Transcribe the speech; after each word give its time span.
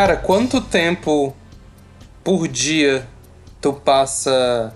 Cara, 0.00 0.16
quanto 0.16 0.62
tempo 0.62 1.36
por 2.24 2.48
dia 2.48 3.06
tu 3.60 3.70
passa 3.74 4.74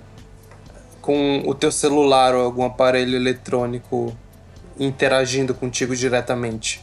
com 1.01 1.43
o 1.47 1.55
teu 1.55 1.73
celular 1.73 2.35
ou 2.35 2.45
algum 2.45 2.63
aparelho 2.63 3.17
eletrônico 3.17 4.15
interagindo 4.79 5.55
contigo 5.55 5.97
diretamente? 5.97 6.83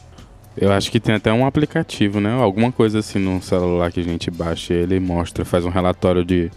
Eu 0.56 0.72
acho 0.72 0.90
que 0.90 0.98
tem 0.98 1.14
até 1.14 1.32
um 1.32 1.46
aplicativo, 1.46 2.18
né? 2.18 2.32
Alguma 2.32 2.72
coisa 2.72 2.98
assim 2.98 3.20
no 3.20 3.40
celular 3.40 3.92
que 3.92 4.00
a 4.00 4.04
gente 4.04 4.28
baixa 4.28 4.74
ele 4.74 4.98
mostra, 4.98 5.44
faz 5.44 5.64
um 5.64 5.70
relatório 5.70 6.24
de 6.24 6.50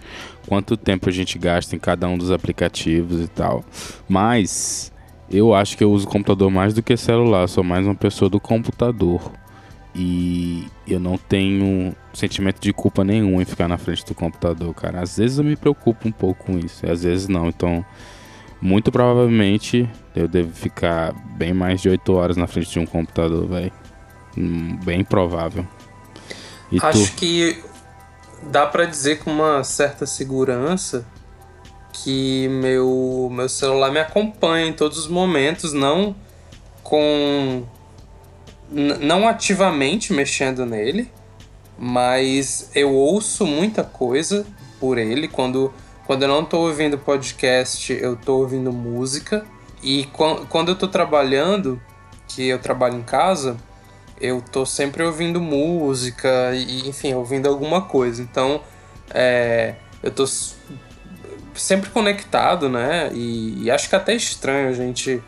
quanto 0.48 0.76
tempo 0.76 1.08
a 1.08 1.12
gente 1.12 1.38
gasta 1.38 1.76
em 1.76 1.80
cada 1.80 2.08
um 2.08 2.18
dos 2.18 2.32
aplicativos 2.32 3.24
e 3.24 3.28
tal. 3.28 3.64
Mas 4.10 4.92
eu 5.30 5.54
acho 5.54 5.78
que 5.78 5.84
eu 5.84 5.92
uso 5.92 6.08
computador 6.08 6.50
mais 6.50 6.74
do 6.74 6.82
que 6.82 6.98
celular, 6.98 7.48
sou 7.48 7.64
mais 7.64 7.86
uma 7.86 7.94
pessoa 7.94 8.28
do 8.28 8.40
computador. 8.40 9.32
E 9.96 10.68
eu 10.86 11.00
não 11.00 11.18
tenho 11.18 11.96
sentimento 12.14 12.60
de 12.60 12.74
culpa 12.74 13.04
nenhum 13.04 13.42
em 13.42 13.46
ficar 13.46 13.68
na 13.68 13.78
frente 13.78 14.06
do 14.06 14.14
computador, 14.14 14.74
cara. 14.74 15.02
Às 15.02 15.18
vezes 15.18 15.38
eu 15.38 15.44
me 15.44 15.56
preocupo 15.56 16.08
um 16.08 16.12
pouco 16.12 16.46
com 16.46 16.60
isso, 16.60 16.86
às 16.86 17.04
vezes 17.04 17.30
não. 17.30 17.48
Então, 17.48 17.86
muito 18.62 18.92
provavelmente 18.92 19.90
eu 20.14 20.28
devo 20.28 20.52
ficar 20.54 21.14
bem 21.38 21.54
mais 21.54 21.82
de 21.82 21.88
8 21.88 22.14
horas 22.14 22.36
na 22.36 22.46
frente 22.46 22.72
de 22.72 22.80
um 22.80 22.86
computador, 22.86 23.48
velho. 23.48 23.72
Hum, 24.38 24.78
bem 24.84 25.02
provável. 25.04 25.66
E 26.70 26.78
Acho 26.82 27.12
tu? 27.12 27.16
que 27.16 27.64
dá 28.44 28.66
para 28.66 28.86
dizer 28.86 29.20
com 29.20 29.32
uma 29.32 29.64
certa 29.64 30.06
segurança 30.06 31.06
que 31.94 32.50
meu, 32.50 33.30
meu 33.32 33.48
celular 33.48 33.92
me 33.92 34.00
acompanha 34.00 34.68
em 34.68 34.74
todos 34.74 34.98
os 34.98 35.08
momentos, 35.08 35.72
não 35.72 36.16
com. 36.84 37.64
Não 38.76 39.28
ativamente 39.28 40.12
mexendo 40.12 40.66
nele, 40.66 41.10
mas 41.78 42.70
eu 42.76 42.94
ouço 42.94 43.46
muita 43.46 43.84
coisa 43.84 44.46
por 44.80 44.98
ele. 44.98 45.28
Quando, 45.28 45.74
quando 46.06 46.24
eu 46.24 46.28
não 46.28 46.42
estou 46.42 46.68
ouvindo 46.68 46.98
podcast, 46.98 47.94
eu 47.94 48.16
estou 48.16 48.42
ouvindo 48.42 48.74
música. 48.74 49.46
E 49.82 50.10
quando 50.50 50.70
eu 50.70 50.74
estou 50.74 50.90
trabalhando, 50.90 51.82
que 52.28 52.48
eu 52.48 52.60
trabalho 52.60 52.98
em 52.98 53.04
casa, 53.04 53.56
eu 54.20 54.42
tô 54.42 54.66
sempre 54.66 55.04
ouvindo 55.04 55.40
música 55.40 56.54
e, 56.54 56.90
enfim, 56.90 57.14
ouvindo 57.14 57.48
alguma 57.48 57.82
coisa. 57.82 58.22
Então, 58.22 58.62
é, 59.14 59.76
eu 60.04 60.12
tô 60.12 60.26
sempre 61.54 61.90
conectado, 61.90 62.68
né? 62.68 63.10
E, 63.14 63.64
e, 63.64 63.72
acho 63.72 63.88
que 63.88 63.96
até 63.96 64.14
estranho 64.14 64.70
a 64.70 64.74
gente 64.74 65.24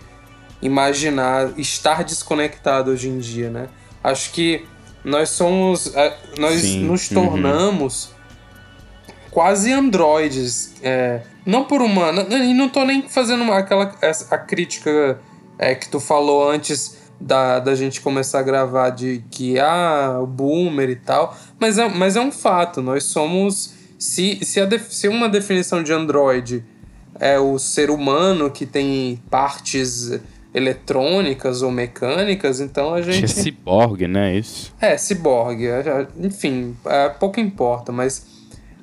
imaginar 0.62 1.52
estar 1.58 2.04
desconectado 2.04 2.92
hoje 2.92 3.10
em 3.10 3.20
dia, 3.20 3.50
né? 3.50 3.68
Acho 4.04 4.32
que 4.32 4.66
nós 5.04 5.30
somos. 5.30 5.96
É, 5.96 6.18
nós 6.38 6.62
Sim. 6.62 6.84
nos 6.84 7.10
uhum. 7.10 7.16
tornamos 7.16 8.06
uhum. 8.06 9.14
quase 9.32 9.72
androides. 9.72 10.74
É, 10.82 11.22
não 11.46 11.64
por 11.64 11.82
uma. 11.82 12.12
E 12.30 12.54
não 12.54 12.70
tô 12.70 12.84
nem 12.84 13.08
fazendo 13.08 13.44
uma, 13.44 13.58
aquela 13.58 13.96
a 14.32 14.38
crítica 14.38 15.20
é, 15.58 15.76
que 15.76 15.90
tu 15.90 16.00
falou 16.00 16.50
antes 16.50 16.98
da, 17.20 17.60
da 17.60 17.76
gente 17.76 18.02
começar 18.02 18.40
a 18.40 18.44
gravar 18.44 18.90
de 18.92 19.24
que 19.32 19.60
ah, 19.60 20.20
o 20.22 20.28
boomer 20.28 20.90
e 20.90 20.96
tal, 20.96 21.36
mas 21.60 21.78
é, 21.78 21.88
mas 21.90 22.16
é 22.16 22.22
um 22.22 22.32
fato, 22.32 22.82
nós 22.82 23.06
somos 23.06 23.74
se, 23.98 24.40
se, 24.44 24.60
a 24.62 24.68
se 24.88 25.08
uma 25.08 25.28
definição 25.28 25.82
de 25.82 25.92
Android 25.92 26.64
é 27.20 27.40
o 27.40 27.58
ser 27.58 27.90
humano 27.90 28.52
que 28.52 28.66
tem 28.66 29.22
partes 29.30 30.20
eletrônicas 30.58 31.62
ou 31.62 31.72
mecânicas, 31.72 32.60
então 32.60 32.94
a 32.94 33.02
gente. 33.02 33.26
É 33.26 33.28
ciborgue, 33.28 34.08
né? 34.08 34.36
Isso. 34.36 34.74
É, 34.82 34.98
ciborgue. 34.98 35.68
Enfim, 36.20 36.76
é, 36.86 37.10
pouco 37.10 37.40
importa, 37.40 37.92
mas 37.92 38.26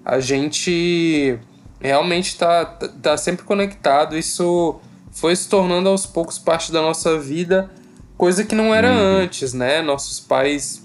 a 0.05 0.21
gente 0.21 1.39
realmente 1.81 2.29
está 2.29 2.65
tá 2.65 3.17
sempre 3.17 3.45
conectado. 3.45 4.17
Isso 4.17 4.81
foi 5.11 5.35
se 5.35 5.49
tornando 5.49 5.89
aos 5.89 6.07
poucos 6.07 6.39
parte 6.39 6.73
da 6.73 6.81
nossa 6.81 7.19
vida 7.19 7.71
Coisa 8.17 8.45
que 8.45 8.55
não 8.55 8.75
era 8.75 8.91
uhum. 8.93 9.23
antes, 9.23 9.53
né? 9.53 9.83
Nossos 9.83 10.21
pais 10.21 10.85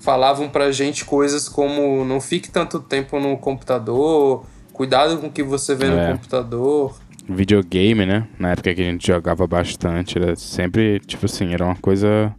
falavam 0.00 0.48
pra 0.48 0.70
gente 0.70 1.04
coisas 1.04 1.48
como 1.48 2.04
não 2.04 2.20
fique 2.20 2.50
tanto 2.50 2.78
tempo 2.78 3.18
no 3.18 3.36
computador, 3.36 4.44
cuidado 4.72 5.18
com 5.18 5.26
o 5.26 5.30
que 5.30 5.42
você 5.42 5.74
vê 5.74 5.86
é. 5.86 5.90
no 5.90 6.12
computador. 6.12 6.96
Videogame, 7.28 8.06
né? 8.06 8.26
Na 8.38 8.52
época 8.52 8.74
que 8.74 8.80
a 8.80 8.84
gente 8.84 9.06
jogava 9.06 9.46
bastante, 9.46 10.18
era 10.18 10.34
sempre, 10.34 10.98
tipo 11.00 11.26
assim, 11.26 11.52
era 11.52 11.64
uma 11.64 11.76
coisa 11.76 12.34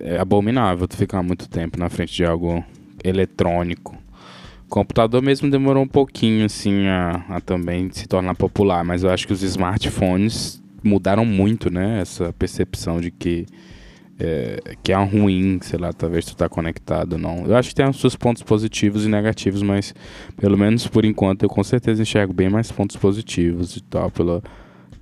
é, 0.00 0.18
abominável 0.18 0.86
tu 0.86 0.96
ficar 0.96 1.22
muito 1.22 1.48
tempo 1.48 1.78
na 1.78 1.88
frente 1.88 2.14
de 2.14 2.24
algo 2.24 2.64
eletrônico. 3.02 3.96
computador 4.68 5.22
mesmo 5.22 5.50
demorou 5.50 5.82
um 5.82 5.88
pouquinho, 5.88 6.44
assim, 6.44 6.86
a, 6.86 7.24
a 7.28 7.40
também 7.40 7.90
se 7.92 8.06
tornar 8.06 8.34
popular, 8.34 8.84
mas 8.84 9.02
eu 9.02 9.10
acho 9.10 9.26
que 9.26 9.32
os 9.32 9.42
smartphones 9.42 10.62
mudaram 10.82 11.24
muito, 11.24 11.70
né? 11.70 12.00
Essa 12.00 12.32
percepção 12.32 13.00
de 13.00 13.10
que 13.10 13.46
é, 14.18 14.76
que 14.82 14.92
é 14.92 14.96
ruim, 14.96 15.58
sei 15.62 15.78
lá, 15.78 15.92
talvez 15.92 16.24
tu 16.24 16.36
tá 16.36 16.48
conectado 16.48 17.18
não. 17.18 17.46
Eu 17.46 17.56
acho 17.56 17.70
que 17.70 17.74
tem 17.74 17.88
os 17.88 18.00
seus 18.00 18.16
pontos 18.16 18.42
positivos 18.42 19.04
e 19.04 19.08
negativos, 19.08 19.62
mas 19.62 19.94
pelo 20.36 20.56
menos 20.56 20.86
por 20.86 21.04
enquanto 21.04 21.42
eu 21.42 21.48
com 21.48 21.62
certeza 21.64 22.02
enxergo 22.02 22.32
bem 22.32 22.48
mais 22.48 22.70
pontos 22.70 22.96
positivos 22.96 23.76
e 23.76 23.82
tal, 23.82 24.10
pela 24.10 24.42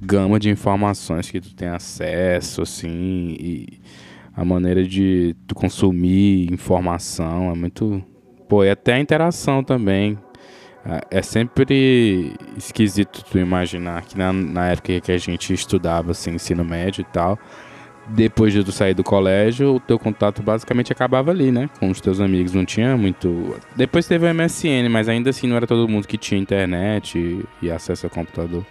gama 0.01 0.41
de 0.41 0.49
informações 0.49 1.31
que 1.31 1.41
tu 1.41 1.55
tem 1.55 1.69
acesso, 1.69 2.63
assim, 2.63 3.37
e 3.39 3.81
a 4.35 4.45
maneira 4.45 4.83
de 4.83 5.37
tu 5.47 5.55
consumir 5.55 6.53
informação 6.53 7.51
é 7.51 7.55
muito. 7.55 8.03
Pô, 8.49 8.65
e 8.65 8.71
até 8.71 8.95
a 8.95 8.99
interação 8.99 9.63
também 9.63 10.19
é, 10.85 11.19
é 11.19 11.23
sempre 11.23 12.33
esquisito 12.57 13.23
tu 13.31 13.39
imaginar 13.39 14.03
que 14.03 14.17
na, 14.17 14.33
na 14.33 14.69
época 14.69 15.01
que 15.01 15.13
a 15.13 15.19
gente 15.19 15.53
estudava 15.53 16.13
assim, 16.13 16.31
ensino 16.31 16.65
médio 16.65 17.03
e 17.03 17.13
tal, 17.13 17.39
depois 18.11 18.53
de 18.53 18.65
tu 18.65 18.73
sair 18.73 18.95
do 18.95 19.05
colégio, 19.05 19.77
o 19.77 19.81
teu 19.81 19.99
contato 19.99 20.43
basicamente 20.43 20.93
acabava 20.93 21.31
ali, 21.31 21.53
né? 21.53 21.71
Com 21.79 21.91
os 21.91 22.01
teus 22.01 22.21
amigos. 22.21 22.53
Não 22.53 22.65
tinha 22.65 22.97
muito. 22.97 23.57
Depois 23.77 24.07
teve 24.07 24.27
o 24.27 24.35
MSN, 24.35 24.89
mas 24.91 25.09
ainda 25.09 25.31
assim 25.31 25.47
não 25.47 25.57
era 25.57 25.67
todo 25.67 25.89
mundo 25.89 26.09
que 26.09 26.19
tinha 26.19 26.41
internet 26.41 27.19
e, 27.19 27.67
e 27.67 27.71
acesso 27.71 28.07
ao 28.07 28.11
computador. 28.11 28.65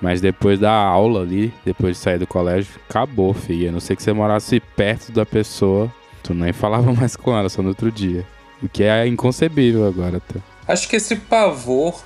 Mas 0.00 0.20
depois 0.20 0.58
da 0.58 0.72
aula 0.72 1.22
ali, 1.22 1.52
depois 1.64 1.96
de 1.96 2.02
sair 2.02 2.18
do 2.18 2.26
colégio, 2.26 2.74
acabou, 2.88 3.32
filha. 3.34 3.70
A 3.70 3.72
não 3.72 3.80
sei 3.80 3.96
que 3.96 4.02
você 4.02 4.12
morasse 4.12 4.60
perto 4.60 5.10
da 5.10 5.26
pessoa, 5.26 5.92
tu 6.22 6.32
nem 6.34 6.52
falava 6.52 6.92
mais 6.94 7.16
com 7.16 7.36
ela, 7.36 7.48
só 7.48 7.62
no 7.62 7.70
outro 7.70 7.90
dia. 7.90 8.24
O 8.62 8.68
que 8.68 8.84
é 8.84 9.06
inconcebível 9.06 9.86
agora, 9.86 10.20
tá? 10.20 10.40
Acho 10.68 10.88
que 10.88 10.96
esse 10.96 11.16
pavor 11.16 12.04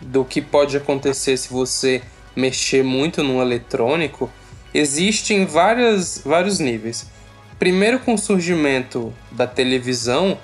do 0.00 0.24
que 0.24 0.40
pode 0.40 0.76
acontecer 0.76 1.36
se 1.36 1.52
você 1.52 2.02
mexer 2.34 2.82
muito 2.84 3.22
no 3.22 3.40
eletrônico 3.40 4.30
existe 4.76 5.34
em 5.34 5.44
várias, 5.44 6.20
vários 6.24 6.58
níveis. 6.58 7.06
Primeiro, 7.58 7.98
com 8.00 8.14
o 8.14 8.18
surgimento 8.18 9.12
da 9.30 9.46
televisão, 9.46 10.38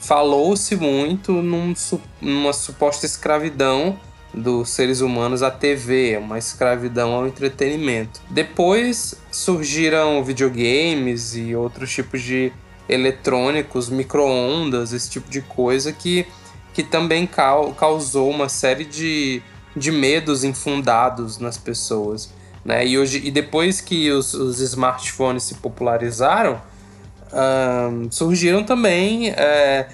falou-se 0.00 0.74
muito 0.76 1.32
num, 1.32 1.72
numa 2.20 2.52
suposta 2.52 3.06
escravidão 3.06 3.98
dos 4.34 4.70
seres 4.70 5.00
humanos 5.00 5.42
à 5.42 5.50
TV, 5.50 6.18
uma 6.18 6.38
escravidão 6.38 7.12
ao 7.12 7.26
entretenimento. 7.26 8.20
Depois 8.28 9.14
surgiram 9.30 10.22
videogames 10.22 11.36
e 11.36 11.54
outros 11.54 11.92
tipos 11.92 12.22
de 12.22 12.52
eletrônicos, 12.88 13.88
micro-ondas, 13.88 14.92
esse 14.92 15.10
tipo 15.10 15.30
de 15.30 15.40
coisa 15.40 15.92
que 15.92 16.26
que 16.78 16.84
também 16.84 17.28
causou 17.76 18.30
uma 18.30 18.48
série 18.48 18.84
de, 18.84 19.42
de 19.74 19.90
medos 19.90 20.44
infundados 20.44 21.36
nas 21.38 21.58
pessoas. 21.58 22.32
Né? 22.68 22.86
E, 22.86 22.98
hoje, 22.98 23.22
e 23.24 23.30
depois 23.30 23.80
que 23.80 24.10
os, 24.10 24.34
os 24.34 24.60
smartphones 24.60 25.42
se 25.44 25.54
popularizaram, 25.54 26.60
um, 27.32 28.10
surgiram 28.10 28.62
também 28.62 29.30
é, 29.30 29.88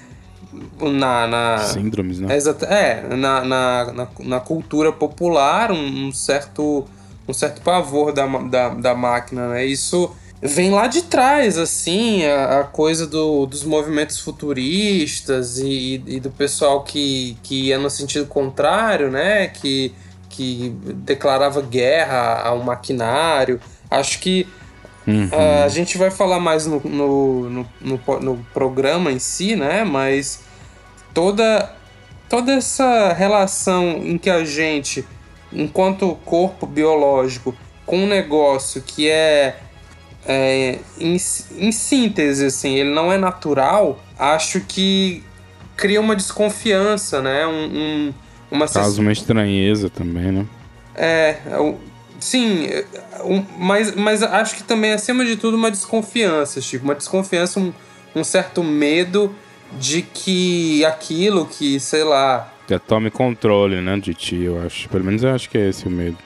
na, 0.81 1.25
na, 1.25 1.57
síndromes, 1.59 2.19
né? 2.19 2.37
É, 2.67 3.15
na, 3.15 3.45
na, 3.45 3.93
na, 3.93 4.07
na, 4.19 4.39
cultura 4.41 4.91
popular 4.91 5.71
um, 5.71 6.07
um, 6.07 6.11
certo 6.11 6.85
um 7.25 7.31
certo 7.31 7.61
pavor 7.61 8.11
da, 8.11 8.27
da, 8.27 8.69
da 8.69 8.93
máquina, 8.93 9.47
né? 9.47 9.65
Isso 9.65 10.13
vem 10.41 10.69
lá 10.69 10.87
de 10.87 11.03
trás, 11.03 11.57
assim, 11.57 12.25
a, 12.25 12.59
a 12.59 12.63
coisa 12.65 13.07
do, 13.07 13.45
dos 13.45 13.63
movimentos 13.63 14.19
futuristas 14.19 15.59
e, 15.59 16.03
e, 16.05 16.19
do 16.19 16.29
pessoal 16.29 16.83
que, 16.83 17.37
que 17.41 17.67
ia 17.67 17.79
no 17.79 17.89
sentido 17.89 18.25
contrário, 18.25 19.09
né? 19.09 19.47
Que, 19.47 19.93
que 20.35 20.69
declarava 20.95 21.61
guerra 21.61 22.41
ao 22.41 22.63
maquinário. 22.63 23.59
Acho 23.89 24.19
que 24.19 24.47
uhum. 25.07 25.29
a 25.63 25.67
gente 25.69 25.97
vai 25.97 26.11
falar 26.11 26.39
mais 26.39 26.65
no, 26.65 26.79
no, 26.79 27.49
no, 27.49 27.69
no, 27.81 28.19
no 28.19 28.45
programa 28.53 29.11
em 29.11 29.19
si, 29.19 29.55
né? 29.55 29.83
Mas 29.83 30.41
toda, 31.13 31.71
toda 32.29 32.53
essa 32.53 33.13
relação 33.13 34.01
em 34.03 34.17
que 34.17 34.29
a 34.29 34.43
gente, 34.43 35.05
enquanto 35.51 36.17
corpo 36.25 36.65
biológico, 36.65 37.55
com 37.85 37.99
um 37.99 38.07
negócio 38.07 38.81
que 38.81 39.09
é 39.09 39.59
é, 40.27 40.79
em, 40.99 41.13
em 41.13 41.71
síntese, 41.71 42.47
assim, 42.47 42.75
ele 42.75 42.89
não 42.89 43.13
é 43.13 43.17
natural, 43.17 43.99
acho 44.17 44.59
que 44.61 45.23
cria 45.77 46.01
uma 46.01 46.15
desconfiança, 46.15 47.21
né? 47.21 47.45
Um, 47.45 47.65
um 47.65 48.13
uma 48.55 48.67
Causa 48.67 49.01
uma 49.01 49.11
estranheza 49.11 49.89
também, 49.89 50.31
né? 50.31 50.45
É, 50.95 51.37
é 51.45 51.75
sim, 52.19 52.65
é, 52.65 52.85
mas, 53.57 53.93
mas 53.95 54.23
acho 54.23 54.55
que 54.55 54.63
também, 54.63 54.93
acima 54.93 55.25
de 55.25 55.35
tudo, 55.35 55.57
uma 55.57 55.69
desconfiança, 55.69 56.61
Chico. 56.61 56.83
Uma 56.83 56.95
desconfiança, 56.95 57.59
um, 57.59 57.73
um 58.15 58.23
certo 58.23 58.63
medo 58.63 59.33
de 59.79 60.01
que 60.01 60.83
aquilo 60.85 61.45
que, 61.45 61.79
sei 61.79 62.03
lá. 62.03 62.51
Já 62.69 62.79
tome 62.79 63.11
controle, 63.11 63.81
né, 63.81 63.97
de 63.97 64.13
ti, 64.13 64.41
eu 64.43 64.61
acho. 64.61 64.89
Pelo 64.89 65.03
menos 65.03 65.23
eu 65.23 65.33
acho 65.33 65.49
que 65.49 65.57
é 65.57 65.69
esse 65.69 65.87
o 65.87 65.91
medo. 65.91 66.17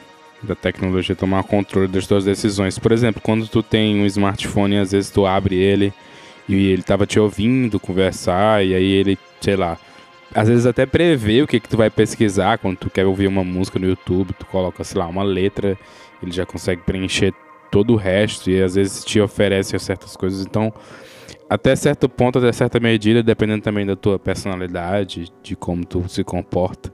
Da 0.42 0.56
tecnologia 0.56 1.16
tomar 1.18 1.44
controle 1.44 1.90
das 1.90 2.08
tuas 2.08 2.24
decisões. 2.24 2.80
Por 2.80 2.94
exemplo, 2.94 3.22
quando 3.22 3.46
tu 3.46 3.62
tem 3.62 4.00
um 4.00 4.06
smartphone, 4.06 4.78
às 4.78 4.94
vezes 4.94 5.12
tu 5.12 5.26
abre 5.26 5.58
ele 5.58 5.94
e 6.48 6.72
ele 6.72 6.82
tava 6.82 7.06
te 7.06 7.20
ouvindo 7.20 7.78
conversar, 7.78 8.66
e 8.66 8.74
aí 8.74 8.90
ele, 8.90 9.20
sei 9.42 9.58
lá, 9.58 9.78
às 10.34 10.48
vezes 10.48 10.66
até 10.66 10.86
prevê 10.86 11.42
o 11.42 11.48
que, 11.48 11.60
que 11.60 11.70
tu 11.70 11.78
vai 11.78 11.90
pesquisar 11.90 12.58
quando 12.58 12.78
tu 12.78 12.90
quer 12.90 13.06
ouvir 13.06 13.28
uma 13.28 13.44
música 13.44 13.80
no 13.80 13.88
YouTube, 13.88 14.34
tu 14.34 14.46
coloca, 14.46 14.84
sei 14.84 15.00
lá, 15.00 15.08
uma 15.08 15.24
letra, 15.24 15.78
ele 16.22 16.32
já 16.32 16.46
consegue 16.46 16.82
preencher 16.84 17.34
todo 17.72 17.94
o 17.94 17.96
resto 17.96 18.50
e 18.50 18.62
às 18.62 18.76
vezes 18.76 19.04
te 19.04 19.20
oferece 19.20 19.78
certas 19.80 20.16
coisas. 20.16 20.46
Então, 20.46 20.74
até 21.50 21.76
certo 21.76 22.08
ponto, 22.08 22.38
até 22.40 22.52
certa 22.52 22.80
medida, 22.80 23.24
dependendo 23.24 23.64
também 23.64 23.86
da 23.86 23.96
tua 23.96 24.20
personalidade, 24.20 25.32
de 25.42 25.56
como 25.56 25.86
tu 25.86 26.08
se 26.08 26.24
comporta, 26.24 26.94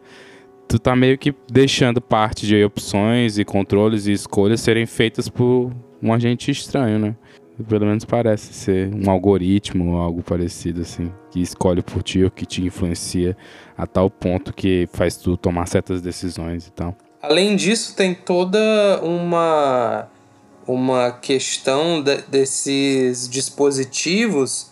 tu 0.67 0.79
tá 0.79 0.95
meio 0.95 1.17
que 1.17 1.33
deixando 1.51 2.01
parte 2.01 2.47
de 2.47 2.63
opções 2.63 3.37
e 3.37 3.45
controles 3.45 4.07
e 4.07 4.13
escolhas 4.13 4.61
serem 4.61 4.85
feitas 4.85 5.27
por 5.27 5.71
um 6.01 6.13
agente 6.13 6.51
estranho, 6.51 6.99
né? 6.99 7.15
Pelo 7.69 7.85
menos 7.85 8.03
parece 8.03 8.53
ser 8.53 8.93
um 8.93 9.09
algoritmo 9.09 9.93
ou 9.93 10.01
algo 10.01 10.21
parecido 10.21 10.81
assim, 10.81 11.11
que 11.31 11.41
escolhe 11.41 11.81
por 11.81 12.03
ti 12.03 12.23
ou 12.23 12.29
que 12.29 12.45
te 12.45 12.61
influencia 12.63 13.35
a 13.77 13.87
tal 13.87 14.09
ponto 14.09 14.53
que 14.53 14.89
faz 14.91 15.15
tu 15.15 15.37
tomar 15.37 15.67
certas 15.67 16.01
decisões 16.01 16.67
e 16.67 16.71
tal. 16.71 16.95
Além 17.21 17.55
disso, 17.55 17.95
tem 17.95 18.13
toda 18.13 18.99
uma 19.01 20.07
uma 20.67 21.11
questão 21.11 22.01
de, 22.01 22.17
desses 22.23 23.29
dispositivos 23.29 24.71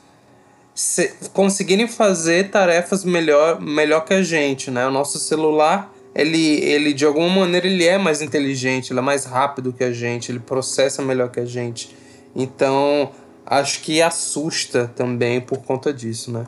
se, 0.74 1.14
conseguirem 1.34 1.88
fazer 1.88 2.50
tarefas 2.50 3.04
melhor, 3.04 3.62
melhor 3.62 4.04
que 4.06 4.14
a 4.14 4.24
gente, 4.24 4.72
né? 4.72 4.88
O 4.88 4.92
nosso 4.92 5.20
celular, 5.20 5.94
ele, 6.16 6.60
ele 6.62 6.94
de 6.94 7.06
alguma 7.06 7.30
maneira 7.30 7.68
ele 7.68 7.86
é 7.86 7.98
mais 7.98 8.22
inteligente, 8.22 8.92
ele 8.92 9.00
é 9.00 9.04
mais 9.04 9.26
rápido 9.26 9.72
que 9.72 9.84
a 9.84 9.94
gente, 9.94 10.32
ele 10.32 10.40
processa 10.40 11.02
melhor 11.02 11.30
que 11.30 11.40
a 11.40 11.46
gente. 11.46 11.96
Então, 12.36 13.12
acho 13.46 13.82
que 13.82 14.02
assusta 14.02 14.88
também 14.88 15.40
por 15.40 15.60
conta 15.60 15.94
disso, 15.94 16.32
né? 16.32 16.48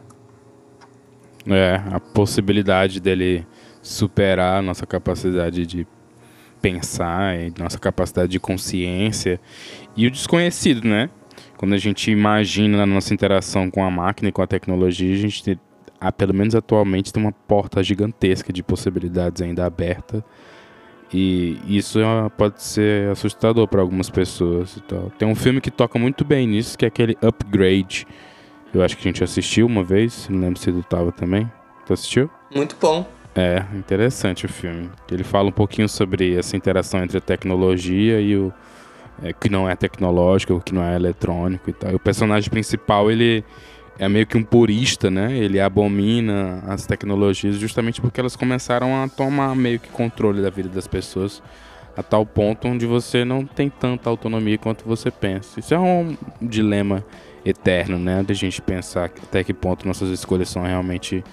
É, 1.47 1.81
a 1.91 1.99
possibilidade 1.99 2.99
dele 2.99 3.45
superar 3.81 4.59
a 4.59 4.61
nossa 4.61 4.85
capacidade 4.85 5.65
de 5.65 5.87
pensar, 6.59 7.35
nossa 7.59 7.77
capacidade 7.77 8.31
de 8.31 8.39
consciência 8.39 9.39
e 9.95 10.07
o 10.07 10.11
desconhecido, 10.11 10.87
né? 10.87 11.09
Quando 11.57 11.73
a 11.73 11.77
gente 11.77 12.09
imagina 12.09 12.77
na 12.77 12.85
nossa 12.85 13.13
interação 13.13 13.69
com 13.69 13.83
a 13.83 13.91
máquina 13.91 14.29
e 14.29 14.31
com 14.31 14.41
a 14.41 14.47
tecnologia, 14.47 15.13
a 15.13 15.17
gente, 15.17 15.59
pelo 16.17 16.33
menos 16.33 16.55
atualmente, 16.55 17.13
tem 17.13 17.21
uma 17.21 17.31
porta 17.31 17.83
gigantesca 17.83 18.51
de 18.51 18.63
possibilidades 18.63 19.41
ainda 19.41 19.65
aberta 19.65 20.25
e 21.13 21.59
isso 21.67 21.99
é 21.99 22.29
pode 22.29 22.61
ser 22.61 23.09
assustador 23.09 23.67
para 23.67 23.81
algumas 23.81 24.09
pessoas 24.09 24.77
e 24.77 24.81
tal. 24.81 25.11
Tem 25.17 25.27
um 25.27 25.35
filme 25.35 25.61
que 25.61 25.71
toca 25.71 25.97
muito 25.99 26.25
bem 26.25 26.47
nisso, 26.47 26.77
que 26.77 26.85
é 26.85 26.87
aquele 26.87 27.17
Upgrade. 27.21 28.07
Eu 28.73 28.83
acho 28.83 28.97
que 28.97 29.07
a 29.07 29.09
gente 29.11 29.23
assistiu 29.23 29.65
uma 29.65 29.83
vez, 29.83 30.27
não 30.29 30.41
lembro 30.41 30.59
se 30.59 30.71
tu 30.71 30.83
tava 30.83 31.11
também. 31.11 31.49
Tu 31.85 31.93
assistiu? 31.93 32.29
Muito 32.53 32.75
bom. 32.79 33.07
É, 33.35 33.63
interessante 33.73 34.45
o 34.45 34.49
filme. 34.49 34.89
Ele 35.11 35.23
fala 35.23 35.49
um 35.49 35.51
pouquinho 35.51 35.87
sobre 35.87 36.35
essa 36.35 36.55
interação 36.55 37.03
entre 37.03 37.17
a 37.17 37.21
tecnologia 37.21 38.19
e 38.19 38.35
o 38.35 38.51
é, 39.21 39.31
que 39.33 39.49
não 39.49 39.69
é 39.69 39.75
tecnológico, 39.75 40.53
o 40.53 40.61
que 40.61 40.73
não 40.73 40.83
é 40.83 40.95
eletrônico 40.95 41.69
e 41.69 41.73
tal. 41.73 41.91
E 41.91 41.95
o 41.95 41.99
personagem 41.99 42.49
principal, 42.49 43.11
ele 43.11 43.43
é 43.97 44.09
meio 44.09 44.27
que 44.27 44.37
um 44.37 44.43
purista, 44.43 45.09
né? 45.09 45.37
Ele 45.37 45.59
abomina 45.59 46.63
as 46.67 46.85
tecnologias 46.85 47.55
justamente 47.57 48.01
porque 48.01 48.19
elas 48.19 48.35
começaram 48.35 49.01
a 49.01 49.07
tomar 49.07 49.55
meio 49.55 49.79
que 49.79 49.89
controle 49.89 50.41
da 50.41 50.49
vida 50.49 50.69
das 50.69 50.87
pessoas 50.87 51.41
a 51.95 52.03
tal 52.03 52.25
ponto 52.25 52.67
onde 52.67 52.85
você 52.85 53.23
não 53.23 53.45
tem 53.45 53.69
tanta 53.69 54.09
autonomia 54.09 54.57
quanto 54.57 54.83
você 54.85 55.09
pensa. 55.09 55.59
Isso 55.59 55.73
é 55.73 55.79
um 55.79 56.17
dilema 56.41 57.05
eterno, 57.45 57.97
né? 57.97 58.21
De 58.21 58.33
a 58.33 58.35
gente 58.35 58.61
pensar 58.61 59.05
até 59.05 59.43
que 59.43 59.53
ponto 59.53 59.87
nossas 59.87 60.09
escolhas 60.09 60.49
são 60.49 60.63
realmente 60.63 61.23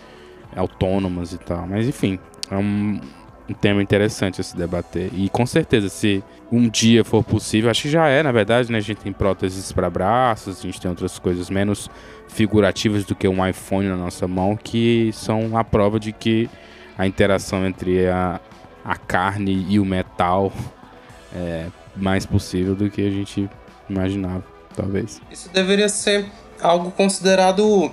autônomas 0.55 1.33
e 1.33 1.39
tal. 1.39 1.67
Mas 1.67 1.89
enfim, 1.89 2.19
é 2.51 2.57
um, 2.57 3.01
um 3.49 3.55
tema 3.55 3.83
interessante 3.83 4.41
a 4.41 4.45
se 4.45 4.57
debater. 4.57 5.11
E 5.15 5.29
com 5.29 5.45
certeza, 5.45 5.89
se 5.89 6.23
um 6.51 6.69
dia 6.69 7.05
for 7.05 7.25
possível, 7.25 7.71
acho 7.71 7.83
que 7.83 7.91
já 7.91 8.09
é, 8.09 8.23
na 8.23 8.33
verdade, 8.33 8.71
né? 8.71 8.79
A 8.79 8.83
gente 8.83 8.99
tem 8.99 9.13
próteses 9.13 9.73
para 9.73 9.89
braços, 9.91 10.59
a 10.59 10.63
gente 10.63 10.81
tem 10.81 10.91
outras 10.91 11.19
coisas 11.19 11.51
menos 11.51 11.91
figurativas 12.29 13.05
do 13.05 13.15
que 13.15 13.27
um 13.27 13.47
iPhone 13.47 13.89
na 13.89 13.97
nossa 13.97 14.29
mão, 14.29 14.57
que 14.57 15.11
são 15.13 15.57
a 15.57 15.65
prova 15.65 15.99
de 15.99 16.13
que 16.13 16.49
a 16.97 17.07
interação 17.07 17.67
entre 17.67 18.07
a, 18.09 18.41
a 18.85 18.97
carne 18.97 19.67
e 19.69 19.79
o 19.79 19.85
metal 19.85 20.53
é 21.35 21.67
mais 21.97 22.25
possível 22.25 22.75
do 22.75 22.89
que 22.89 23.07
a 23.07 23.11
gente 23.11 23.49
imaginava, 23.89 24.45
talvez. 24.75 25.21
Isso 25.31 25.51
deveria 25.53 25.89
ser 25.89 26.27
algo 26.61 26.91
considerado 26.91 27.93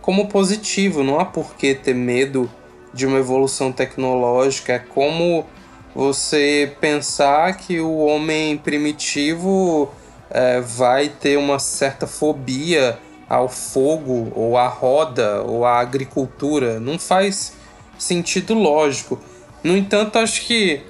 como 0.00 0.28
positivo, 0.28 1.02
não 1.02 1.18
há 1.18 1.24
por 1.24 1.54
que 1.56 1.74
ter 1.74 1.94
medo 1.94 2.50
de 2.92 3.06
uma 3.06 3.18
evolução 3.18 3.72
tecnológica, 3.72 4.74
é 4.74 4.78
como 4.78 5.46
você 5.94 6.72
pensar 6.80 7.56
que 7.56 7.80
o 7.80 7.98
homem 7.98 8.56
primitivo 8.58 9.90
é, 10.30 10.60
vai 10.60 11.08
ter 11.08 11.38
uma 11.38 11.58
certa 11.58 12.06
fobia 12.06 12.98
ao 13.28 13.48
fogo, 13.48 14.30
ou 14.34 14.56
à 14.56 14.68
roda, 14.68 15.42
ou 15.42 15.64
à 15.64 15.80
agricultura. 15.80 16.78
Não 16.78 16.98
faz 16.98 17.54
sentido 17.98 18.54
lógico. 18.54 19.18
No 19.64 19.76
entanto, 19.76 20.18
acho 20.18 20.42
que 20.42 20.82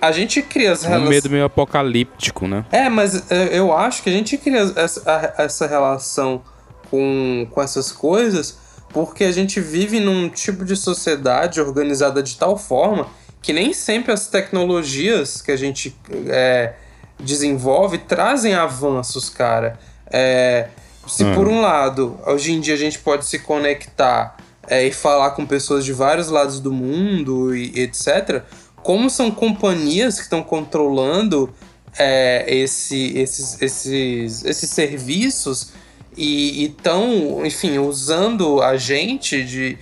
a 0.00 0.12
gente 0.12 0.40
cria 0.42 0.72
as 0.72 0.82
relações. 0.82 1.08
Um 1.08 1.10
medo 1.10 1.30
meio 1.30 1.44
apocalíptico, 1.44 2.46
né? 2.46 2.64
É, 2.70 2.88
mas 2.88 3.30
é, 3.30 3.58
eu 3.58 3.72
acho 3.72 4.02
que 4.02 4.10
a 4.10 4.12
gente 4.12 4.38
cria 4.38 4.72
essa, 4.76 5.34
essa 5.36 5.66
relação 5.66 6.42
com, 6.90 7.46
com 7.50 7.62
essas 7.62 7.90
coisas 7.90 8.58
porque 8.94 9.24
a 9.24 9.32
gente 9.32 9.60
vive 9.60 9.98
num 9.98 10.28
tipo 10.30 10.64
de 10.64 10.76
sociedade 10.76 11.60
organizada 11.60 12.22
de 12.22 12.38
tal 12.38 12.56
forma 12.56 13.08
que 13.42 13.52
nem 13.52 13.74
sempre 13.74 14.12
as 14.12 14.28
tecnologias 14.28 15.42
que 15.42 15.50
a 15.50 15.56
gente 15.56 15.94
é, 16.28 16.74
desenvolve 17.18 17.98
trazem 17.98 18.54
avanços, 18.54 19.28
cara. 19.28 19.78
É, 20.10 20.68
se 21.06 21.24
por 21.34 21.48
um 21.48 21.60
lado, 21.60 22.18
hoje 22.24 22.52
em 22.52 22.60
dia 22.60 22.72
a 22.72 22.78
gente 22.78 22.98
pode 23.00 23.26
se 23.26 23.40
conectar 23.40 24.36
é, 24.66 24.86
e 24.86 24.92
falar 24.92 25.32
com 25.32 25.44
pessoas 25.44 25.84
de 25.84 25.92
vários 25.92 26.28
lados 26.28 26.60
do 26.60 26.72
mundo 26.72 27.54
e 27.54 27.80
etc., 27.80 28.42
como 28.76 29.10
são 29.10 29.30
companhias 29.30 30.16
que 30.16 30.22
estão 30.22 30.42
controlando 30.42 31.52
é, 31.98 32.44
esse, 32.48 33.18
esses, 33.18 33.60
esses, 33.60 34.44
esses 34.44 34.70
serviços 34.70 35.72
e 36.16 36.66
estão, 36.66 37.44
enfim, 37.44 37.78
usando 37.78 38.62
a 38.62 38.76
gente 38.76 39.42
de, 39.44 39.78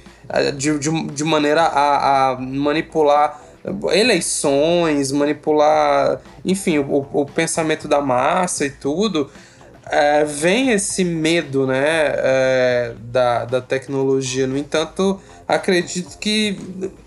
de, 0.56 0.78
de, 0.78 1.06
de 1.06 1.24
maneira 1.24 1.62
a, 1.62 2.30
a, 2.30 2.40
manipular 2.40 3.40
eleições, 3.92 5.12
manipular, 5.12 6.20
enfim, 6.44 6.78
o, 6.78 7.06
o 7.12 7.26
pensamento 7.26 7.86
da 7.86 8.00
massa 8.00 8.66
e 8.66 8.70
tudo, 8.70 9.30
é, 9.86 10.24
vem 10.24 10.70
esse 10.70 11.04
medo 11.04 11.66
né, 11.66 11.84
é, 11.84 12.94
da, 12.98 13.44
da 13.44 13.60
tecnologia. 13.60 14.46
No 14.46 14.56
entanto, 14.56 15.20
acredito 15.46 16.18
que 16.18 16.58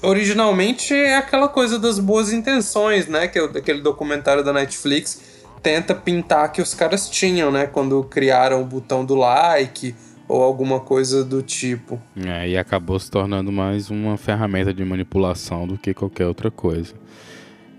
originalmente 0.01 0.93
é 0.93 1.17
aquela 1.17 1.47
coisa 1.47 1.79
das 1.79 1.99
boas 1.99 2.31
intenções, 2.31 3.07
né? 3.07 3.27
Que 3.27 3.39
é 3.39 3.43
aquele 3.43 3.81
documentário 3.81 4.43
da 4.43 4.53
Netflix 4.53 5.34
tenta 5.65 5.95
pintar 5.95 6.51
que 6.51 6.61
os 6.61 6.75
caras 6.75 7.09
tinham, 7.09 7.51
né? 7.51 7.65
Quando 7.65 8.03
criaram 8.03 8.61
o 8.61 8.65
botão 8.65 9.03
do 9.03 9.15
like 9.15 9.95
ou 10.27 10.43
alguma 10.43 10.79
coisa 10.79 11.25
do 11.25 11.41
tipo. 11.41 11.99
É, 12.23 12.47
e 12.47 12.55
acabou 12.55 12.99
se 12.99 13.09
tornando 13.09 13.51
mais 13.51 13.89
uma 13.89 14.15
ferramenta 14.15 14.71
de 14.71 14.85
manipulação 14.85 15.65
do 15.65 15.75
que 15.75 15.91
qualquer 15.91 16.27
outra 16.27 16.51
coisa. 16.51 16.93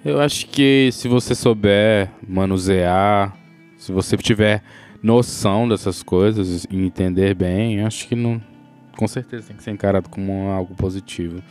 Eu 0.05 0.21
acho 0.21 0.49
que 0.49 0.91
se 0.91 1.07
você 1.07 1.33
souber 1.33 2.11
manusear, 2.27 3.37
se 3.79 3.93
você 3.93 4.17
tiver 4.17 4.65
noção 5.01 5.69
dessas 5.69 6.03
coisas 6.03 6.67
e 6.69 6.77
entender 6.77 7.37
bem, 7.37 7.83
acho 7.83 8.09
que 8.09 8.17
não, 8.17 8.43
com 8.97 9.07
certeza 9.07 9.49
tem 9.49 9.57
que 9.57 9.63
ser 9.63 9.71
encarado 9.71 10.09
como 10.09 10.49
algo 10.49 10.75
positivo. 10.75 11.43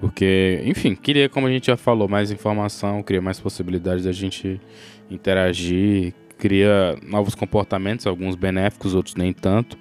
Porque, 0.00 0.62
enfim, 0.64 0.94
queria, 0.94 1.28
como 1.28 1.46
a 1.46 1.50
gente 1.50 1.68
já 1.68 1.76
falou, 1.76 2.08
mais 2.08 2.30
informação, 2.30 3.02
queria 3.02 3.22
mais 3.22 3.40
possibilidades 3.40 4.04
da 4.04 4.12
gente 4.12 4.60
interagir, 5.10 6.14
cria 6.36 6.96
novos 7.02 7.34
comportamentos, 7.34 8.06
alguns 8.06 8.36
benéficos, 8.36 8.94
outros 8.94 9.16
nem 9.16 9.32
tanto. 9.32 9.76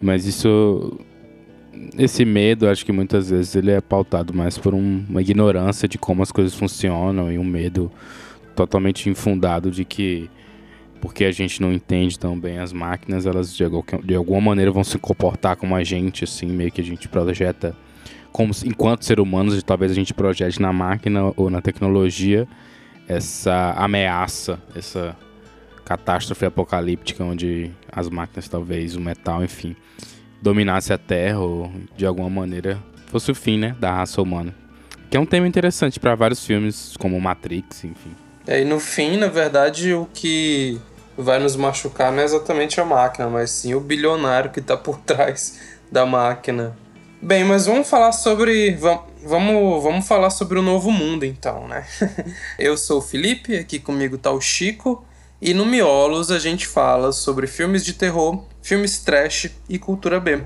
Mas 0.00 0.26
isso 0.26 0.98
esse 1.98 2.24
medo, 2.24 2.68
acho 2.68 2.84
que 2.84 2.92
muitas 2.92 3.30
vezes 3.30 3.54
ele 3.54 3.70
é 3.70 3.80
pautado 3.80 4.34
mais 4.34 4.56
por 4.58 4.74
um, 4.74 5.04
uma 5.08 5.20
ignorância 5.20 5.88
de 5.88 5.98
como 5.98 6.22
as 6.22 6.32
coisas 6.32 6.54
funcionam 6.54 7.30
e 7.30 7.38
um 7.38 7.44
medo 7.44 7.90
totalmente 8.54 9.08
infundado 9.10 9.70
de 9.70 9.84
que 9.84 10.30
porque 11.00 11.24
a 11.24 11.32
gente 11.32 11.60
não 11.60 11.72
entende 11.72 12.18
tão 12.18 12.38
bem 12.38 12.58
as 12.58 12.72
máquinas, 12.72 13.26
elas 13.26 13.54
de, 13.54 13.64
de 14.04 14.14
alguma 14.14 14.40
maneira 14.40 14.70
vão 14.70 14.84
se 14.84 14.98
comportar 14.98 15.56
como 15.56 15.74
a 15.74 15.84
gente, 15.84 16.24
assim, 16.24 16.46
meio 16.46 16.70
que 16.70 16.80
a 16.80 16.84
gente 16.84 17.08
projeta 17.08 17.76
como 18.32 18.52
enquanto 18.66 19.04
ser 19.04 19.18
humanos, 19.18 19.62
talvez 19.62 19.90
a 19.90 19.94
gente 19.94 20.12
projete 20.12 20.60
na 20.60 20.70
máquina 20.70 21.32
ou 21.36 21.48
na 21.48 21.62
tecnologia 21.62 22.46
essa 23.08 23.72
ameaça, 23.78 24.60
essa 24.74 25.16
catástrofe 25.86 26.44
apocalíptica 26.44 27.24
onde 27.24 27.70
as 27.90 28.10
máquinas, 28.10 28.48
talvez 28.48 28.94
o 28.94 29.00
metal, 29.00 29.42
enfim, 29.42 29.74
dominasse 30.42 30.92
a 30.92 30.98
Terra 30.98 31.38
ou 31.38 31.72
de 31.96 32.04
alguma 32.04 32.28
maneira 32.28 32.82
fosse 33.06 33.30
o 33.30 33.34
fim, 33.34 33.56
né, 33.56 33.74
da 33.80 33.92
raça 33.92 34.20
humana. 34.20 34.54
Que 35.08 35.16
é 35.16 35.20
um 35.20 35.24
tema 35.24 35.46
interessante 35.46 35.98
para 35.98 36.14
vários 36.14 36.44
filmes 36.44 36.94
como 36.98 37.18
Matrix, 37.18 37.84
enfim. 37.84 38.10
E 38.46 38.64
no 38.64 38.78
fim, 38.78 39.16
na 39.16 39.28
verdade, 39.28 39.92
o 39.92 40.08
que 40.12 40.80
vai 41.16 41.38
nos 41.38 41.56
machucar 41.56 42.12
não 42.12 42.20
é 42.20 42.24
exatamente 42.24 42.80
a 42.80 42.84
máquina, 42.84 43.28
mas 43.28 43.50
sim 43.50 43.74
o 43.74 43.80
bilionário 43.80 44.50
que 44.50 44.60
está 44.60 44.76
por 44.76 44.98
trás 45.04 45.58
da 45.90 46.06
máquina. 46.06 46.76
Bem, 47.20 47.44
mas 47.44 47.66
vamos 47.66 47.88
falar 47.88 48.12
sobre. 48.12 48.76
Vamos, 49.24 49.82
vamos 49.82 50.06
falar 50.06 50.30
sobre 50.30 50.58
o 50.58 50.62
novo 50.62 50.92
mundo 50.92 51.24
então, 51.24 51.66
né? 51.66 51.84
Eu 52.58 52.76
sou 52.76 52.98
o 52.98 53.02
Felipe, 53.02 53.56
aqui 53.56 53.78
comigo 53.78 54.16
tá 54.18 54.30
o 54.30 54.40
Chico. 54.40 55.04
E 55.40 55.52
no 55.52 55.66
Miolos 55.66 56.30
a 56.30 56.38
gente 56.38 56.66
fala 56.66 57.12
sobre 57.12 57.46
filmes 57.46 57.84
de 57.84 57.92
terror, 57.92 58.44
filmes 58.62 58.98
trash 59.00 59.50
e 59.68 59.78
cultura 59.78 60.18
B. 60.18 60.40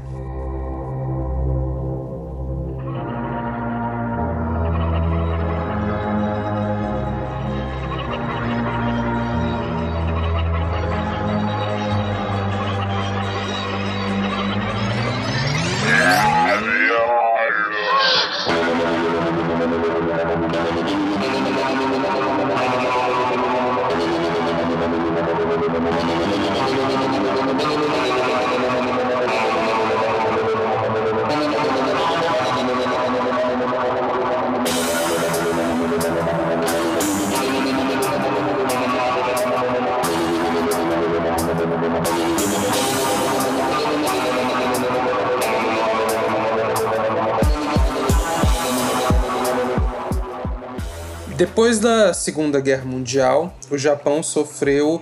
Depois 51.40 51.78
da 51.78 52.12
Segunda 52.12 52.60
Guerra 52.60 52.84
Mundial, 52.84 53.54
o 53.70 53.78
Japão 53.78 54.22
sofreu 54.22 55.00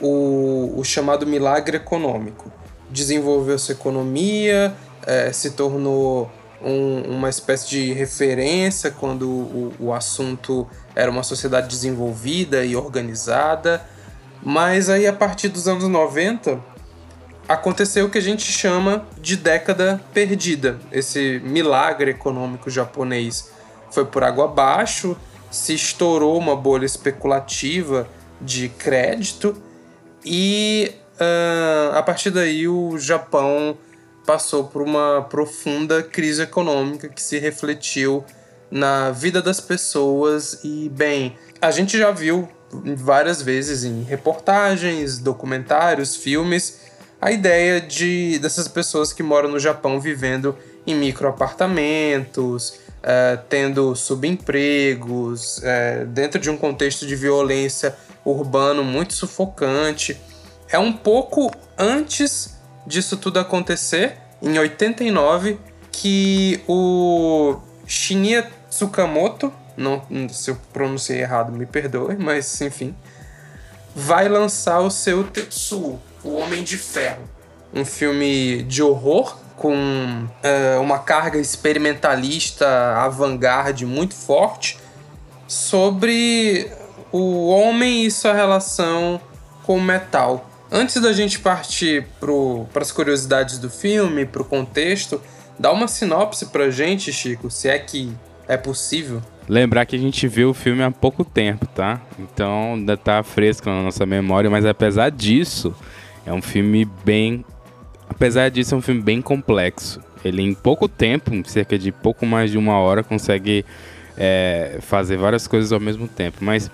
o, 0.00 0.74
o 0.76 0.84
chamado 0.84 1.26
milagre 1.26 1.76
econômico. 1.76 2.50
Desenvolveu 2.90 3.58
sua 3.58 3.74
economia, 3.74 4.74
é, 5.06 5.32
se 5.32 5.50
tornou 5.50 6.30
um, 6.62 7.02
uma 7.16 7.28
espécie 7.28 7.68
de 7.68 7.92
referência 7.92 8.90
quando 8.90 9.28
o, 9.28 9.74
o 9.78 9.92
assunto 9.92 10.66
era 10.94 11.10
uma 11.10 11.22
sociedade 11.22 11.68
desenvolvida 11.68 12.64
e 12.64 12.74
organizada. 12.74 13.84
Mas 14.42 14.88
aí, 14.88 15.06
a 15.06 15.12
partir 15.12 15.48
dos 15.48 15.68
anos 15.68 15.88
90, 15.88 16.58
aconteceu 17.48 18.06
o 18.06 18.10
que 18.10 18.18
a 18.18 18.22
gente 18.22 18.50
chama 18.50 19.06
de 19.20 19.36
década 19.36 20.00
perdida. 20.12 20.78
Esse 20.92 21.40
milagre 21.44 22.12
econômico 22.12 22.70
japonês 22.70 23.50
foi 23.90 24.04
por 24.04 24.22
água 24.22 24.44
abaixo, 24.44 25.16
se 25.50 25.74
estourou 25.74 26.36
uma 26.36 26.54
bolha 26.54 26.84
especulativa 26.84 28.06
de 28.40 28.68
crédito 28.68 29.60
e 30.24 30.92
uh, 31.20 31.96
a 31.96 32.02
partir 32.02 32.30
daí 32.30 32.66
o 32.68 32.98
Japão 32.98 33.76
passou 34.26 34.64
por 34.64 34.82
uma 34.82 35.26
profunda 35.28 36.02
crise 36.02 36.42
econômica 36.42 37.08
que 37.08 37.22
se 37.22 37.38
refletiu 37.38 38.24
na 38.70 39.10
vida 39.10 39.40
das 39.40 39.60
pessoas. 39.60 40.60
E 40.62 40.90
bem 40.90 41.36
a 41.60 41.70
gente 41.70 41.96
já 41.96 42.10
viu 42.10 42.48
várias 42.96 43.40
vezes 43.40 43.84
em 43.84 44.02
reportagens, 44.02 45.18
documentários, 45.18 46.16
filmes 46.16 46.88
a 47.20 47.32
ideia 47.32 47.80
de 47.80 48.38
dessas 48.38 48.68
pessoas 48.68 49.12
que 49.12 49.22
moram 49.22 49.48
no 49.48 49.58
Japão 49.58 50.00
vivendo 50.00 50.56
em 50.86 50.94
microapartamentos, 50.94 52.78
uh, 52.98 53.40
tendo 53.48 53.94
subempregos, 53.94 55.58
uh, 55.58 56.06
dentro 56.06 56.40
de 56.40 56.50
um 56.50 56.56
contexto 56.56 57.06
de 57.06 57.16
violência 57.16 57.96
urbano 58.24 58.84
muito 58.84 59.14
sufocante. 59.14 60.20
É 60.70 60.78
um 60.78 60.92
pouco 60.92 61.50
antes 61.76 62.56
disso 62.86 63.16
tudo 63.16 63.38
acontecer, 63.38 64.16
em 64.42 64.58
89, 64.58 65.58
que 65.90 66.62
o 66.66 67.58
Shinya 67.86 68.48
Tsukamoto, 68.70 69.52
não, 69.76 70.02
se 70.30 70.50
eu 70.50 70.58
pronunciei 70.72 71.20
errado, 71.20 71.52
me 71.52 71.66
perdoe, 71.66 72.16
mas 72.16 72.60
enfim, 72.60 72.94
vai 73.94 74.28
lançar 74.28 74.80
o 74.80 74.90
seu 74.90 75.24
Tetsuo, 75.24 76.00
o 76.22 76.34
Homem 76.34 76.62
de 76.62 76.76
Ferro, 76.76 77.22
um 77.74 77.84
filme 77.84 78.62
de 78.62 78.82
horror 78.82 79.36
com 79.58 79.74
uh, 79.74 80.80
uma 80.80 81.00
carga 81.00 81.38
experimentalista 81.38 82.66
avant-garde 82.96 83.84
muito 83.84 84.14
forte 84.14 84.78
sobre 85.46 86.70
o 87.10 87.48
homem 87.48 88.04
e 88.04 88.10
sua 88.10 88.32
relação 88.32 89.20
com 89.64 89.76
o 89.76 89.82
metal. 89.82 90.48
Antes 90.70 91.00
da 91.00 91.12
gente 91.12 91.38
partir 91.40 92.06
para 92.20 92.82
as 92.82 92.92
curiosidades 92.92 93.58
do 93.58 93.68
filme, 93.68 94.24
para 94.24 94.42
o 94.42 94.44
contexto, 94.44 95.20
dá 95.58 95.72
uma 95.72 95.88
sinopse 95.88 96.46
pra 96.46 96.70
gente, 96.70 97.12
Chico, 97.12 97.50
se 97.50 97.68
é 97.68 97.78
que 97.78 98.14
é 98.46 98.56
possível. 98.56 99.22
Lembrar 99.48 99.86
que 99.86 99.96
a 99.96 99.98
gente 99.98 100.28
viu 100.28 100.50
o 100.50 100.54
filme 100.54 100.82
há 100.82 100.90
pouco 100.90 101.24
tempo, 101.24 101.66
tá? 101.66 102.00
Então 102.18 102.74
ainda 102.74 102.96
tá 102.96 103.22
fresco 103.22 103.68
na 103.68 103.82
nossa 103.82 104.04
memória, 104.04 104.50
mas 104.50 104.66
apesar 104.66 105.10
disso, 105.10 105.74
é 106.26 106.32
um 106.32 106.42
filme 106.42 106.84
bem 107.02 107.44
Apesar 108.08 108.50
disso, 108.50 108.74
é 108.74 108.78
um 108.78 108.82
filme 108.82 109.00
bem 109.00 109.20
complexo. 109.20 110.00
Ele, 110.24 110.42
em 110.42 110.54
pouco 110.54 110.88
tempo, 110.88 111.30
cerca 111.48 111.78
de 111.78 111.92
pouco 111.92 112.26
mais 112.26 112.50
de 112.50 112.58
uma 112.58 112.78
hora, 112.78 113.02
consegue 113.02 113.64
é, 114.16 114.78
fazer 114.80 115.16
várias 115.16 115.46
coisas 115.46 115.72
ao 115.72 115.80
mesmo 115.80 116.08
tempo. 116.08 116.38
Mas 116.40 116.70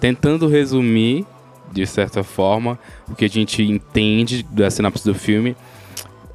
tentando 0.00 0.48
resumir, 0.48 1.24
de 1.72 1.86
certa 1.86 2.24
forma, 2.24 2.78
o 3.08 3.14
que 3.14 3.24
a 3.24 3.28
gente 3.28 3.62
entende 3.62 4.42
da 4.42 4.70
sinopse 4.70 5.04
do 5.04 5.14
filme 5.14 5.56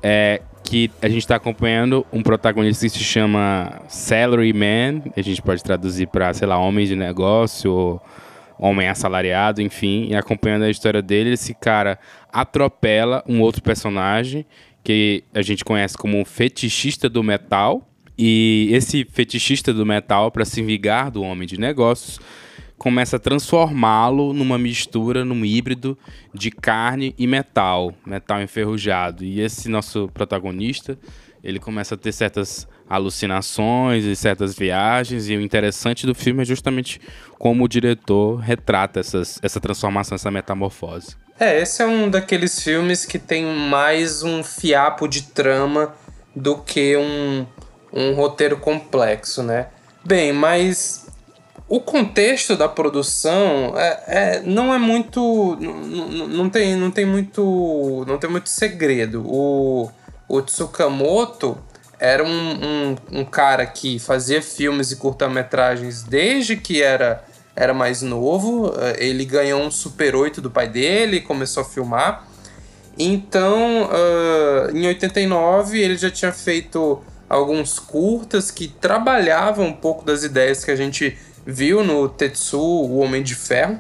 é 0.02 0.42
que 0.64 0.90
a 1.02 1.10
gente 1.10 1.20
está 1.20 1.36
acompanhando 1.36 2.06
um 2.12 2.24
protagonista 2.24 2.86
que 2.86 2.92
se 2.92 3.04
chama 3.04 3.82
Salary 3.90 4.54
Man, 4.54 5.02
a 5.16 5.22
gente 5.22 5.42
pode 5.42 5.62
traduzir 5.62 6.08
para, 6.08 6.34
sei 6.34 6.48
lá, 6.48 6.58
homem 6.58 6.86
de 6.86 6.96
negócio 6.96 7.72
ou 7.72 8.02
homem 8.64 8.88
assalariado, 8.88 9.62
enfim, 9.62 10.08
e 10.10 10.16
acompanhando 10.16 10.64
a 10.64 10.70
história 10.70 11.02
dele, 11.02 11.32
esse 11.32 11.54
cara 11.54 12.00
atropela 12.32 13.22
um 13.28 13.42
outro 13.42 13.62
personagem 13.62 14.46
que 14.82 15.24
a 15.34 15.42
gente 15.42 15.66
conhece 15.66 15.98
como 15.98 16.18
um 16.18 16.24
fetichista 16.24 17.10
do 17.10 17.22
metal. 17.22 17.86
E 18.18 18.70
esse 18.72 19.06
fetichista 19.12 19.74
do 19.74 19.86
metal, 19.86 20.32
para 20.32 20.46
se 20.46 20.62
vingar 20.62 21.12
do 21.12 21.24
homem 21.24 21.46
de 21.46 21.60
negócios, 21.60 22.22
começa 22.78 23.18
a 23.18 23.20
transformá-lo 23.20 24.32
numa 24.32 24.58
mistura, 24.58 25.26
num 25.26 25.44
híbrido 25.44 25.98
de 26.34 26.50
carne 26.50 27.14
e 27.18 27.28
metal, 27.28 27.94
metal 28.06 28.42
enferrujado. 28.42 29.26
E 29.26 29.42
esse 29.42 29.68
nosso 29.68 30.10
protagonista, 30.14 30.98
ele 31.44 31.60
começa 31.60 31.96
a 31.96 31.98
ter 31.98 32.14
certas 32.14 32.68
alucinações 32.96 34.06
e 34.06 34.16
certas 34.16 34.56
viagens. 34.56 35.30
E 35.30 35.36
o 35.36 35.42
interessante 35.42 36.06
do 36.06 36.14
filme 36.14 36.44
é 36.44 36.46
justamente 36.46 37.02
como 37.38 37.64
o 37.64 37.68
diretor 37.68 38.38
retrata 38.38 39.00
essas, 39.00 39.40
essa 39.42 39.60
transformação, 39.60 40.16
essa 40.16 40.32
metamorfose. 40.32 41.16
É, 41.40 41.62
esse 41.62 41.82
é 41.82 41.86
um 41.86 42.10
daqueles 42.10 42.62
filmes 42.62 43.06
que 43.06 43.18
tem 43.18 43.46
mais 43.46 44.24
um 44.24 44.44
fiapo 44.44 45.08
de 45.08 45.24
trama 45.24 45.94
do 46.36 46.58
que 46.58 46.96
um, 46.96 47.46
um 47.92 48.14
roteiro 48.14 48.58
complexo, 48.58 49.42
né? 49.42 49.68
Bem, 50.06 50.32
mas 50.32 51.08
o 51.68 51.80
contexto 51.80 52.56
da 52.56 52.70
produção 52.70 53.74
é, 53.76 54.04
é 54.08 54.42
não 54.46 54.74
é 54.74 54.78
muito. 54.78 55.58
Não, 55.60 56.28
não, 56.28 56.50
tem, 56.50 56.76
não 56.76 56.92
tem 56.92 57.06
muito. 57.06 58.06
Não 58.08 58.18
tem 58.18 58.30
muito 58.30 58.50
segredo. 58.50 59.24
O, 59.26 59.90
o 60.28 60.42
Tsukamoto 60.42 61.58
era 62.04 62.22
um, 62.22 62.28
um, 62.30 63.20
um 63.22 63.24
cara 63.24 63.66
que 63.66 63.98
fazia 63.98 64.42
filmes 64.42 64.92
e 64.92 64.98
curta-metragens 64.98 66.04
desde 66.04 66.58
que 66.58 66.84
era, 66.84 67.24
era 67.56 67.74
mais 67.74 68.02
novo. 68.02 68.74
Eh, 68.78 69.08
ele 69.08 69.24
ganhou 69.24 69.62
um 69.62 69.72
Super 69.72 70.14
8 70.14 70.42
do 70.42 70.52
pai 70.52 70.68
dele, 70.68 71.22
começou 71.22 71.62
a 71.62 71.66
filmar. 71.66 72.28
Então, 73.00 73.84
uh, 73.84 74.78
em 74.78 74.86
89, 74.86 75.80
ele 75.80 75.96
já 75.96 76.12
tinha 76.12 76.34
feito 76.34 77.02
alguns 77.30 77.80
curtas 77.80 78.52
que 78.52 78.68
trabalhavam 78.68 79.68
um 79.68 79.74
pouco 79.74 80.04
das 80.04 80.26
ideias 80.26 80.66
que 80.66 80.72
a 80.72 80.76
gente 80.76 81.18
viu 81.46 81.86
no 81.86 82.10
Tetsu, 82.10 82.60
o 82.60 82.98
Homem 82.98 83.24
de 83.24 83.34
Ferro. 83.34 83.80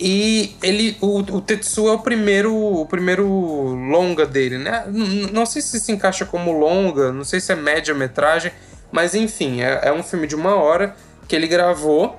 E 0.00 0.56
ele, 0.62 0.96
o, 1.00 1.18
o 1.18 1.40
Tetsu 1.40 1.88
é 1.88 1.92
o 1.92 1.98
primeiro, 1.98 2.54
o 2.54 2.86
primeiro 2.86 3.26
longa 3.26 4.24
dele, 4.24 4.56
né? 4.56 4.84
Não 5.32 5.44
sei 5.44 5.60
se 5.60 5.80
se 5.80 5.90
encaixa 5.90 6.24
como 6.24 6.52
longa, 6.52 7.12
não 7.12 7.24
sei 7.24 7.40
se 7.40 7.50
é 7.50 7.56
média 7.56 7.92
metragem, 7.94 8.52
mas 8.92 9.14
enfim, 9.14 9.60
é, 9.60 9.80
é 9.84 9.92
um 9.92 10.02
filme 10.02 10.26
de 10.28 10.36
uma 10.36 10.54
hora 10.54 10.94
que 11.26 11.34
ele 11.34 11.48
gravou, 11.48 12.18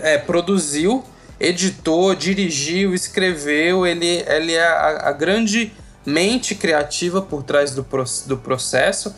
é, 0.00 0.16
produziu, 0.16 1.04
editou, 1.38 2.14
dirigiu, 2.14 2.94
escreveu. 2.94 3.86
Ele, 3.86 4.24
ele 4.26 4.54
é 4.54 4.66
a, 4.66 5.08
a 5.08 5.12
grande 5.12 5.72
mente 6.06 6.54
criativa 6.54 7.20
por 7.20 7.42
trás 7.42 7.74
do, 7.74 7.86
do 8.26 8.36
processo. 8.38 9.14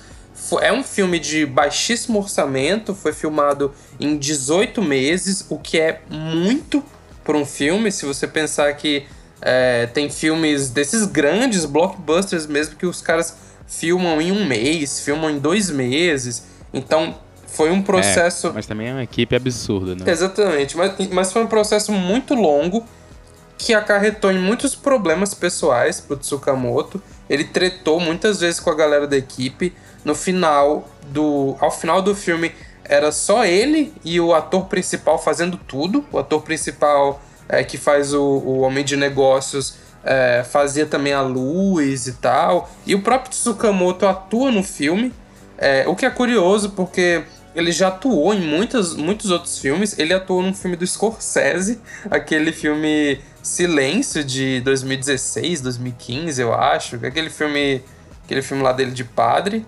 É 0.60 0.72
um 0.72 0.84
filme 0.84 1.18
de 1.18 1.46
baixíssimo 1.46 2.18
orçamento, 2.18 2.94
foi 2.94 3.12
filmado 3.12 3.72
em 3.98 4.18
18 4.18 4.82
meses, 4.82 5.46
o 5.48 5.58
que 5.58 5.80
é 5.80 6.02
muito 6.10 6.84
por 7.26 7.36
um 7.36 7.44
filme. 7.44 7.90
Se 7.92 8.06
você 8.06 8.26
pensar 8.26 8.72
que 8.74 9.04
é, 9.42 9.86
tem 9.86 10.08
filmes 10.08 10.70
desses 10.70 11.04
grandes 11.04 11.66
blockbusters 11.66 12.46
mesmo 12.46 12.76
que 12.76 12.86
os 12.86 13.02
caras 13.02 13.36
filmam 13.66 14.20
em 14.22 14.32
um 14.32 14.46
mês, 14.46 15.00
filmam 15.00 15.28
em 15.28 15.38
dois 15.38 15.68
meses. 15.68 16.46
Então 16.72 17.18
foi 17.46 17.70
um 17.70 17.82
processo. 17.82 18.48
É, 18.48 18.52
mas 18.52 18.66
também 18.66 18.88
é 18.88 18.92
uma 18.92 19.02
equipe 19.02 19.34
absurda, 19.34 19.94
né? 19.94 20.10
Exatamente, 20.10 20.76
mas, 20.76 20.92
mas 21.10 21.32
foi 21.32 21.42
um 21.42 21.46
processo 21.46 21.92
muito 21.92 22.34
longo 22.34 22.86
que 23.58 23.74
acarretou 23.74 24.30
em 24.30 24.38
muitos 24.38 24.74
problemas 24.74 25.34
pessoais 25.34 26.00
pro 26.00 26.16
Tsukamoto. 26.16 27.02
Ele 27.28 27.44
tretou 27.44 27.98
muitas 27.98 28.40
vezes 28.40 28.60
com 28.60 28.70
a 28.70 28.74
galera 28.74 29.06
da 29.06 29.16
equipe. 29.16 29.72
No 30.04 30.14
final 30.14 30.88
do. 31.08 31.56
Ao 31.58 31.70
final 31.70 32.00
do 32.00 32.14
filme, 32.14 32.52
era 32.88 33.12
só 33.12 33.44
ele 33.44 33.92
e 34.04 34.20
o 34.20 34.34
ator 34.34 34.66
principal 34.66 35.18
fazendo 35.18 35.56
tudo. 35.56 36.04
O 36.12 36.18
ator 36.18 36.42
principal 36.42 37.20
é, 37.48 37.62
que 37.62 37.76
faz 37.76 38.12
o, 38.14 38.22
o 38.22 38.60
Homem 38.60 38.84
de 38.84 38.96
Negócios 38.96 39.76
é, 40.04 40.44
fazia 40.44 40.86
também 40.86 41.12
a 41.12 41.20
luz 41.20 42.06
e 42.06 42.12
tal. 42.14 42.70
E 42.86 42.94
o 42.94 43.02
próprio 43.02 43.30
Tsukamoto 43.30 44.06
atua 44.06 44.50
no 44.50 44.62
filme. 44.62 45.12
É, 45.58 45.84
o 45.88 45.96
que 45.96 46.06
é 46.06 46.10
curioso 46.10 46.70
porque 46.70 47.24
ele 47.54 47.72
já 47.72 47.88
atuou 47.88 48.34
em 48.34 48.40
muitos, 48.40 48.94
muitos 48.94 49.30
outros 49.30 49.58
filmes. 49.58 49.98
Ele 49.98 50.14
atuou 50.14 50.42
num 50.42 50.54
filme 50.54 50.76
do 50.76 50.86
Scorsese, 50.86 51.80
aquele 52.10 52.52
filme 52.52 53.20
Silêncio 53.42 54.22
de 54.22 54.60
2016, 54.60 55.60
2015, 55.60 56.40
eu 56.40 56.54
acho. 56.54 56.96
Aquele 56.96 57.30
filme, 57.30 57.82
aquele 58.24 58.42
filme 58.42 58.62
lá 58.62 58.72
dele 58.72 58.90
de 58.90 59.04
padre. 59.04 59.64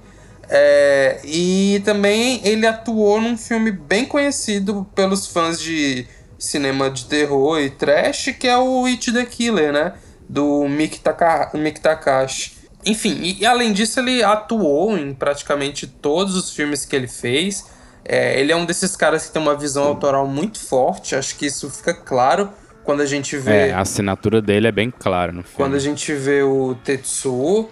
É, 0.50 1.20
e 1.24 1.82
também 1.84 2.40
ele 2.42 2.66
atuou 2.66 3.20
num 3.20 3.36
filme 3.36 3.70
bem 3.70 4.06
conhecido 4.06 4.86
pelos 4.94 5.26
fãs 5.26 5.60
de 5.60 6.06
cinema 6.38 6.90
de 6.90 7.04
terror 7.04 7.60
e 7.60 7.68
trash, 7.68 8.34
que 8.38 8.46
é 8.48 8.56
o 8.56 8.86
It 8.86 9.12
the 9.12 9.26
Killer, 9.26 9.72
né? 9.72 9.92
Do 10.28 10.66
Miki, 10.68 11.00
Taka, 11.00 11.50
Takashi. 11.82 12.52
Enfim, 12.86 13.18
e, 13.20 13.40
e, 13.40 13.46
além 13.46 13.72
disso, 13.72 13.98
ele 14.00 14.22
atuou 14.22 14.96
em 14.96 15.12
praticamente 15.12 15.86
todos 15.86 16.34
os 16.36 16.52
filmes 16.52 16.84
que 16.84 16.94
ele 16.94 17.08
fez. 17.08 17.66
É, 18.04 18.40
ele 18.40 18.52
é 18.52 18.56
um 18.56 18.64
desses 18.64 18.96
caras 18.96 19.26
que 19.26 19.32
tem 19.32 19.42
uma 19.42 19.56
visão 19.56 19.84
autoral 19.84 20.26
muito 20.26 20.58
forte, 20.58 21.14
acho 21.14 21.36
que 21.36 21.46
isso 21.46 21.68
fica 21.68 21.92
claro 21.92 22.50
quando 22.84 23.02
a 23.02 23.06
gente 23.06 23.36
vê. 23.36 23.68
É, 23.68 23.72
a 23.72 23.80
assinatura 23.80 24.40
dele 24.40 24.68
é 24.68 24.72
bem 24.72 24.90
clara 24.90 25.30
no 25.32 25.42
filme. 25.42 25.56
Quando 25.56 25.74
a 25.74 25.78
gente 25.78 26.14
vê 26.14 26.42
o 26.42 26.74
Tetsuo. 26.84 27.68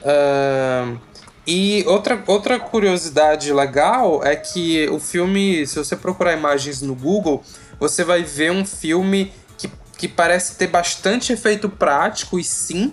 Uh, 0.00 1.07
e 1.50 1.82
outra, 1.86 2.22
outra 2.26 2.60
curiosidade 2.60 3.50
legal 3.54 4.22
é 4.22 4.36
que 4.36 4.86
o 4.90 5.00
filme, 5.00 5.66
se 5.66 5.78
você 5.78 5.96
procurar 5.96 6.34
imagens 6.34 6.82
no 6.82 6.94
Google, 6.94 7.42
você 7.80 8.04
vai 8.04 8.22
ver 8.22 8.52
um 8.52 8.66
filme 8.66 9.32
que, 9.56 9.70
que 9.96 10.06
parece 10.06 10.56
ter 10.56 10.66
bastante 10.66 11.32
efeito 11.32 11.70
prático, 11.70 12.38
e 12.38 12.44
sim, 12.44 12.92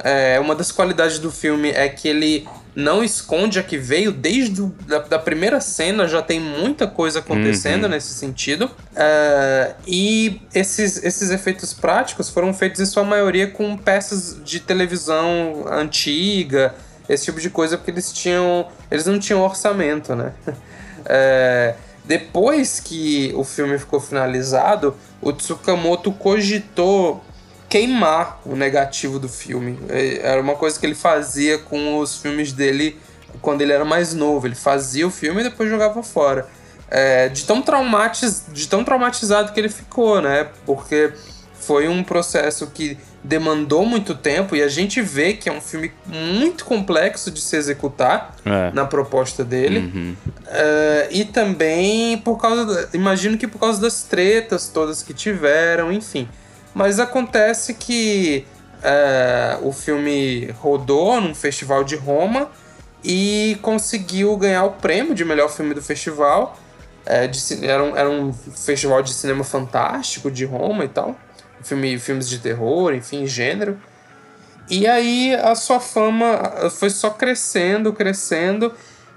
é, 0.00 0.38
uma 0.38 0.54
das 0.54 0.70
qualidades 0.70 1.18
do 1.18 1.30
filme 1.30 1.70
é 1.70 1.88
que 1.88 2.06
ele 2.06 2.46
não 2.76 3.02
esconde 3.02 3.58
a 3.58 3.62
que 3.62 3.78
veio 3.78 4.12
desde 4.12 4.60
a 4.62 4.68
da, 4.86 4.98
da 4.98 5.18
primeira 5.18 5.58
cena, 5.58 6.06
já 6.06 6.20
tem 6.20 6.38
muita 6.38 6.86
coisa 6.86 7.20
acontecendo 7.20 7.84
uhum. 7.84 7.90
nesse 7.90 8.12
sentido. 8.12 8.66
Uh, 8.66 9.74
e 9.86 10.42
esses, 10.54 11.02
esses 11.02 11.30
efeitos 11.30 11.72
práticos 11.72 12.28
foram 12.28 12.52
feitos 12.52 12.82
em 12.82 12.86
sua 12.86 13.02
maioria 13.02 13.46
com 13.46 13.78
peças 13.78 14.36
de 14.44 14.60
televisão 14.60 15.64
antiga, 15.70 16.74
esse 17.08 17.24
tipo 17.24 17.40
de 17.40 17.50
coisa, 17.50 17.76
porque 17.76 17.90
eles 17.90 18.12
tinham. 18.12 18.68
Eles 18.90 19.06
não 19.06 19.18
tinham 19.18 19.42
orçamento, 19.42 20.14
né? 20.14 20.32
é, 21.06 21.74
depois 22.04 22.80
que 22.80 23.32
o 23.36 23.44
filme 23.44 23.78
ficou 23.78 24.00
finalizado, 24.00 24.96
o 25.20 25.32
Tsukamoto 25.32 26.12
cogitou 26.12 27.22
queimar 27.68 28.40
o 28.44 28.54
negativo 28.54 29.18
do 29.18 29.28
filme. 29.28 29.78
Era 30.22 30.40
uma 30.40 30.54
coisa 30.54 30.78
que 30.78 30.86
ele 30.86 30.94
fazia 30.94 31.58
com 31.58 31.98
os 31.98 32.18
filmes 32.18 32.52
dele 32.52 33.00
quando 33.40 33.62
ele 33.62 33.72
era 33.72 33.84
mais 33.84 34.14
novo. 34.14 34.46
Ele 34.46 34.54
fazia 34.54 35.06
o 35.06 35.10
filme 35.10 35.40
e 35.40 35.44
depois 35.44 35.68
jogava 35.68 36.02
fora. 36.02 36.46
É, 36.90 37.28
de, 37.28 37.44
tão 37.44 37.62
traumatiz, 37.62 38.44
de 38.52 38.68
tão 38.68 38.84
traumatizado 38.84 39.52
que 39.52 39.58
ele 39.58 39.68
ficou, 39.68 40.20
né? 40.20 40.48
Porque 40.64 41.12
foi 41.54 41.88
um 41.88 42.04
processo 42.04 42.68
que 42.68 42.98
demandou 43.24 43.86
muito 43.86 44.14
tempo 44.14 44.54
e 44.54 44.62
a 44.62 44.68
gente 44.68 45.00
vê 45.00 45.32
que 45.32 45.48
é 45.48 45.52
um 45.52 45.60
filme 45.60 45.90
muito 46.06 46.66
complexo 46.66 47.30
de 47.30 47.40
se 47.40 47.56
executar 47.56 48.36
é. 48.44 48.70
na 48.72 48.84
proposta 48.84 49.42
dele. 49.42 49.78
Uhum. 49.78 50.16
Uh, 50.42 51.08
e 51.10 51.24
também 51.24 52.18
por 52.18 52.36
causa. 52.36 52.90
imagino 52.92 53.38
que 53.38 53.48
por 53.48 53.58
causa 53.58 53.80
das 53.80 54.02
tretas 54.02 54.68
todas 54.68 55.02
que 55.02 55.14
tiveram, 55.14 55.90
enfim. 55.90 56.28
Mas 56.74 57.00
acontece 57.00 57.72
que 57.72 58.44
uh, 58.80 59.66
o 59.66 59.72
filme 59.72 60.50
rodou 60.58 61.18
num 61.18 61.34
festival 61.34 61.82
de 61.82 61.96
Roma 61.96 62.50
e 63.02 63.56
conseguiu 63.62 64.36
ganhar 64.36 64.64
o 64.64 64.72
prêmio 64.72 65.14
de 65.14 65.24
melhor 65.24 65.48
filme 65.48 65.72
do 65.72 65.80
festival. 65.80 66.58
Uh, 67.06 67.26
de, 67.28 67.66
era, 67.66 67.82
um, 67.82 67.96
era 67.96 68.10
um 68.10 68.34
festival 68.34 69.02
de 69.02 69.14
cinema 69.14 69.44
fantástico 69.44 70.30
de 70.30 70.44
Roma 70.44 70.84
e 70.84 70.88
tal 70.88 71.16
filme, 71.64 71.98
filmes 71.98 72.28
de 72.28 72.38
terror, 72.38 72.94
enfim, 72.94 73.26
gênero. 73.26 73.78
E 74.70 74.86
aí 74.86 75.34
a 75.34 75.54
sua 75.54 75.80
fama 75.80 76.70
foi 76.70 76.90
só 76.90 77.10
crescendo, 77.10 77.92
crescendo. 77.92 78.72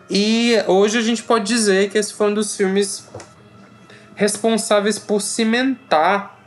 E 0.10 0.56
hoje 0.68 0.98
a 0.98 1.02
gente 1.02 1.24
pode 1.24 1.46
dizer 1.46 1.90
que 1.90 1.98
esse 1.98 2.14
foi 2.14 2.28
um 2.28 2.34
dos 2.34 2.56
filmes 2.56 3.08
responsáveis 4.16 4.98
por 4.98 5.22
cimentar 5.22 6.38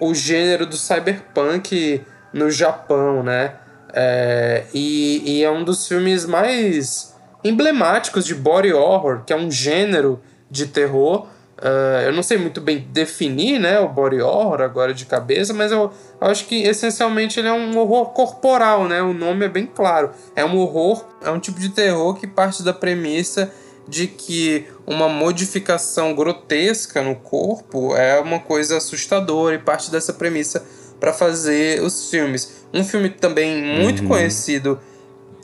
o 0.00 0.14
gênero 0.14 0.66
do 0.66 0.76
cyberpunk 0.76 2.02
no 2.32 2.50
Japão, 2.50 3.22
né? 3.22 3.54
É, 3.92 4.64
e, 4.72 5.22
e, 5.26 5.44
é 5.44 5.50
um 5.50 5.64
dos 5.64 5.86
filmes 5.86 6.24
mais 6.24 7.14
emblemáticos 7.42 8.24
de 8.24 8.34
body 8.34 8.72
horror, 8.72 9.24
que 9.24 9.32
é 9.32 9.36
um 9.36 9.50
gênero 9.50 10.22
de 10.50 10.66
terror 10.66 11.26
Uh, 11.60 12.06
eu 12.06 12.12
não 12.12 12.22
sei 12.22 12.38
muito 12.38 12.58
bem 12.58 12.88
definir 12.90 13.58
né, 13.58 13.78
o 13.80 13.88
body 13.88 14.22
horror 14.22 14.62
agora 14.62 14.94
de 14.94 15.04
cabeça, 15.04 15.52
mas 15.52 15.70
eu, 15.70 15.92
eu, 16.18 16.28
acho 16.28 16.46
que 16.46 16.62
essencialmente 16.62 17.38
ele 17.38 17.48
é 17.48 17.52
um 17.52 17.76
horror 17.78 18.06
corporal, 18.14 18.88
né? 18.88 19.02
O 19.02 19.12
nome 19.12 19.44
é 19.44 19.48
bem 19.48 19.66
claro. 19.66 20.10
É 20.34 20.42
um 20.42 20.56
horror, 20.56 21.04
é 21.22 21.30
um 21.30 21.38
tipo 21.38 21.60
de 21.60 21.68
terror 21.68 22.14
que 22.14 22.26
parte 22.26 22.62
da 22.62 22.72
premissa 22.72 23.52
de 23.86 24.06
que 24.06 24.66
uma 24.86 25.08
modificação 25.08 26.14
grotesca 26.14 27.02
no 27.02 27.16
corpo 27.16 27.94
é 27.94 28.20
uma 28.20 28.38
coisa 28.38 28.78
assustadora 28.78 29.56
e 29.56 29.58
parte 29.58 29.90
dessa 29.90 30.12
premissa 30.12 30.64
para 30.98 31.12
fazer 31.12 31.82
os 31.82 32.08
filmes. 32.08 32.64
Um 32.72 32.84
filme 32.84 33.10
também 33.10 33.60
muito 33.62 34.02
uhum. 34.02 34.08
conhecido 34.08 34.78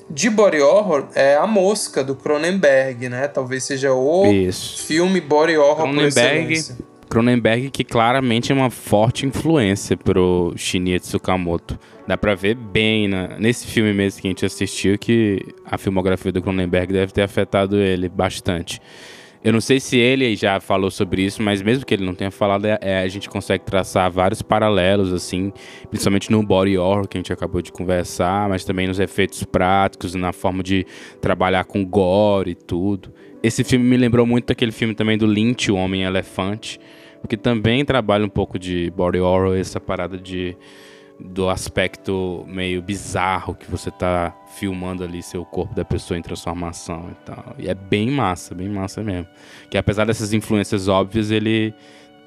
de 0.08 0.30
body 0.30 0.60
horror 0.60 1.08
é 1.14 1.36
A 1.36 1.46
Mosca, 1.46 2.04
do 2.04 2.14
Cronenberg, 2.14 3.08
né? 3.08 3.28
Talvez 3.28 3.64
seja 3.64 3.92
o 3.92 4.26
Isso. 4.26 4.86
filme 4.86 5.20
body 5.20 5.56
horror 5.56 5.82
Cronenberg, 5.82 6.62
Cronenberg 7.08 7.70
que 7.70 7.84
claramente 7.84 8.52
é 8.52 8.54
uma 8.54 8.70
forte 8.70 9.26
influência 9.26 9.96
pro 9.96 10.52
Shinya 10.56 10.98
Tsukamoto. 10.98 11.78
Dá 12.06 12.16
pra 12.16 12.34
ver 12.34 12.54
bem 12.54 13.08
na, 13.08 13.36
nesse 13.38 13.66
filme 13.66 13.92
mesmo 13.92 14.20
que 14.20 14.28
a 14.28 14.30
gente 14.30 14.46
assistiu 14.46 14.96
que 14.96 15.40
a 15.64 15.76
filmografia 15.76 16.30
do 16.30 16.40
Cronenberg 16.40 16.92
deve 16.92 17.12
ter 17.12 17.22
afetado 17.22 17.76
ele 17.76 18.08
bastante. 18.08 18.80
Eu 19.46 19.52
não 19.52 19.60
sei 19.60 19.78
se 19.78 19.96
ele 19.96 20.34
já 20.34 20.58
falou 20.58 20.90
sobre 20.90 21.22
isso, 21.22 21.40
mas 21.40 21.62
mesmo 21.62 21.86
que 21.86 21.94
ele 21.94 22.04
não 22.04 22.16
tenha 22.16 22.32
falado, 22.32 22.64
é, 22.64 22.80
é, 22.80 22.98
a 22.98 23.06
gente 23.06 23.30
consegue 23.30 23.64
traçar 23.64 24.10
vários 24.10 24.42
paralelos, 24.42 25.12
assim, 25.12 25.52
principalmente 25.88 26.32
no 26.32 26.42
body 26.42 26.76
horror 26.76 27.06
que 27.06 27.16
a 27.16 27.20
gente 27.20 27.32
acabou 27.32 27.62
de 27.62 27.70
conversar, 27.70 28.48
mas 28.48 28.64
também 28.64 28.88
nos 28.88 28.98
efeitos 28.98 29.44
práticos, 29.44 30.16
na 30.16 30.32
forma 30.32 30.64
de 30.64 30.84
trabalhar 31.20 31.62
com 31.62 31.86
gore 31.86 32.50
e 32.50 32.54
tudo. 32.56 33.12
Esse 33.40 33.62
filme 33.62 33.84
me 33.84 33.96
lembrou 33.96 34.26
muito 34.26 34.46
daquele 34.46 34.72
filme 34.72 34.96
também 34.96 35.16
do 35.16 35.26
Lynch, 35.26 35.70
O 35.70 35.76
Homem 35.76 36.02
Elefante, 36.02 36.80
que 37.28 37.36
também 37.36 37.84
trabalha 37.84 38.24
um 38.24 38.28
pouco 38.28 38.58
de 38.58 38.90
body 38.96 39.20
horror, 39.20 39.56
essa 39.56 39.78
parada 39.78 40.18
de 40.18 40.56
do 41.18 41.48
aspecto 41.48 42.44
meio 42.46 42.82
bizarro 42.82 43.54
que 43.54 43.70
você 43.70 43.90
tá 43.90 44.36
filmando 44.58 45.02
ali 45.02 45.22
seu 45.22 45.44
corpo 45.44 45.74
da 45.74 45.84
pessoa 45.84 46.18
em 46.18 46.22
transformação 46.22 47.10
e 47.10 47.24
tal. 47.24 47.56
E 47.58 47.68
é 47.68 47.74
bem 47.74 48.10
massa, 48.10 48.54
bem 48.54 48.68
massa 48.68 49.02
mesmo. 49.02 49.26
Que 49.70 49.78
apesar 49.78 50.04
dessas 50.04 50.32
influências 50.32 50.88
óbvias, 50.88 51.30
ele 51.30 51.74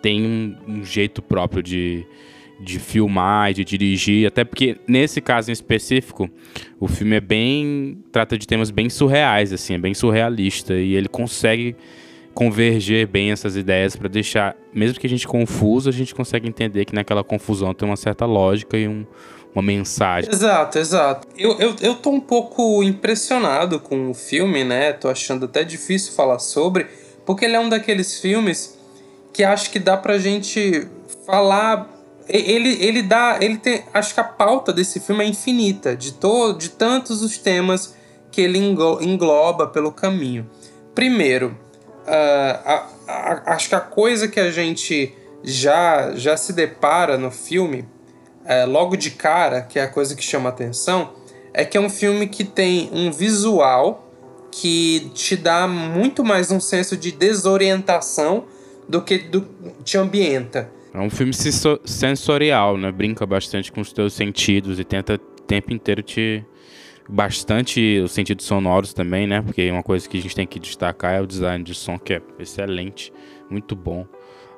tem 0.01 0.25
um, 0.25 0.55
um 0.67 0.83
jeito 0.83 1.21
próprio 1.21 1.61
de, 1.61 2.05
de 2.59 2.79
filmar 2.79 3.51
e 3.51 3.53
de 3.53 3.65
dirigir, 3.65 4.27
até 4.27 4.43
porque 4.43 4.77
nesse 4.87 5.21
caso 5.21 5.49
em 5.49 5.53
específico, 5.53 6.29
o 6.79 6.87
filme 6.87 7.15
é 7.15 7.21
bem 7.21 8.03
trata 8.11 8.37
de 8.37 8.47
temas 8.47 8.71
bem 8.71 8.89
surreais 8.89 9.53
assim, 9.53 9.73
é 9.73 9.77
bem 9.77 9.93
surrealista 9.93 10.73
e 10.73 10.95
ele 10.95 11.07
consegue 11.07 11.75
converger 12.39 13.05
bem 13.05 13.33
essas 13.33 13.57
ideias 13.57 13.97
para 13.97 14.07
deixar, 14.07 14.55
mesmo 14.73 14.97
que 14.97 15.05
a 15.05 15.09
gente 15.09 15.27
confuso, 15.27 15.89
a 15.89 15.91
gente 15.91 16.15
consegue 16.15 16.47
entender 16.47 16.85
que 16.85 16.95
naquela 16.95 17.21
confusão 17.21 17.73
tem 17.73 17.85
uma 17.85 17.97
certa 17.97 18.25
lógica 18.25 18.77
e 18.77 18.87
um, 18.87 19.05
uma 19.53 19.61
mensagem. 19.61 20.31
Exato, 20.31 20.79
exato. 20.79 21.27
Eu, 21.37 21.59
eu, 21.59 21.75
eu 21.81 21.95
tô 21.95 22.11
um 22.11 22.21
pouco 22.21 22.81
impressionado 22.81 23.77
com 23.77 24.09
o 24.09 24.13
filme, 24.13 24.63
né? 24.63 24.93
Tô 24.93 25.09
achando 25.09 25.47
até 25.47 25.65
difícil 25.65 26.13
falar 26.13 26.39
sobre, 26.39 26.87
porque 27.25 27.43
ele 27.43 27.57
é 27.57 27.59
um 27.59 27.67
daqueles 27.67 28.21
filmes 28.21 28.79
que 29.33 29.43
acho 29.43 29.69
que 29.69 29.77
dá 29.77 29.97
pra 29.97 30.17
gente 30.17 30.87
falar. 31.25 31.89
Ele, 32.25 32.81
ele 32.81 33.03
dá. 33.03 33.37
Ele 33.41 33.57
tem. 33.57 33.83
Acho 33.93 34.13
que 34.13 34.21
a 34.21 34.23
pauta 34.23 34.71
desse 34.71 35.01
filme 35.01 35.25
é 35.25 35.27
infinita, 35.27 35.93
de, 35.93 36.13
to, 36.13 36.53
de 36.53 36.69
tantos 36.69 37.21
os 37.21 37.37
temas 37.37 37.93
que 38.31 38.39
ele 38.39 38.57
engloba 38.57 39.67
pelo 39.67 39.91
caminho. 39.91 40.49
Primeiro, 40.95 41.57
a, 42.09 42.87
a, 43.07 43.53
acho 43.53 43.69
que 43.69 43.75
a 43.75 43.79
coisa 43.79 44.27
que 44.27 44.39
a 44.39 44.51
gente 44.51 45.13
já, 45.43 46.15
já 46.15 46.35
se 46.35 46.53
depara 46.53 47.17
no 47.17 47.31
filme, 47.31 47.85
uh, 48.43 48.69
logo 48.69 48.95
de 48.95 49.11
cara, 49.11 49.61
que 49.61 49.79
é 49.79 49.83
a 49.83 49.87
coisa 49.87 50.15
que 50.15 50.23
chama 50.23 50.49
atenção, 50.49 51.13
é 51.53 51.65
que 51.65 51.77
é 51.77 51.81
um 51.81 51.89
filme 51.89 52.27
que 52.27 52.43
tem 52.43 52.89
um 52.93 53.11
visual 53.11 54.05
que 54.51 55.11
te 55.13 55.35
dá 55.35 55.67
muito 55.67 56.23
mais 56.23 56.51
um 56.51 56.59
senso 56.59 56.97
de 56.97 57.11
desorientação 57.11 58.45
do 58.87 59.01
que 59.01 59.19
do, 59.19 59.47
te 59.83 59.97
ambienta. 59.97 60.69
É 60.93 60.99
um 60.99 61.09
filme 61.09 61.33
sensorial, 61.85 62.77
né? 62.77 62.91
Brinca 62.91 63.25
bastante 63.25 63.71
com 63.71 63.79
os 63.79 63.93
teus 63.93 64.13
sentidos 64.13 64.79
e 64.79 64.83
tenta 64.83 65.15
o 65.15 65.41
tempo 65.43 65.71
inteiro 65.71 66.01
te, 66.01 66.43
bastante 67.09 67.99
os 67.99 68.11
sentidos 68.11 68.45
sonoros 68.45 68.93
também, 68.93 69.25
né? 69.25 69.41
Porque 69.41 69.69
uma 69.71 69.81
coisa 69.81 70.07
que 70.07 70.17
a 70.17 70.21
gente 70.21 70.35
tem 70.35 70.45
que 70.45 70.59
destacar 70.59 71.15
é 71.15 71.21
o 71.21 71.25
design 71.25 71.63
de 71.63 71.73
som, 71.73 71.97
que 71.97 72.13
é 72.13 72.21
excelente, 72.37 73.11
muito 73.49 73.75
bom. 73.75 74.05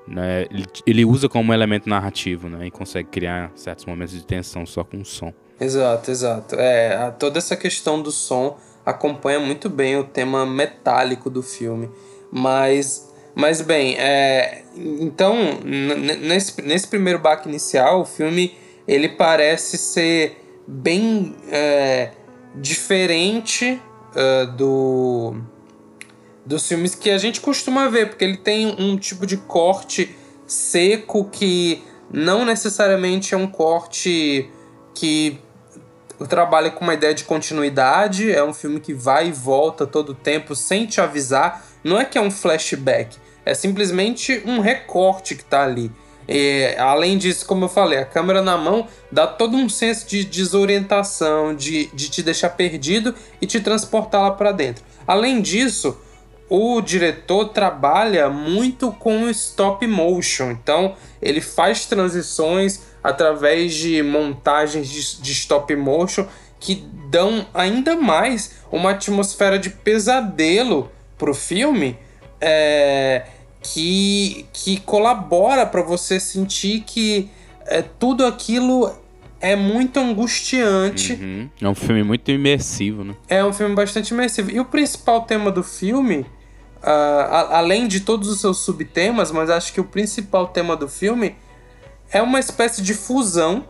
Né? 0.06 0.48
Ele, 0.52 0.66
ele 0.86 1.06
usa 1.06 1.30
como 1.30 1.54
elemento 1.54 1.88
narrativo, 1.88 2.50
né? 2.50 2.68
E 2.68 2.72
consegue 2.72 3.08
criar 3.08 3.52
certos 3.56 3.86
momentos 3.86 4.14
de 4.14 4.26
tensão 4.26 4.66
só 4.66 4.84
com 4.84 4.98
o 4.98 5.06
som. 5.06 5.34
Exato, 5.60 6.12
exato. 6.12 6.56
É, 6.56 7.12
toda 7.18 7.38
essa 7.38 7.56
questão 7.56 8.02
do 8.02 8.12
som 8.12 8.58
acompanha 8.86 9.40
muito 9.40 9.70
bem 9.70 9.96
o 9.98 10.04
tema 10.04 10.46
metálico 10.46 11.30
do 11.30 11.42
filme. 11.42 11.90
Mas, 12.32 13.14
mas 13.34 13.62
bem, 13.62 13.96
é, 13.98 14.64
então, 14.76 15.36
nesse, 15.64 16.62
nesse 16.62 16.88
primeiro 16.88 17.20
baque 17.20 17.48
inicial, 17.48 18.02
o 18.02 18.06
filme 18.06 18.54
ele 18.86 19.08
parece 19.08 19.78
ser 19.78 20.38
bem... 20.68 21.34
É, 21.50 22.12
diferente 22.56 23.82
uh, 24.16 24.52
do 24.54 25.36
dos 26.46 26.68
filmes 26.68 26.96
que 26.96 27.10
a 27.10 27.18
gente 27.18 27.40
costuma 27.40 27.88
ver, 27.88 28.10
porque 28.10 28.26
ele 28.26 28.38
tem 28.38 28.76
um 28.80 28.98
tipo 28.98 29.26
de 29.26 29.38
corte 29.38 30.16
seco 30.48 31.26
que 31.26 31.84
não 32.12 32.44
necessariamente 32.44 33.34
é 33.34 33.38
um 33.38 33.48
corte 33.48 34.50
que 34.94 35.40
trabalha 36.28 36.70
com 36.70 36.84
uma 36.84 36.94
ideia 36.94 37.14
de 37.14 37.24
continuidade, 37.24 38.32
é 38.32 38.44
um 38.44 38.54
filme 38.54 38.80
que 38.80 38.94
vai 38.94 39.30
e 39.30 39.32
volta 39.32 39.88
todo 39.88 40.10
o 40.10 40.16
tempo 40.16 40.56
sem 40.56 40.86
te 40.86 41.00
avisar. 41.00 41.64
Não 41.84 42.00
é 42.00 42.06
que 42.06 42.18
é 42.18 42.22
um 42.22 42.30
flashback, 42.30 43.18
é 43.46 43.54
simplesmente 43.54 44.42
um 44.46 44.60
recorte 44.60 45.36
que 45.36 45.42
está 45.42 45.64
ali. 45.64 45.92
E, 46.28 46.76
além 46.78 47.18
disso, 47.18 47.46
como 47.46 47.66
eu 47.66 47.70
falei, 47.70 48.00
a 48.00 48.06
câmera 48.06 48.42
na 48.42 48.58
mão 48.58 48.88
dá 49.12 49.28
todo 49.28 49.56
um 49.58 49.68
senso 49.68 50.08
de 50.08 50.24
desorientação, 50.24 51.56
de, 51.56 51.88
de 51.94 52.10
te 52.10 52.22
deixar 52.22 52.52
perdido 52.52 53.14
e 53.42 53.46
te 53.46 53.60
transportar 53.60 54.22
lá 54.22 54.32
para 54.32 54.52
dentro. 54.52 54.84
Além 55.06 55.42
disso, 55.42 55.98
o 56.50 56.82
diretor 56.82 57.50
trabalha 57.50 58.30
muito 58.30 58.92
com 58.92 59.30
stop 59.30 59.86
motion, 59.88 60.52
então 60.52 60.96
ele 61.22 61.40
faz 61.40 61.86
transições 61.86 62.82
através 63.04 63.74
de 63.74 64.04
montagens 64.04 64.90
de, 64.90 65.22
de 65.22 65.32
stop 65.32 65.74
motion 65.76 66.28
que 66.60 66.76
dão 67.10 67.48
ainda 67.54 67.96
mais 67.96 68.56
uma 68.72 68.92
atmosfera 68.92 69.58
de 69.58 69.70
pesadelo 69.70 70.92
pro 71.18 71.34
filme. 71.34 71.98
É, 72.40 73.26
que, 73.62 74.46
que 74.52 74.80
colabora 74.80 75.66
para 75.66 75.82
você 75.82 76.20
sentir 76.20 76.82
que 76.82 77.30
é, 77.66 77.82
tudo 77.82 78.26
aquilo 78.26 78.92
é 79.40 79.56
muito 79.56 80.00
angustiante. 80.00 81.14
Uhum. 81.14 81.50
É 81.62 81.68
um 81.68 81.76
filme 81.76 82.04
muito 82.04 82.30
imersivo, 82.32 83.04
né? 83.04 83.16
É 83.28 83.44
um 83.44 83.52
filme 83.52 83.76
bastante 83.76 84.14
imersivo. 84.14 84.52
E 84.52 84.60
o 84.60 84.66
principal 84.66 85.22
tema 85.24 85.52
do 85.52 85.64
filme, 85.64 86.20
uh, 86.20 86.86
a, 86.86 87.58
além 87.58 87.88
de 87.88 88.02
todos 88.02 88.30
os 88.30 88.40
seus 88.40 88.60
subtemas, 88.60 89.32
mas 89.32 89.50
acho 89.50 89.74
que 89.74 89.82
o 89.82 89.86
principal 89.86 90.48
tema 90.48 90.76
do 90.76 90.88
filme 90.88 91.36
é 92.12 92.22
uma 92.22 92.40
espécie 92.40 92.82
de 92.82 92.94
fusão 92.94 93.66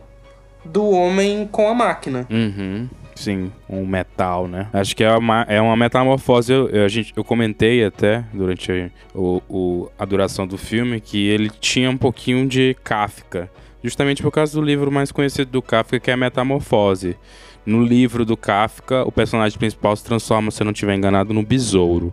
do 0.64 0.84
homem 0.90 1.48
com 1.50 1.68
a 1.68 1.74
máquina. 1.74 2.26
Uhum. 2.30 2.88
Sim, 3.14 3.52
um 3.68 3.86
metal, 3.86 4.48
né? 4.48 4.68
Acho 4.72 4.96
que 4.96 5.04
é 5.04 5.14
uma, 5.16 5.42
é 5.48 5.60
uma 5.60 5.76
metamorfose. 5.76 6.52
Eu, 6.52 6.68
eu, 6.70 6.84
a 6.84 6.88
gente, 6.88 7.12
eu 7.16 7.22
comentei 7.22 7.84
até 7.84 8.24
durante 8.32 8.90
o, 9.14 9.42
o, 9.48 9.90
a 9.98 10.04
duração 10.04 10.46
do 10.46 10.56
filme 10.56 11.00
que 11.00 11.28
ele 11.28 11.50
tinha 11.60 11.90
um 11.90 11.96
pouquinho 11.96 12.48
de 12.48 12.76
Kafka. 12.82 13.50
Justamente 13.82 14.22
por 14.22 14.30
causa 14.30 14.58
do 14.58 14.64
livro 14.64 14.90
mais 14.90 15.10
conhecido 15.10 15.50
do 15.50 15.62
Kafka, 15.62 15.98
que 15.98 16.10
é 16.10 16.14
a 16.14 16.16
Metamorfose. 16.16 17.16
No 17.64 17.82
livro 17.82 18.24
do 18.24 18.36
Kafka, 18.36 19.02
o 19.06 19.12
personagem 19.12 19.58
principal 19.58 19.94
se 19.94 20.04
transforma, 20.04 20.50
se 20.50 20.62
eu 20.62 20.64
não 20.64 20.72
estiver 20.72 20.94
enganado, 20.94 21.34
no 21.34 21.42
besouro. 21.42 22.12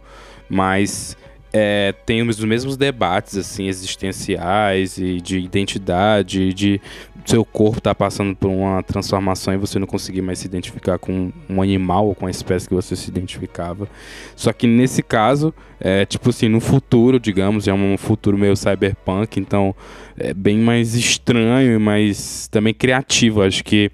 Mas 0.49 1.17
é, 1.51 1.93
tem 2.05 2.21
os 2.27 2.39
mesmos 2.43 2.77
debates 2.77 3.37
assim 3.37 3.67
existenciais 3.67 4.97
e 4.97 5.19
de 5.19 5.39
identidade, 5.39 6.53
de 6.53 6.81
seu 7.25 7.43
corpo 7.45 7.77
estar 7.77 7.91
tá 7.91 7.95
passando 7.95 8.35
por 8.35 8.49
uma 8.49 8.81
transformação 8.81 9.53
e 9.53 9.57
você 9.57 9.77
não 9.77 9.87
conseguir 9.87 10.21
mais 10.21 10.39
se 10.39 10.47
identificar 10.47 10.97
com 10.97 11.31
um 11.49 11.61
animal 11.61 12.07
ou 12.07 12.15
com 12.15 12.25
a 12.25 12.31
espécie 12.31 12.67
que 12.67 12.73
você 12.73 12.95
se 12.95 13.09
identificava. 13.09 13.87
Só 14.35 14.51
que 14.53 14.65
nesse 14.65 15.03
caso, 15.03 15.53
é 15.79 16.05
tipo 16.05 16.29
assim, 16.29 16.47
no 16.47 16.59
futuro, 16.59 17.19
digamos, 17.19 17.67
é 17.67 17.73
um 17.73 17.97
futuro 17.97 18.37
meio 18.37 18.55
cyberpunk, 18.55 19.39
então 19.39 19.75
é 20.17 20.33
bem 20.33 20.57
mais 20.57 20.95
estranho 20.95 21.75
e 21.75 21.79
mais 21.79 22.47
também 22.47 22.73
criativo. 22.73 23.41
Acho 23.41 23.63
que 23.63 23.91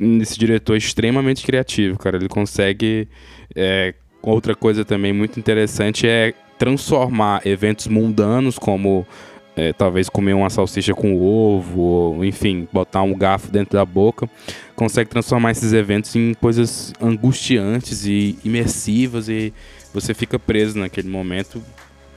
esse 0.00 0.38
diretor 0.38 0.74
é 0.74 0.78
extremamente 0.78 1.44
criativo, 1.44 1.98
cara. 1.98 2.16
Ele 2.16 2.28
consegue. 2.28 3.08
É, 3.54 3.94
outra 4.22 4.54
coisa 4.54 4.84
também 4.84 5.12
muito 5.12 5.38
interessante 5.38 6.06
é 6.06 6.34
transformar 6.64 7.46
eventos 7.46 7.88
mundanos 7.88 8.58
como 8.58 9.06
é, 9.54 9.74
talvez 9.74 10.08
comer 10.08 10.32
uma 10.32 10.48
salsicha 10.48 10.94
com 10.94 11.14
ovo, 11.14 11.78
ou, 11.78 12.24
enfim, 12.24 12.66
botar 12.72 13.02
um 13.02 13.12
garfo 13.12 13.52
dentro 13.52 13.74
da 13.74 13.84
boca, 13.84 14.28
consegue 14.74 15.10
transformar 15.10 15.50
esses 15.50 15.74
eventos 15.74 16.16
em 16.16 16.32
coisas 16.32 16.94
angustiantes 16.98 18.06
e 18.06 18.38
imersivas 18.42 19.28
e 19.28 19.52
você 19.92 20.14
fica 20.14 20.38
preso 20.38 20.78
naquele 20.78 21.08
momento. 21.08 21.62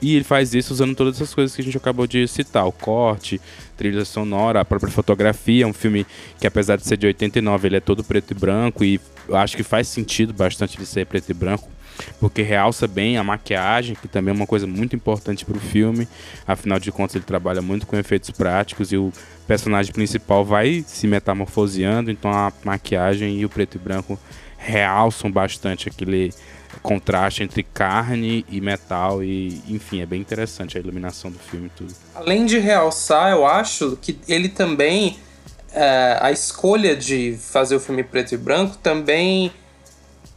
E 0.02 0.16
ele 0.16 0.24
faz 0.24 0.54
isso 0.54 0.72
usando 0.74 0.96
todas 0.96 1.16
essas 1.16 1.34
coisas 1.34 1.54
que 1.54 1.62
a 1.62 1.66
gente 1.66 1.76
acabou 1.76 2.08
de 2.08 2.26
citar: 2.28 2.66
o 2.66 2.72
corte, 2.72 3.42
trilha 3.76 4.06
sonora, 4.06 4.62
a 4.62 4.66
própria 4.66 4.92
fotografia. 4.92 5.66
É 5.66 5.68
um 5.68 5.74
filme 5.74 6.06
que, 6.40 6.48
apesar 6.48 6.78
de 6.78 6.86
ser 6.86 6.98
de 6.98 7.08
89, 7.08 7.68
ele 7.68 7.78
é 7.78 7.80
todo 7.80 8.04
preto 8.04 8.32
e 8.32 8.36
branco 8.36 8.84
e 8.86 9.02
eu 9.28 9.36
acho 9.36 9.58
que 9.58 9.64
faz 9.64 9.88
sentido 9.88 10.34
bastante 10.34 10.78
ele 10.78 10.86
ser 10.86 11.06
preto 11.06 11.32
e 11.32 11.34
branco 11.34 11.68
porque 12.20 12.42
realça 12.42 12.88
bem 12.88 13.18
a 13.18 13.24
maquiagem, 13.24 13.96
que 13.96 14.08
também 14.08 14.34
é 14.34 14.36
uma 14.36 14.48
coisa 14.48 14.68
muito 14.68 14.96
importante 14.96 15.46
para 15.46 15.58
o 15.58 15.60
filme. 15.60 16.08
Afinal 16.46 16.80
de 16.80 16.92
contas, 16.92 17.16
ele 17.16 17.26
trabalha 17.26 17.62
muito 17.62 17.86
com 17.86 17.96
efeitos 17.96 18.32
práticos 18.32 18.92
e 18.92 18.98
o 18.98 19.12
personagem 19.48 19.94
principal 19.94 20.44
vai 20.44 20.84
se 20.86 21.08
metamorfoseando, 21.08 22.12
então 22.12 22.32
a 22.32 22.52
maquiagem 22.64 23.40
e 23.40 23.46
o 23.46 23.50
preto 23.50 23.76
e 23.76 23.80
branco 23.80 24.20
realçam 24.58 25.32
bastante 25.32 25.88
aquele 25.88 26.34
contraste 26.82 27.44
entre 27.44 27.64
carne 27.64 28.46
e 28.50 28.60
metal. 28.60 29.24
E 29.24 29.62
enfim 29.68 30.02
é 30.02 30.06
bem 30.06 30.22
interessante 30.22 30.78
a 30.78 30.82
iluminação 30.82 31.32
do 31.32 31.40
filme 31.40 31.72
tudo. 31.76 31.94
Além 32.14 32.46
de 32.46 32.60
realçar 32.60 33.32
eu 33.32 33.46
acho 33.46 33.98
que 34.02 34.20
ele 34.28 34.50
também 34.50 35.18
é, 35.74 36.18
a 36.20 36.32
escolha 36.32 36.96
de 36.96 37.38
fazer 37.40 37.76
o 37.76 37.80
filme 37.80 38.04
preto 38.04 38.34
e 38.34 38.38
branco 38.38 38.78
também 38.78 39.52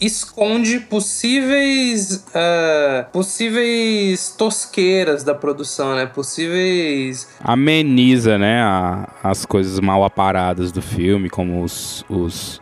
esconde 0.01 0.81
possíveis 0.81 2.25
uh, 2.29 3.11
possíveis 3.13 4.35
tosqueiras 4.37 5.23
da 5.23 5.35
produção, 5.35 5.95
né? 5.95 6.07
Possíveis 6.07 7.29
ameniza, 7.41 8.39
né, 8.39 8.63
a, 8.63 9.09
as 9.23 9.45
coisas 9.45 9.79
mal 9.81 10.03
aparadas 10.05 10.73
do 10.73 10.81
filme, 10.81 11.29
como 11.29 11.63
os, 11.63 12.05
os 12.09 12.61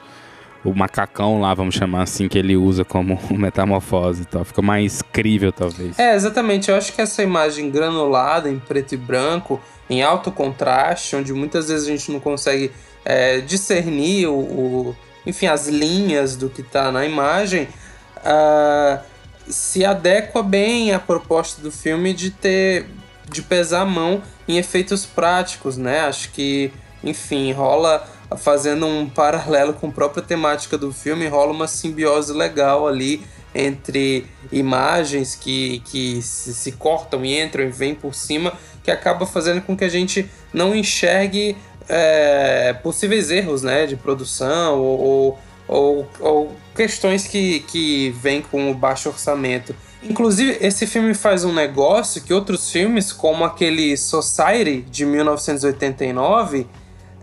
o 0.65 0.75
macacão 0.75 1.41
lá, 1.41 1.55
vamos 1.55 1.75
chamar 1.75 2.03
assim, 2.03 2.29
que 2.29 2.39
ele 2.39 2.57
usa 2.57 2.85
como 2.85 3.19
metamorfose 3.31 4.23
e 4.23 4.25
tal. 4.25 4.45
Fica 4.45 4.61
mais 4.61 5.03
crível, 5.03 5.53
talvez. 5.53 5.99
É, 5.99 6.15
exatamente. 6.15 6.71
Eu 6.71 6.77
acho 6.77 6.93
que 6.93 7.01
essa 7.01 7.23
imagem 7.23 7.71
granulada 7.71 8.51
em 8.51 8.59
preto 8.59 8.95
e 8.95 8.97
branco, 8.97 9.61
em 9.89 10.03
alto 10.03 10.31
contraste, 10.33 11.17
onde 11.17 11.33
muitas 11.33 11.69
vezes 11.69 11.87
a 11.87 11.91
gente 11.91 12.11
não 12.11 12.21
consegue 12.21 12.73
é, 13.05 13.41
discernir 13.41 14.27
o, 14.27 14.35
o 14.35 14.97
enfim, 15.29 15.47
as 15.47 15.69
linhas 15.69 16.37
do 16.37 16.49
que 16.49 16.63
está 16.63 16.91
na 16.91 17.05
imagem, 17.05 17.69
uh, 18.17 18.99
se 19.47 19.85
adequa 19.85 20.43
bem 20.43 20.93
à 20.95 20.99
proposta 20.99 21.61
do 21.61 21.71
filme 21.71 22.15
de 22.15 22.31
ter 22.31 22.87
de 23.31 23.43
pesar 23.43 23.83
a 23.83 23.85
mão 23.85 24.23
em 24.49 24.57
efeitos 24.57 25.05
práticos, 25.05 25.77
né? 25.77 26.01
Acho 26.01 26.31
que, 26.31 26.73
enfim, 27.05 27.53
rola 27.53 28.09
fazendo 28.39 28.87
um 28.87 29.07
paralelo 29.07 29.75
com 29.75 29.89
a 29.89 29.93
própria 29.93 30.23
temática 30.23 30.79
do 30.79 30.93
filme, 30.93 31.27
rola 31.27 31.53
uma 31.53 31.69
simbiose 31.69 32.33
legal 32.33 32.89
ali 32.89 33.23
entre 33.55 34.27
imagens 34.51 35.35
que, 35.35 35.81
que 35.81 36.23
se, 36.23 36.55
se 36.55 36.73
cortam 36.73 37.23
e 37.23 37.39
entram 37.39 37.65
e 37.65 37.71
vêm 37.71 37.95
por 37.95 38.15
cima, 38.15 38.55
que 38.83 38.91
acaba 38.91 39.27
fazendo 39.27 39.61
com 39.61 39.77
que 39.77 39.85
a 39.85 39.89
gente 39.91 40.29
não 40.55 40.75
enxergue 40.75 41.55
é, 41.89 42.73
possíveis 42.83 43.31
erros 43.31 43.63
né, 43.63 43.87
de 43.87 43.97
produção 43.97 44.79
ou, 44.79 45.39
ou, 45.67 46.09
ou, 46.21 46.57
questões 46.75 47.27
que, 47.27 47.61
que 47.61 48.11
vêm 48.21 48.43
com 48.43 48.71
o 48.71 48.75
baixo 48.75 49.09
orçamento. 49.09 49.75
Inclusive, 50.03 50.59
esse 50.61 50.87
filme 50.87 51.13
faz 51.15 51.45
um 51.45 51.53
negócio 51.53 52.23
que 52.23 52.33
outros 52.33 52.71
filmes, 52.71 53.13
como 53.13 53.45
aquele 53.45 53.97
Society 53.97 54.83
de 54.83 55.05
1989, 55.05 56.67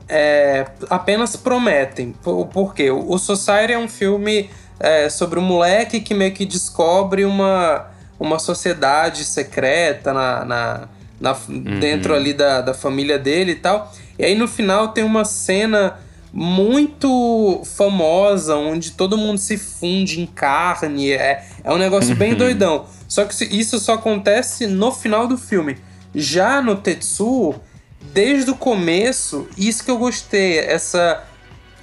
é, 0.10 0.66
apenas 0.90 1.36
prometem. 1.36 2.14
Por, 2.22 2.48
por 2.48 2.74
quê? 2.74 2.92
O 2.92 3.18
Society 3.18 3.74
é 3.74 3.78
um 3.78 3.88
filme 3.88 4.50
é, 4.80 5.10
sobre 5.10 5.40
um 5.40 5.44
moleque 5.44 6.02
que 6.02 6.14
meio 6.14 6.34
que 6.34 6.46
descobre 6.46 7.24
uma, 7.24 7.88
uma 8.20 8.40
sociedade 8.40 9.24
secreta 9.24 10.14
na, 10.14 10.46
na, 10.46 10.88
na 11.20 11.32
uhum. 11.48 11.80
dentro 11.80 12.14
ali 12.14 12.34
da, 12.34 12.62
da 12.62 12.74
família 12.74 13.18
dele 13.18 13.54
e 13.54 13.56
tal. 13.56 13.92
E 14.18 14.26
aí 14.26 14.36
no 14.36 14.48
final 14.48 14.90
tem 14.90 15.04
uma 15.04 15.26
cena 15.26 16.00
muito 16.32 17.62
famosa, 17.64 18.58
onde 18.58 18.92
todo 18.92 19.18
mundo 19.18 19.38
se 19.38 19.58
funde 19.58 20.20
em 20.20 20.26
carne. 20.26 21.12
É, 21.12 21.46
é 21.64 21.72
um 21.72 21.78
negócio 21.78 22.14
bem 22.16 22.34
doidão. 22.36 22.86
Só 23.08 23.24
que 23.24 23.46
isso 23.46 23.80
só 23.80 23.94
acontece 23.94 24.68
no 24.68 24.92
final 24.92 25.28
do 25.28 25.38
filme. 25.38 25.78
Já 26.14 26.62
no 26.62 26.76
Tetsu, 26.76 27.56
desde 28.14 28.52
o 28.52 28.56
começo, 28.56 29.48
isso 29.58 29.84
que 29.84 29.92
eu 29.92 29.98
gostei, 29.98 30.60
essa 30.60 31.24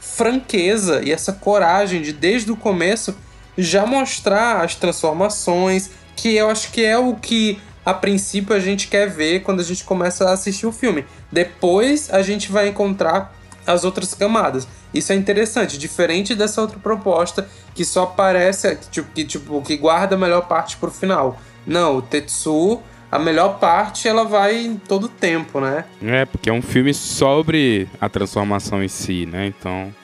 franqueza 0.01 1.01
e 1.03 1.11
essa 1.11 1.33
coragem 1.33 2.03
de, 2.03 2.13
desde 2.13 2.53
o 2.53 2.57
começo, 2.57 3.15
já 3.57 3.87
mostrar 3.87 4.63
as 4.63 4.75
transformações, 4.75 5.91
que 6.15 6.35
eu 6.35 6.51
acho 6.51 6.71
que 6.71 6.85
é 6.85 6.99
o 6.99 7.15
que 7.15 7.59
a 7.85 7.93
princípio 7.93 8.55
a 8.55 8.61
gente 8.61 8.89
quer 8.89 9.09
ver 9.09 9.41
quando 9.41 9.61
a 9.61 9.65
gente 9.65 9.85
começa 9.85 10.29
a 10.29 10.33
assistir 10.33 10.67
o 10.67 10.73
filme. 10.73 11.05
Depois 11.31 12.09
a 12.13 12.23
gente 12.23 12.51
vai 12.51 12.69
encontrar 12.69 13.35
as 13.67 13.85
outras 13.85 14.15
camadas. 14.15 14.67
Isso 14.93 15.13
é 15.13 15.17
interessante, 15.17 15.79
diferente 15.79 16.35
dessa 16.35 16.61
outra 16.61 16.79
proposta 16.79 17.49
que 17.75 17.85
só 17.85 18.05
aparece, 18.05 18.77
que, 18.77 18.91
tipo, 18.91 19.09
que, 19.13 19.25
tipo, 19.25 19.63
que 19.63 19.77
guarda 19.77 20.15
a 20.15 20.19
melhor 20.19 20.47
parte 20.47 20.77
pro 20.77 20.91
final. 20.91 21.41
Não, 21.67 21.97
o 21.97 22.03
Tetsu, 22.03 22.81
a 23.11 23.19
melhor 23.19 23.59
parte, 23.59 24.09
ela 24.09 24.25
vai 24.25 24.61
em 24.61 24.77
todo 24.77 25.05
o 25.05 25.09
tempo, 25.09 25.61
né? 25.61 25.85
É, 26.03 26.25
porque 26.25 26.51
é 26.51 26.53
um 26.53 26.63
filme 26.63 26.93
sobre 26.93 27.89
a 28.01 28.09
transformação 28.09 28.83
em 28.83 28.89
si, 28.89 29.27
né? 29.27 29.47
Então 29.47 29.95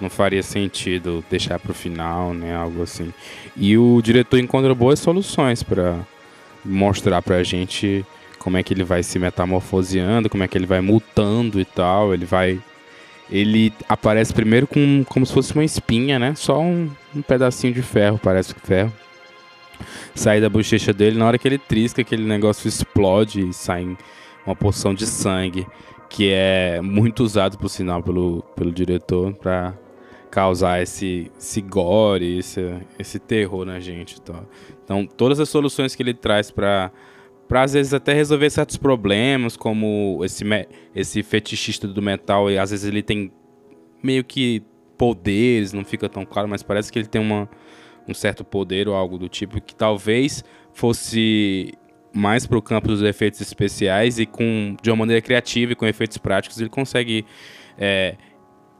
não 0.00 0.10
faria 0.10 0.42
sentido 0.42 1.24
deixar 1.30 1.58
pro 1.58 1.74
final, 1.74 2.34
né? 2.34 2.54
Algo 2.54 2.82
assim. 2.82 3.12
E 3.56 3.76
o 3.78 4.00
diretor 4.02 4.38
encontra 4.38 4.74
boas 4.74 5.00
soluções 5.00 5.62
para 5.62 5.96
mostrar 6.66 7.22
pra 7.22 7.42
gente 7.42 8.04
como 8.38 8.56
é 8.56 8.62
que 8.62 8.72
ele 8.72 8.84
vai 8.84 9.02
se 9.02 9.18
metamorfoseando, 9.18 10.30
como 10.30 10.44
é 10.44 10.48
que 10.48 10.56
ele 10.56 10.66
vai 10.66 10.80
mutando 10.80 11.60
e 11.60 11.64
tal. 11.64 12.14
Ele 12.14 12.24
vai. 12.24 12.60
Ele 13.28 13.72
aparece 13.88 14.32
primeiro 14.32 14.68
com 14.68 15.04
como 15.08 15.26
se 15.26 15.32
fosse 15.32 15.52
uma 15.52 15.64
espinha, 15.64 16.18
né? 16.18 16.34
Só 16.36 16.60
um, 16.60 16.88
um 17.14 17.22
pedacinho 17.22 17.74
de 17.74 17.82
ferro, 17.82 18.20
parece 18.22 18.54
que 18.54 18.60
ferro. 18.60 18.92
Sai 20.14 20.40
da 20.40 20.48
bochecha 20.48 20.92
dele, 20.92 21.18
na 21.18 21.26
hora 21.26 21.38
que 21.38 21.48
ele 21.48 21.58
trisca, 21.58 22.02
aquele 22.02 22.24
negócio 22.24 22.68
explode 22.68 23.48
e 23.48 23.52
sai 23.52 23.96
uma 24.46 24.54
porção 24.54 24.94
de 24.94 25.06
sangue, 25.06 25.66
que 26.08 26.30
é 26.32 26.80
muito 26.80 27.24
usado, 27.24 27.58
por 27.58 27.68
sinal, 27.68 28.02
pelo, 28.02 28.42
pelo 28.54 28.72
diretor, 28.72 29.34
para 29.34 29.74
causar 30.30 30.82
esse, 30.82 31.30
esse 31.36 31.60
gore, 31.60 32.38
esse, 32.38 32.60
esse 32.98 33.18
terror 33.18 33.64
na 33.64 33.80
gente. 33.80 34.20
Tá? 34.20 34.40
Então, 34.86 35.04
todas 35.04 35.40
as 35.40 35.48
soluções 35.48 35.96
que 35.96 36.02
ele 36.02 36.14
traz 36.14 36.50
para 36.50 36.92
para 37.48 37.62
às 37.62 37.74
vezes 37.74 37.94
até 37.94 38.12
resolver 38.12 38.50
certos 38.50 38.76
problemas, 38.76 39.56
como 39.56 40.20
esse, 40.24 40.44
esse 40.92 41.22
fetichista 41.22 41.86
do 41.86 42.02
metal, 42.02 42.50
e 42.50 42.58
às 42.58 42.72
vezes 42.72 42.84
ele 42.84 43.04
tem 43.04 43.30
meio 44.02 44.24
que 44.24 44.64
poderes, 44.98 45.72
não 45.72 45.84
fica 45.84 46.08
tão 46.08 46.24
claro, 46.26 46.48
mas 46.48 46.64
parece 46.64 46.90
que 46.90 46.98
ele 46.98 47.06
tem 47.06 47.20
uma, 47.20 47.48
um 48.08 48.12
certo 48.14 48.44
poder 48.44 48.88
ou 48.88 48.96
algo 48.96 49.16
do 49.16 49.28
tipo 49.28 49.60
que 49.60 49.76
talvez 49.76 50.44
fosse 50.72 51.72
mais 52.12 52.46
para 52.46 52.58
o 52.58 52.62
campo 52.62 52.88
dos 52.88 53.02
efeitos 53.02 53.40
especiais 53.40 54.18
e 54.18 54.26
com 54.26 54.74
de 54.82 54.90
uma 54.90 54.96
maneira 54.96 55.20
criativa 55.20 55.72
e 55.72 55.76
com 55.76 55.86
efeitos 55.86 56.18
práticos 56.18 56.58
ele 56.58 56.70
consegue 56.70 57.24
é, 57.78 58.16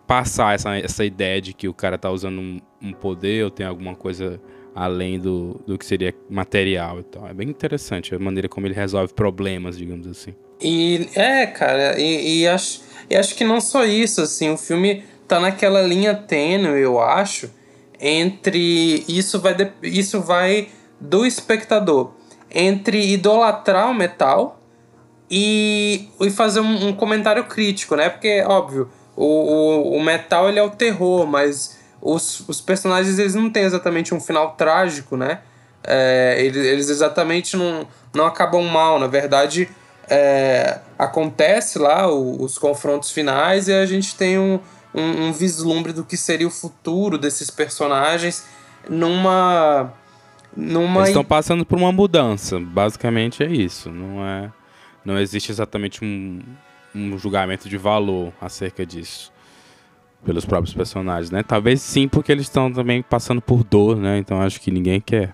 passar 0.07 0.55
essa, 0.55 0.77
essa 0.77 1.05
ideia 1.05 1.41
de 1.41 1.53
que 1.53 1.69
o 1.69 1.75
cara 1.75 1.99
tá 1.99 2.11
usando 2.11 2.41
um, 2.41 2.61
um 2.81 2.93
poder 2.93 3.45
ou 3.45 3.51
tem 3.51 3.67
alguma 3.67 3.95
coisa 3.95 4.41
além 4.77 5.19
do, 5.19 5.59
do 5.67 5.79
que 5.79 5.87
seria 5.87 6.15
material 6.29 7.01
e 7.01 7.03
tal. 7.03 7.27
É 7.27 7.33
bem 7.33 7.49
interessante 7.49 8.15
a 8.15 8.19
maneira 8.19 8.47
como 8.47 8.67
ele 8.67 8.75
resolve 8.75 9.15
problemas, 9.15 9.79
digamos 9.79 10.07
assim. 10.07 10.35
E 10.61 11.09
é, 11.15 11.47
cara, 11.47 11.99
e, 11.99 12.43
e, 12.43 12.49
acho, 12.49 12.83
e 13.09 13.17
acho 13.17 13.35
que 13.35 13.43
não 13.43 13.59
só 13.59 13.87
isso, 13.87 14.21
assim, 14.21 14.51
o 14.51 14.59
filme 14.59 15.03
tá 15.27 15.41
naquela 15.41 15.81
linha 15.81 16.15
tênue, 16.15 16.79
eu 16.79 17.01
acho, 17.01 17.51
entre 17.99 19.03
isso 19.09 19.41
vai, 19.41 19.55
de, 19.55 19.71
isso 19.83 20.21
vai 20.21 20.69
do 21.01 21.25
espectador, 21.25 22.13
entre 22.55 23.13
idolatrar 23.13 23.91
o 23.91 23.95
metal 23.95 24.63
e, 25.31 26.09
e 26.21 26.31
fazer 26.31 26.61
um, 26.61 26.89
um 26.89 26.93
comentário 26.93 27.45
crítico, 27.45 27.97
né? 27.97 28.11
Porque, 28.11 28.43
óbvio, 28.43 28.91
o, 29.17 29.25
o, 29.25 29.97
o 29.97 30.03
metal 30.03 30.51
ele 30.51 30.59
é 30.59 30.63
o 30.63 30.71
terror, 30.71 31.27
mas 31.27 31.76
os, 32.07 32.45
os 32.49 32.61
personagens 32.61 33.19
eles 33.19 33.35
não 33.35 33.51
têm 33.51 33.65
exatamente 33.65 34.15
um 34.15 34.21
final 34.21 34.53
trágico, 34.53 35.17
né? 35.17 35.41
É, 35.83 36.37
eles, 36.39 36.65
eles 36.65 36.89
exatamente 36.89 37.57
não, 37.57 37.87
não 38.15 38.27
acabam 38.27 38.63
mal. 38.63 38.99
Na 39.01 39.09
verdade, 39.09 39.69
é, 40.09 40.79
acontece 40.97 41.79
lá 41.79 42.09
o, 42.09 42.43
os 42.43 42.59
confrontos 42.59 43.11
finais 43.11 43.67
e 43.67 43.73
a 43.73 43.85
gente 43.85 44.15
tem 44.15 44.39
um, 44.39 44.61
um, 44.95 45.27
um, 45.27 45.33
vislumbre 45.33 45.93
do 45.93 46.05
que 46.05 46.17
seria 46.17 46.47
o 46.47 46.51
futuro 46.51 47.19
desses 47.19 47.51
personagens 47.51 48.45
numa. 48.89 49.93
numa... 50.57 51.01
Eles 51.01 51.09
estão 51.09 51.25
passando 51.25 51.67
por 51.67 51.77
uma 51.77 51.91
mudança, 51.91 52.61
basicamente 52.61 53.43
é 53.43 53.49
isso. 53.49 53.91
Não, 53.91 54.25
é, 54.25 54.53
não 55.05 55.19
existe 55.19 55.51
exatamente 55.51 56.05
um, 56.05 56.41
um 56.95 57.19
julgamento 57.19 57.69
de 57.69 57.77
valor 57.77 58.33
acerca 58.41 58.87
disso 58.87 59.35
pelos 60.27 60.45
próprios 60.45 60.75
personagens, 60.75 61.31
né? 61.31 61.45
Talvez 61.45 61.81
sim, 61.81 62.09
porque 62.09 62.33
eles 62.33 62.47
estão 62.47 62.71
também 62.73 63.01
passando 63.01 63.41
por 63.41 63.63
dor, 63.63 63.97
né? 63.97 64.19
Então 64.19 64.43
acho 64.43 64.61
que 64.61 64.73
ninguém 64.73 65.01
quer 65.01 65.33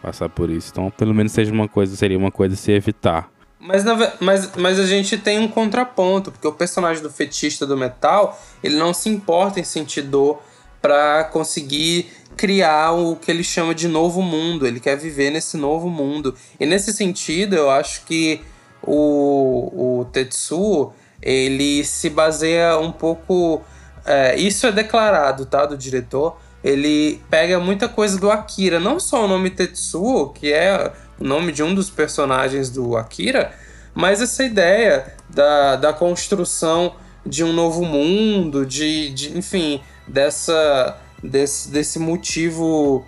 passar 0.00 0.30
por 0.30 0.48
isso. 0.48 0.70
Então, 0.72 0.90
pelo 0.90 1.14
menos 1.14 1.30
seja 1.30 1.52
uma 1.52 1.68
coisa, 1.68 1.94
seria 1.94 2.16
uma 2.16 2.30
coisa 2.30 2.56
se 2.56 2.72
evitar. 2.72 3.30
Mas, 3.60 3.84
mas, 4.20 4.56
mas 4.56 4.80
a 4.80 4.86
gente 4.86 5.18
tem 5.18 5.38
um 5.38 5.48
contraponto, 5.48 6.32
porque 6.32 6.48
o 6.48 6.52
personagem 6.52 7.02
do 7.02 7.10
fetista 7.10 7.66
do 7.66 7.76
metal, 7.76 8.40
ele 8.62 8.76
não 8.76 8.94
se 8.94 9.10
importa 9.10 9.60
em 9.60 9.64
sentir 9.64 10.02
dor 10.02 10.42
para 10.80 11.24
conseguir 11.24 12.10
criar 12.36 12.92
o 12.92 13.16
que 13.16 13.30
ele 13.30 13.44
chama 13.44 13.74
de 13.74 13.88
novo 13.88 14.22
mundo. 14.22 14.66
Ele 14.66 14.80
quer 14.80 14.96
viver 14.96 15.30
nesse 15.30 15.58
novo 15.58 15.90
mundo. 15.90 16.34
E 16.58 16.64
nesse 16.64 16.94
sentido, 16.94 17.54
eu 17.54 17.70
acho 17.70 18.04
que 18.06 18.40
o, 18.82 20.00
o 20.00 20.04
Tetsuo, 20.06 20.94
ele 21.20 21.84
se 21.84 22.08
baseia 22.08 22.78
um 22.78 22.90
pouco... 22.90 23.62
É, 24.04 24.36
isso 24.36 24.66
é 24.66 24.72
declarado, 24.72 25.46
tá, 25.46 25.64
do 25.64 25.76
diretor, 25.76 26.36
ele 26.62 27.22
pega 27.30 27.58
muita 27.58 27.88
coisa 27.88 28.18
do 28.18 28.30
Akira, 28.30 28.80
não 28.80 28.98
só 28.98 29.24
o 29.24 29.28
nome 29.28 29.50
Tetsuo, 29.50 30.30
que 30.30 30.52
é 30.52 30.92
o 31.20 31.24
nome 31.24 31.52
de 31.52 31.62
um 31.62 31.74
dos 31.74 31.90
personagens 31.90 32.70
do 32.70 32.96
Akira, 32.96 33.52
mas 33.94 34.20
essa 34.20 34.42
ideia 34.44 35.14
da, 35.28 35.76
da 35.76 35.92
construção 35.92 36.94
de 37.24 37.44
um 37.44 37.52
novo 37.52 37.84
mundo, 37.84 38.66
de, 38.66 39.10
de 39.10 39.36
enfim, 39.36 39.80
dessa, 40.06 40.98
desse, 41.22 41.70
desse 41.70 41.98
motivo 41.98 43.06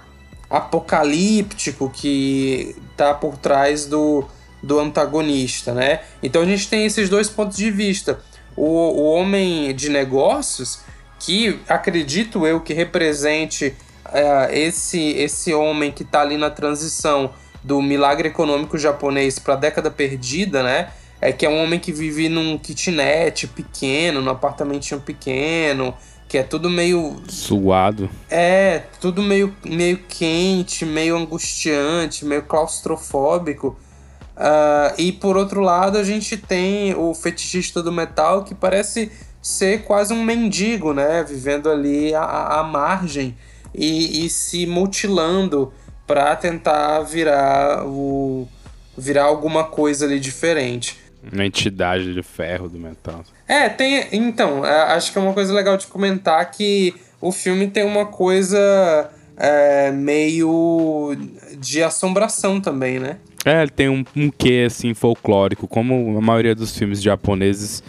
apocalíptico 0.49 1.91
que 1.91 2.75
está 2.93 3.13
por 3.13 3.37
trás 3.37 3.87
do, 3.87 4.25
do 4.63 4.79
antagonista, 4.79 5.75
né? 5.75 6.01
Então 6.23 6.43
a 6.43 6.47
gente 6.47 6.69
tem 6.69 6.87
esses 6.87 7.09
dois 7.09 7.29
pontos 7.29 7.57
de 7.57 7.71
vista. 7.71 8.21
O, 8.57 8.65
o 8.65 9.05
homem 9.13 9.75
de 9.75 9.91
negócios, 9.91 10.81
que 11.19 11.59
acredito 11.69 12.47
eu 12.47 12.61
que 12.61 12.75
represente 12.75 13.75
uh, 14.07 14.53
esse, 14.53 15.11
esse 15.13 15.53
homem 15.55 15.91
que 15.91 16.03
está 16.03 16.21
ali 16.21 16.37
na 16.37 16.51
transição 16.51 17.31
do 17.63 17.83
milagre 17.83 18.29
econômico 18.29 18.79
japonês 18.79 19.39
para 19.39 19.55
a 19.55 19.57
década 19.57 19.91
perdida, 19.91 20.63
né? 20.63 20.91
É 21.21 21.33
que 21.33 21.47
é 21.47 21.49
um 21.49 21.63
homem 21.63 21.81
que 21.81 21.91
vive 21.91 22.29
num 22.29 22.59
kitnet 22.59 23.47
pequeno, 23.49 24.21
num 24.21 24.31
apartamentinho 24.31 25.01
pequeno, 25.01 25.95
que 26.29 26.39
é 26.39 26.43
tudo 26.43 26.69
meio 26.69 27.23
suado. 27.27 28.09
É, 28.31 28.83
tudo 29.01 29.23
meio 29.23 29.55
meio 29.65 29.99
quente, 30.09 30.85
meio 30.85 31.17
angustiante, 31.17 32.25
meio 32.25 32.43
claustrofóbico. 32.43 33.77
Uh, 34.37 34.93
e 34.99 35.13
por 35.13 35.37
outro 35.37 35.61
lado, 35.61 35.97
a 35.97 36.05
gente 36.05 36.37
tem 36.37 36.95
o 36.95 37.15
fetichista 37.15 37.83
do 37.83 37.91
metal 37.91 38.45
que 38.45 38.55
parece 38.55 39.11
ser 39.47 39.85
quase 39.85 40.13
um 40.13 40.25
mendigo, 40.25 40.93
né? 40.93 41.23
Vivendo 41.23 41.71
ali 41.71 42.13
à, 42.13 42.59
à 42.59 42.63
margem 42.65 43.37
e, 43.73 44.25
e 44.25 44.29
se 44.29 44.67
mutilando 44.67 45.73
para 46.05 46.35
tentar 46.35 47.01
virar 47.03 47.87
o 47.87 48.49
virar 48.99 49.25
alguma 49.25 49.63
coisa 49.63 50.05
ali 50.05 50.19
diferente. 50.19 50.99
Uma 51.33 51.47
entidade 51.47 52.13
de 52.13 52.23
ferro 52.25 52.69
do 52.69 52.77
metal. 52.77 53.25
É, 53.47 53.69
tem. 53.69 54.09
Então, 54.11 54.67
é, 54.67 54.95
acho 54.95 55.13
que 55.13 55.19
é 55.19 55.21
uma 55.21 55.33
coisa 55.33 55.55
legal 55.55 55.77
de 55.77 55.87
comentar 55.87 56.51
que 56.51 56.95
o 57.21 57.31
filme 57.31 57.69
tem 57.69 57.85
uma 57.85 58.07
coisa 58.07 59.11
é, 59.37 59.93
meio 59.93 61.17
de 61.59 61.85
assombração 61.85 62.61
também, 62.61 62.99
né? 62.99 63.19
É, 63.45 63.63
ele 63.63 63.71
tem 63.71 63.89
um, 63.89 64.05
um 64.17 64.29
quê, 64.29 64.65
assim, 64.67 64.93
folclórico, 64.93 65.69
como 65.69 66.19
a 66.19 66.21
maioria 66.21 66.55
dos 66.55 66.77
filmes 66.77 67.01
japoneses 67.01 67.81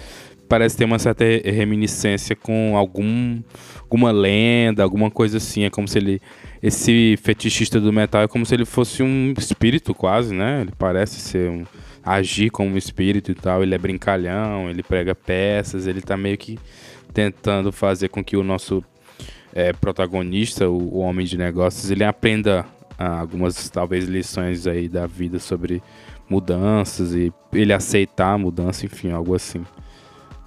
parece 0.47 0.77
ter 0.77 0.85
uma 0.85 0.99
certa 0.99 1.23
reminiscência 1.25 2.35
com 2.35 2.75
algum, 2.77 3.41
alguma 3.81 4.11
lenda, 4.11 4.83
alguma 4.83 5.11
coisa 5.11 5.37
assim. 5.37 5.63
É 5.63 5.69
como 5.69 5.87
se 5.87 5.97
ele. 5.97 6.21
Esse 6.61 7.17
fetichista 7.21 7.79
do 7.79 7.93
metal 7.93 8.21
é 8.23 8.27
como 8.27 8.45
se 8.45 8.55
ele 8.55 8.65
fosse 8.65 9.03
um 9.03 9.33
espírito, 9.37 9.93
quase, 9.93 10.33
né? 10.33 10.61
Ele 10.61 10.71
parece 10.77 11.19
ser 11.19 11.49
um. 11.49 11.63
agir 12.03 12.49
como 12.49 12.71
um 12.71 12.77
espírito 12.77 13.31
e 13.31 13.35
tal. 13.35 13.63
Ele 13.63 13.75
é 13.75 13.77
brincalhão, 13.77 14.69
ele 14.69 14.83
prega 14.83 15.13
peças, 15.13 15.87
ele 15.87 16.01
tá 16.01 16.17
meio 16.17 16.37
que 16.37 16.57
tentando 17.13 17.71
fazer 17.71 18.09
com 18.09 18.23
que 18.23 18.37
o 18.37 18.43
nosso 18.43 18.83
é, 19.53 19.73
protagonista, 19.73 20.69
o, 20.69 20.95
o 20.95 20.99
homem 20.99 21.25
de 21.25 21.37
negócios, 21.37 21.89
ele 21.89 22.03
aprenda 22.03 22.65
algumas 22.97 23.69
talvez 23.69 24.05
lições 24.05 24.65
aí 24.65 24.89
da 24.89 25.05
vida 25.05 25.39
sobre 25.39 25.81
mudanças 26.29 27.13
e 27.13 27.31
ele 27.53 27.71
aceitar 27.71 28.33
a 28.33 28.37
mudança, 28.37 28.85
enfim, 28.85 29.11
algo 29.11 29.35
assim. 29.35 29.63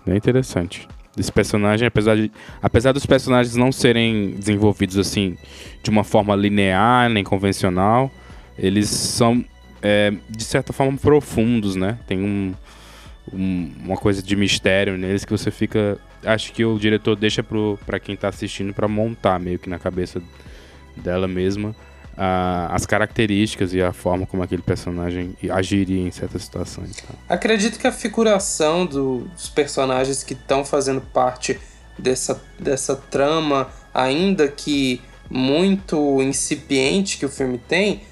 Bem 0.04 0.16
interessante. 0.16 0.88
Esse 1.18 1.30
personagem, 1.30 1.86
apesar, 1.86 2.16
de, 2.16 2.30
apesar 2.62 2.92
dos 2.92 3.04
personagens 3.04 3.56
não 3.56 3.72
serem 3.72 4.30
desenvolvidos 4.30 4.96
assim 4.96 5.36
de 5.82 5.90
uma 5.90 6.04
forma 6.04 6.34
linear 6.36 7.10
nem 7.10 7.24
convencional, 7.24 8.10
eles 8.56 8.88
são 8.88 9.44
é, 9.82 10.12
de 10.28 10.44
certa 10.44 10.72
forma 10.72 10.96
profundos, 10.96 11.74
né? 11.74 11.98
Tem 12.06 12.20
um, 12.20 12.54
um, 13.32 13.72
uma 13.84 13.96
coisa 13.96 14.22
de 14.22 14.36
mistério 14.36 14.96
neles 14.96 15.24
que 15.24 15.32
você 15.32 15.50
fica. 15.50 15.98
Acho 16.24 16.52
que 16.52 16.64
o 16.64 16.78
diretor 16.78 17.16
deixa 17.16 17.42
para 17.42 17.98
quem 17.98 18.14
está 18.14 18.28
assistindo 18.28 18.72
para 18.72 18.86
montar 18.86 19.40
meio 19.40 19.58
que 19.58 19.68
na 19.68 19.78
cabeça 19.78 20.22
dela 20.96 21.26
mesma 21.26 21.74
as 22.68 22.84
características 22.84 23.72
e 23.72 23.80
a 23.80 23.94
forma 23.94 24.26
como 24.26 24.42
aquele 24.42 24.60
personagem 24.60 25.34
agiria 25.50 26.06
em 26.06 26.10
certas 26.10 26.42
situações. 26.42 26.96
Tá? 26.96 27.14
Acredito 27.28 27.78
que 27.78 27.86
a 27.86 27.92
figuração 27.92 28.84
do, 28.84 29.20
dos 29.34 29.48
personagens 29.48 30.22
que 30.22 30.34
estão 30.34 30.62
fazendo 30.62 31.00
parte 31.00 31.58
dessa, 31.98 32.42
dessa 32.58 32.94
trama, 32.94 33.68
ainda 33.94 34.48
que 34.48 35.00
muito 35.30 36.20
incipiente 36.20 37.16
que 37.16 37.24
o 37.24 37.28
filme 37.30 37.56
tem, 37.56 38.02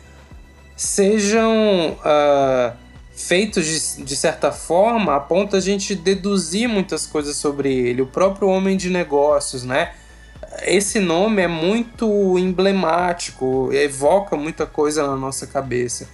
sejam 0.75 1.99
uh, 1.99 2.73
feitos 3.13 3.67
de, 3.67 4.05
de 4.05 4.17
certa 4.17 4.53
forma 4.53 5.17
a 5.17 5.21
ponto 5.21 5.55
a 5.55 5.61
gente 5.61 5.95
deduzir 5.95 6.67
muitas 6.67 7.07
coisas 7.07 7.37
sobre 7.37 7.75
ele. 7.75 8.01
O 8.01 8.07
próprio 8.07 8.49
homem 8.49 8.75
de 8.75 8.89
negócios, 8.89 9.65
né? 9.65 9.93
Esse 10.63 10.99
nome 11.01 11.43
é 11.43 11.49
muito 11.49 12.39
emblemático, 12.39 13.71
evoca 13.73 14.37
muita 14.37 14.67
coisa 14.67 15.07
na 15.07 15.17
nossa 15.17 15.47
cabeça. 15.47 16.09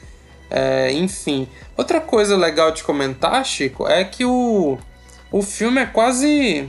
É, 0.50 0.92
enfim, 0.92 1.48
outra 1.76 2.00
coisa 2.00 2.36
legal 2.36 2.70
de 2.70 2.82
comentar, 2.84 3.44
Chico, 3.44 3.88
é 3.88 4.04
que 4.04 4.24
o, 4.24 4.78
o 5.32 5.42
filme 5.42 5.80
é 5.80 5.86
quase 5.86 6.68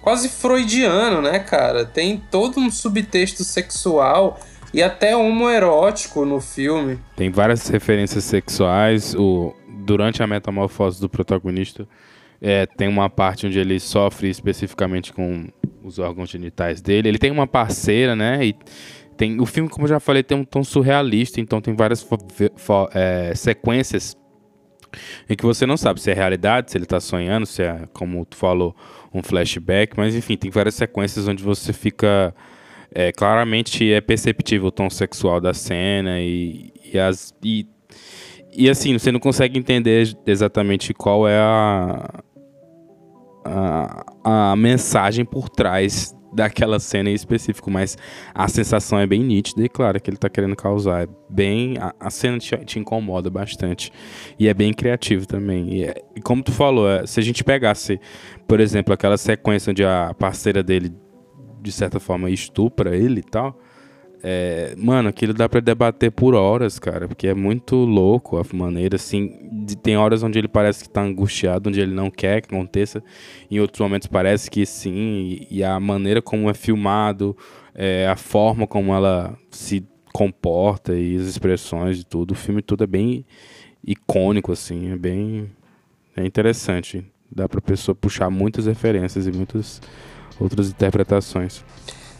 quase 0.00 0.28
freudiano, 0.28 1.20
né, 1.20 1.40
cara? 1.40 1.84
Tem 1.84 2.22
todo 2.30 2.60
um 2.60 2.70
subtexto 2.70 3.42
sexual 3.42 4.38
e 4.72 4.82
até 4.82 5.16
homoerótico 5.16 6.24
no 6.24 6.40
filme. 6.40 7.00
Tem 7.16 7.30
várias 7.30 7.66
referências 7.66 8.22
sexuais. 8.22 9.14
O, 9.14 9.52
durante 9.66 10.22
a 10.22 10.26
metamorfose 10.26 11.00
do 11.00 11.08
protagonista, 11.08 11.88
é, 12.40 12.66
tem 12.66 12.88
uma 12.88 13.08
parte 13.08 13.46
onde 13.46 13.58
ele 13.58 13.78
sofre 13.80 14.28
especificamente 14.28 15.12
com 15.12 15.48
os 15.82 15.98
órgãos 15.98 16.30
genitais 16.30 16.80
dele. 16.80 17.08
Ele 17.08 17.18
tem 17.18 17.30
uma 17.30 17.46
parceira, 17.46 18.14
né? 18.14 18.44
E 18.44 18.56
tem 19.16 19.40
o 19.40 19.46
filme, 19.46 19.68
como 19.68 19.84
eu 19.84 19.88
já 19.90 20.00
falei, 20.00 20.22
tem 20.22 20.36
um 20.36 20.44
tom 20.44 20.62
surrealista, 20.62 21.40
então 21.40 21.60
tem 21.60 21.74
várias 21.74 22.06
é, 22.92 23.34
sequências 23.34 24.16
em 25.28 25.34
que 25.34 25.44
você 25.44 25.66
não 25.66 25.76
sabe 25.76 26.00
se 26.00 26.10
é 26.10 26.14
realidade, 26.14 26.70
se 26.70 26.76
ele 26.76 26.84
está 26.84 27.00
sonhando, 27.00 27.46
se 27.46 27.62
é, 27.62 27.84
como 27.92 28.24
tu 28.24 28.36
falou, 28.36 28.74
um 29.12 29.22
flashback, 29.22 29.96
mas 29.96 30.14
enfim, 30.14 30.36
tem 30.36 30.50
várias 30.50 30.74
sequências 30.74 31.26
onde 31.28 31.42
você 31.42 31.72
fica 31.72 32.34
é, 32.94 33.12
claramente 33.12 33.92
é 33.92 34.00
perceptível 34.00 34.68
o 34.68 34.70
tom 34.70 34.88
sexual 34.88 35.40
da 35.40 35.52
cena 35.52 36.20
e, 36.20 36.72
e 36.92 36.98
as 36.98 37.34
e, 37.42 37.66
e 38.56 38.70
assim 38.70 38.98
você 38.98 39.12
não 39.12 39.20
consegue 39.20 39.58
entender 39.58 40.16
exatamente 40.26 40.94
qual 40.94 41.28
é 41.28 41.38
a 41.38 42.22
a, 43.44 44.50
a 44.52 44.56
mensagem 44.56 45.24
por 45.24 45.48
trás 45.48 46.14
daquela 46.32 46.78
cena 46.78 47.08
em 47.08 47.14
específico, 47.14 47.70
mas 47.70 47.96
a 48.34 48.46
sensação 48.46 48.98
é 48.98 49.06
bem 49.06 49.22
nítida 49.22 49.64
e 49.64 49.68
claro 49.68 50.00
que 50.00 50.10
ele 50.10 50.16
está 50.16 50.28
querendo 50.28 50.54
causar. 50.54 51.04
É 51.04 51.08
bem, 51.30 51.78
a, 51.78 51.94
a 51.98 52.10
cena 52.10 52.38
te, 52.38 52.54
te, 52.58 52.78
incomoda 52.78 53.30
bastante 53.30 53.90
e 54.38 54.46
é 54.46 54.52
bem 54.52 54.74
criativo 54.74 55.26
também. 55.26 55.74
E, 55.74 55.84
é, 55.84 55.94
e 56.14 56.20
como 56.20 56.42
tu 56.42 56.52
falou, 56.52 56.90
é, 56.90 57.06
se 57.06 57.18
a 57.18 57.22
gente 57.22 57.42
pegasse, 57.42 57.98
por 58.46 58.60
exemplo, 58.60 58.92
aquela 58.92 59.16
sequência 59.16 59.70
onde 59.70 59.84
a 59.84 60.14
parceira 60.18 60.62
dele 60.62 60.92
de 61.62 61.72
certa 61.72 61.98
forma 61.98 62.28
estupra 62.28 62.94
ele 62.94 63.20
e 63.20 63.24
tal, 63.24 63.58
é, 64.22 64.74
mano, 64.76 65.08
aquilo 65.08 65.32
dá 65.34 65.48
para 65.48 65.60
debater 65.60 66.10
por 66.10 66.34
horas, 66.34 66.78
cara, 66.78 67.06
porque 67.06 67.28
é 67.28 67.34
muito 67.34 67.76
louco 67.76 68.38
a 68.38 68.56
maneira, 68.56 68.96
assim. 68.96 69.38
De, 69.52 69.76
tem 69.76 69.96
horas 69.96 70.22
onde 70.22 70.38
ele 70.38 70.48
parece 70.48 70.84
que 70.84 70.90
tá 70.90 71.02
angustiado, 71.02 71.68
onde 71.68 71.80
ele 71.80 71.94
não 71.94 72.10
quer 72.10 72.40
que 72.40 72.54
aconteça, 72.54 73.02
em 73.50 73.60
outros 73.60 73.80
momentos 73.80 74.08
parece 74.08 74.50
que 74.50 74.64
sim, 74.66 74.92
e, 75.50 75.58
e 75.58 75.64
a 75.64 75.78
maneira 75.78 76.22
como 76.22 76.50
é 76.50 76.54
filmado, 76.54 77.36
é, 77.74 78.06
a 78.08 78.16
forma 78.16 78.66
como 78.66 78.94
ela 78.94 79.38
se 79.50 79.84
comporta 80.12 80.94
e 80.94 81.16
as 81.16 81.26
expressões 81.26 82.00
e 82.00 82.04
tudo, 82.04 82.32
o 82.32 82.34
filme 82.34 82.62
todo 82.62 82.84
é 82.84 82.86
bem 82.86 83.24
icônico, 83.86 84.50
assim, 84.50 84.90
é 84.92 84.96
bem 84.96 85.50
é 86.16 86.24
interessante. 86.24 87.04
Dá 87.30 87.48
pra 87.48 87.60
pessoa 87.60 87.94
puxar 87.94 88.30
muitas 88.30 88.66
referências 88.66 89.26
e 89.26 89.32
muitas 89.32 89.80
outras 90.40 90.70
interpretações. 90.70 91.62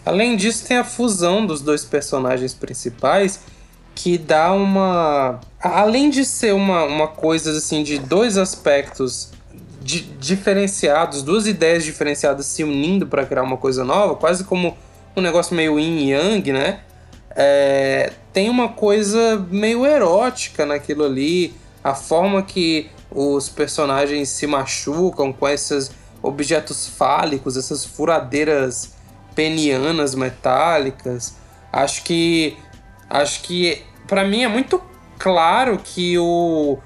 Além 0.07 0.37
disso, 0.37 0.65
tem 0.65 0.77
a 0.77 0.85
fusão 0.85 1.45
dos 1.45 1.61
dois 1.61 1.85
personagens 1.85 2.55
principais 2.55 3.41
que 3.93 4.17
dá 4.17 4.53
uma. 4.53 5.41
Além 5.61 6.11
de 6.11 6.25
ser 6.25 6.55
uma, 6.55 6.85
uma 6.85 7.09
coisa 7.09 7.51
assim 7.51 7.83
de 7.83 7.99
dois 7.99 8.39
aspectos 8.39 9.31
di 9.81 10.03
diferenciados, 10.21 11.23
duas 11.23 11.49
ideias 11.49 11.85
diferenciadas 11.85 12.47
se 12.47 12.63
unindo 12.63 13.09
para 13.09 13.27
criar 13.27 13.43
uma 13.43 13.57
coisa 13.57 13.85
nova, 13.85 14.15
quase 14.15 14.45
como 14.45 14.77
um 15.17 15.21
negócio 15.21 15.57
meio 15.57 15.77
yin 15.77 15.99
e 15.99 16.13
yang, 16.13 16.53
né? 16.53 16.81
É, 17.35 18.13
tem 18.33 18.49
uma 18.49 18.69
coisa 18.69 19.45
meio 19.51 19.85
erótica 19.85 20.65
naquilo 20.65 21.05
ali, 21.05 21.53
a 21.83 21.95
forma 21.95 22.45
que 22.45 22.89
os 23.11 23.49
personagens 23.49 24.29
se 24.29 24.47
machucam 24.47 25.33
com 25.33 25.49
esses 25.49 25.91
objetos 26.23 26.87
fálicos, 26.87 27.57
essas 27.57 27.85
furadeiras 27.85 28.96
penianas 29.37 30.17
metálicas. 30.17 31.37
Acho 31.73 32.03
que 32.03 32.57
acho 33.09 33.43
que 33.43 33.85
para 34.09 34.25
mim 34.25 34.43
é 34.43 34.49
muito 34.49 34.83
claro 35.17 35.79
que 35.79 36.19
o, 36.19 36.79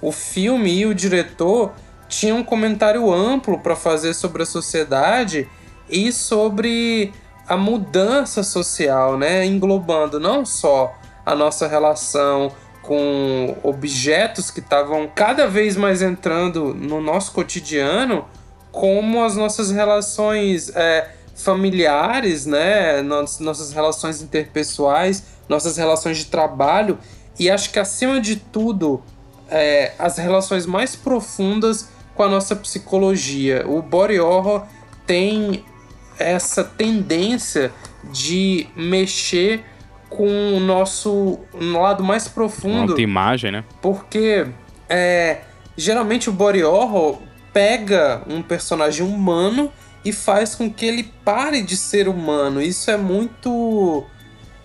o 0.00 0.12
filme 0.12 0.72
e 0.72 0.86
o 0.86 0.94
diretor 0.94 1.72
tinham 2.08 2.38
um 2.38 2.44
comentário 2.44 3.12
amplo 3.12 3.58
para 3.58 3.76
fazer 3.76 4.14
sobre 4.14 4.44
a 4.44 4.46
sociedade 4.46 5.48
e 5.90 6.10
sobre 6.12 7.12
a 7.46 7.56
mudança 7.56 8.42
social, 8.42 9.18
né, 9.18 9.44
englobando 9.44 10.18
não 10.18 10.44
só 10.44 10.94
a 11.24 11.34
nossa 11.34 11.66
relação 11.66 12.52
com 12.82 13.56
objetos 13.62 14.50
que 14.50 14.60
estavam 14.60 15.10
cada 15.12 15.46
vez 15.48 15.76
mais 15.76 16.02
entrando 16.02 16.72
no 16.72 17.00
nosso 17.00 17.32
cotidiano, 17.32 18.24
como 18.70 19.24
as 19.24 19.34
nossas 19.34 19.70
relações 19.70 20.70
é, 20.74 21.10
familiares, 21.36 22.46
né? 22.46 23.02
Nossas 23.02 23.72
relações 23.72 24.22
interpessoais, 24.22 25.24
nossas 25.48 25.76
relações 25.76 26.18
de 26.18 26.26
trabalho 26.26 26.98
e 27.38 27.50
acho 27.50 27.70
que 27.70 27.78
acima 27.78 28.20
de 28.20 28.36
tudo 28.36 29.02
é, 29.48 29.92
as 29.98 30.16
relações 30.16 30.66
mais 30.66 30.96
profundas 30.96 31.88
com 32.14 32.22
a 32.22 32.28
nossa 32.28 32.56
psicologia. 32.56 33.64
O 33.68 33.82
body 33.82 34.18
horror 34.18 34.64
tem 35.06 35.64
essa 36.18 36.64
tendência 36.64 37.70
de 38.10 38.66
mexer 38.74 39.62
com 40.08 40.56
o 40.56 40.60
nosso 40.60 41.40
lado 41.52 42.02
mais 42.02 42.26
profundo. 42.26 42.94
Uma 42.94 43.02
imagem, 43.02 43.52
né? 43.52 43.64
Porque 43.82 44.46
é, 44.88 45.40
geralmente 45.76 46.30
o 46.30 46.32
body 46.32 46.64
horror 46.64 47.18
pega 47.52 48.22
um 48.26 48.42
personagem 48.42 49.06
humano 49.06 49.70
e 50.06 50.12
faz 50.12 50.54
com 50.54 50.72
que 50.72 50.86
ele 50.86 51.02
pare 51.24 51.60
de 51.62 51.76
ser 51.76 52.06
humano. 52.06 52.62
Isso 52.62 52.90
é 52.92 52.96
muito 52.96 54.04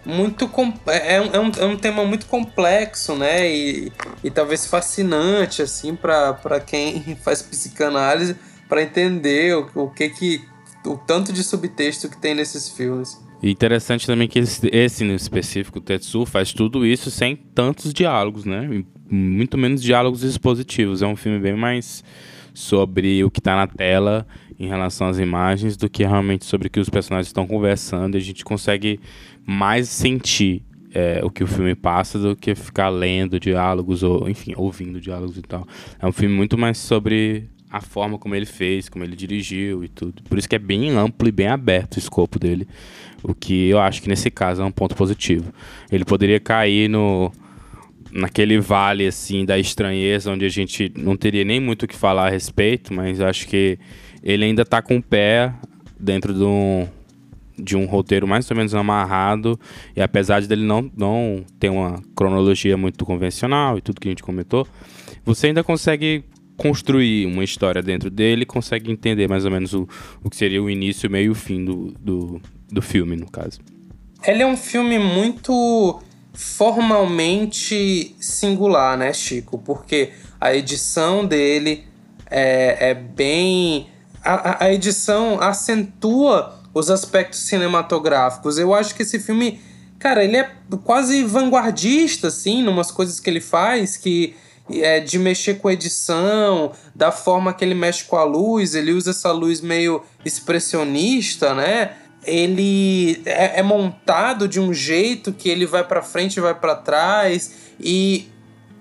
muito 0.05 0.49
é, 0.87 1.15
é, 1.15 1.39
um, 1.39 1.51
é 1.57 1.65
um 1.65 1.75
tema 1.75 2.05
muito 2.05 2.27
complexo, 2.27 3.15
né? 3.15 3.51
E, 3.51 3.91
e 4.23 4.29
talvez 4.29 4.67
fascinante 4.67 5.63
assim 5.63 5.95
para 5.95 6.59
quem 6.59 7.17
faz 7.23 7.41
psicanálise 7.41 8.35
para 8.69 8.83
entender 8.83 9.57
o, 9.57 9.85
o 9.85 9.89
que 9.89 10.09
que 10.09 10.41
o 10.85 10.95
tanto 10.95 11.33
de 11.33 11.43
subtexto 11.43 12.07
que 12.07 12.21
tem 12.21 12.35
nesses 12.35 12.69
filmes. 12.69 13.19
E 13.41 13.49
interessante 13.49 14.05
também 14.05 14.27
que 14.27 14.37
esse, 14.37 14.69
esse 14.71 15.03
no 15.03 15.15
específico, 15.15 15.79
o 15.79 15.81
Tetsu, 15.81 16.23
faz 16.27 16.53
tudo 16.53 16.85
isso 16.85 17.09
sem 17.09 17.35
tantos 17.35 17.91
diálogos, 17.91 18.45
né? 18.45 18.83
Muito 19.09 19.57
menos 19.57 19.81
diálogos 19.81 20.21
expositivos. 20.21 21.01
É 21.01 21.07
um 21.07 21.15
filme 21.15 21.39
bem 21.39 21.55
mais 21.55 22.03
sobre 22.53 23.23
o 23.23 23.31
que 23.31 23.39
está 23.39 23.55
na 23.55 23.65
tela 23.65 24.27
em 24.61 24.67
relação 24.67 25.07
às 25.07 25.17
imagens 25.17 25.75
do 25.75 25.89
que 25.89 26.03
realmente 26.03 26.45
sobre 26.45 26.67
o 26.67 26.69
que 26.69 26.79
os 26.79 26.87
personagens 26.87 27.27
estão 27.27 27.47
conversando. 27.47 28.15
E 28.15 28.17
a 28.19 28.21
gente 28.21 28.45
consegue 28.45 28.99
mais 29.43 29.89
sentir 29.89 30.61
é, 30.93 31.19
o 31.23 31.31
que 31.31 31.43
o 31.43 31.47
filme 31.47 31.73
passa 31.73 32.19
do 32.19 32.35
que 32.35 32.53
ficar 32.53 32.89
lendo 32.89 33.39
diálogos 33.39 34.03
ou, 34.03 34.29
enfim, 34.29 34.53
ouvindo 34.55 35.01
diálogos 35.01 35.35
e 35.35 35.41
tal. 35.41 35.67
É 35.99 36.05
um 36.05 36.11
filme 36.11 36.35
muito 36.35 36.59
mais 36.59 36.77
sobre 36.77 37.49
a 37.71 37.81
forma 37.81 38.19
como 38.19 38.35
ele 38.35 38.45
fez, 38.45 38.87
como 38.87 39.03
ele 39.03 39.15
dirigiu 39.15 39.83
e 39.83 39.87
tudo. 39.87 40.21
Por 40.23 40.37
isso 40.37 40.47
que 40.47 40.55
é 40.55 40.59
bem 40.59 40.91
amplo 40.91 41.27
e 41.27 41.31
bem 41.31 41.47
aberto 41.47 41.95
o 41.95 41.99
escopo 41.99 42.37
dele. 42.37 42.67
O 43.23 43.33
que 43.33 43.67
eu 43.67 43.79
acho 43.79 43.99
que 43.99 44.09
nesse 44.09 44.29
caso 44.29 44.61
é 44.61 44.65
um 44.65 44.71
ponto 44.71 44.95
positivo. 44.95 45.51
Ele 45.91 46.05
poderia 46.05 46.39
cair 46.39 46.87
no 46.87 47.31
naquele 48.11 48.59
vale 48.59 49.07
assim 49.07 49.45
da 49.45 49.57
estranheza 49.57 50.29
onde 50.29 50.45
a 50.45 50.49
gente 50.49 50.91
não 50.97 51.15
teria 51.15 51.45
nem 51.45 51.59
muito 51.61 51.83
o 51.83 51.87
que 51.87 51.95
falar 51.95 52.27
a 52.27 52.29
respeito, 52.29 52.93
mas 52.93 53.21
acho 53.21 53.47
que 53.47 53.79
ele 54.23 54.45
ainda 54.45 54.61
está 54.63 54.81
com 54.81 54.97
o 54.97 55.03
pé 55.03 55.53
dentro 55.99 56.33
de 56.33 56.43
um, 56.43 56.87
de 57.57 57.75
um 57.75 57.85
roteiro 57.85 58.27
mais 58.27 58.49
ou 58.49 58.57
menos 58.57 58.73
amarrado 58.73 59.59
e 59.95 60.01
apesar 60.01 60.41
de 60.41 60.47
dele 60.47 60.63
não, 60.63 60.89
não 60.95 61.43
ter 61.59 61.69
uma 61.69 62.01
cronologia 62.15 62.77
muito 62.77 63.05
convencional 63.05 63.77
e 63.77 63.81
tudo 63.81 63.99
que 63.99 64.07
a 64.07 64.11
gente 64.11 64.23
comentou, 64.23 64.67
você 65.23 65.47
ainda 65.47 65.63
consegue 65.63 66.23
construir 66.57 67.25
uma 67.25 67.43
história 67.43 67.81
dentro 67.81 68.09
dele, 68.09 68.45
consegue 68.45 68.91
entender 68.91 69.27
mais 69.27 69.45
ou 69.45 69.51
menos 69.51 69.73
o, 69.73 69.87
o 70.23 70.29
que 70.29 70.35
seria 70.35 70.61
o 70.61 70.69
início, 70.69 71.09
meio 71.09 71.27
e 71.27 71.29
o 71.29 71.35
fim 71.35 71.65
do, 71.65 71.93
do, 71.99 72.41
do 72.71 72.81
filme, 72.81 73.15
no 73.15 73.29
caso. 73.29 73.59
Ele 74.23 74.43
é 74.43 74.45
um 74.45 74.55
filme 74.55 74.99
muito 74.99 75.99
formalmente 76.33 78.15
singular, 78.19 78.95
né, 78.97 79.11
Chico? 79.11 79.57
Porque 79.57 80.11
a 80.39 80.55
edição 80.55 81.25
dele 81.25 81.83
é, 82.29 82.91
é 82.91 82.93
bem. 82.93 83.87
A, 84.23 84.65
a 84.65 84.73
edição 84.73 85.39
acentua 85.41 86.59
os 86.73 86.89
aspectos 86.89 87.39
cinematográficos. 87.41 88.57
Eu 88.57 88.73
acho 88.73 88.95
que 88.95 89.03
esse 89.03 89.19
filme, 89.19 89.61
cara, 89.99 90.23
ele 90.23 90.37
é 90.37 90.49
quase 90.83 91.23
vanguardista, 91.23 92.27
assim, 92.27 92.63
numas 92.63 92.91
coisas 92.91 93.19
que 93.19 93.29
ele 93.29 93.41
faz, 93.41 93.97
que 93.97 94.35
é, 94.69 94.99
de 94.99 95.19
mexer 95.19 95.55
com 95.55 95.67
a 95.67 95.73
edição, 95.73 96.71
da 96.95 97.11
forma 97.11 97.53
que 97.53 97.63
ele 97.65 97.73
mexe 97.73 98.05
com 98.05 98.15
a 98.15 98.23
luz, 98.23 98.75
ele 98.75 98.91
usa 98.91 99.11
essa 99.11 99.31
luz 99.31 99.59
meio 99.59 100.03
expressionista, 100.23 101.53
né? 101.53 101.91
Ele 102.23 103.21
é, 103.25 103.59
é 103.59 103.63
montado 103.63 104.47
de 104.47 104.59
um 104.59 104.73
jeito 104.73 105.33
que 105.33 105.49
ele 105.49 105.65
vai 105.65 105.83
para 105.83 106.01
frente 106.01 106.37
e 106.37 106.41
vai 106.41 106.53
para 106.53 106.75
trás 106.75 107.51
e 107.79 108.29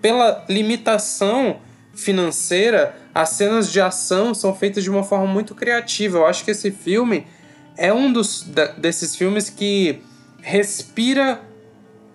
pela 0.03 0.45
limitação 0.49 1.57
financeira, 1.95 2.97
as 3.15 3.31
cenas 3.31 3.71
de 3.71 3.81
ação 3.81 4.35
são 4.35 4.55
feitas 4.55 4.85
de 4.85 4.91
uma 4.91 5.03
forma 5.03 5.27
muito 5.27 5.55
criativa. 5.55 6.19
Eu 6.19 6.27
acho 6.27 6.45
que 6.45 6.51
esse 6.51 6.71
filme 6.71 7.27
é 7.77 7.93
um 7.93 8.13
dos 8.13 8.43
da, 8.43 8.67
desses 8.67 9.17
filmes 9.17 9.51
que 9.51 10.01
respira 10.41 11.41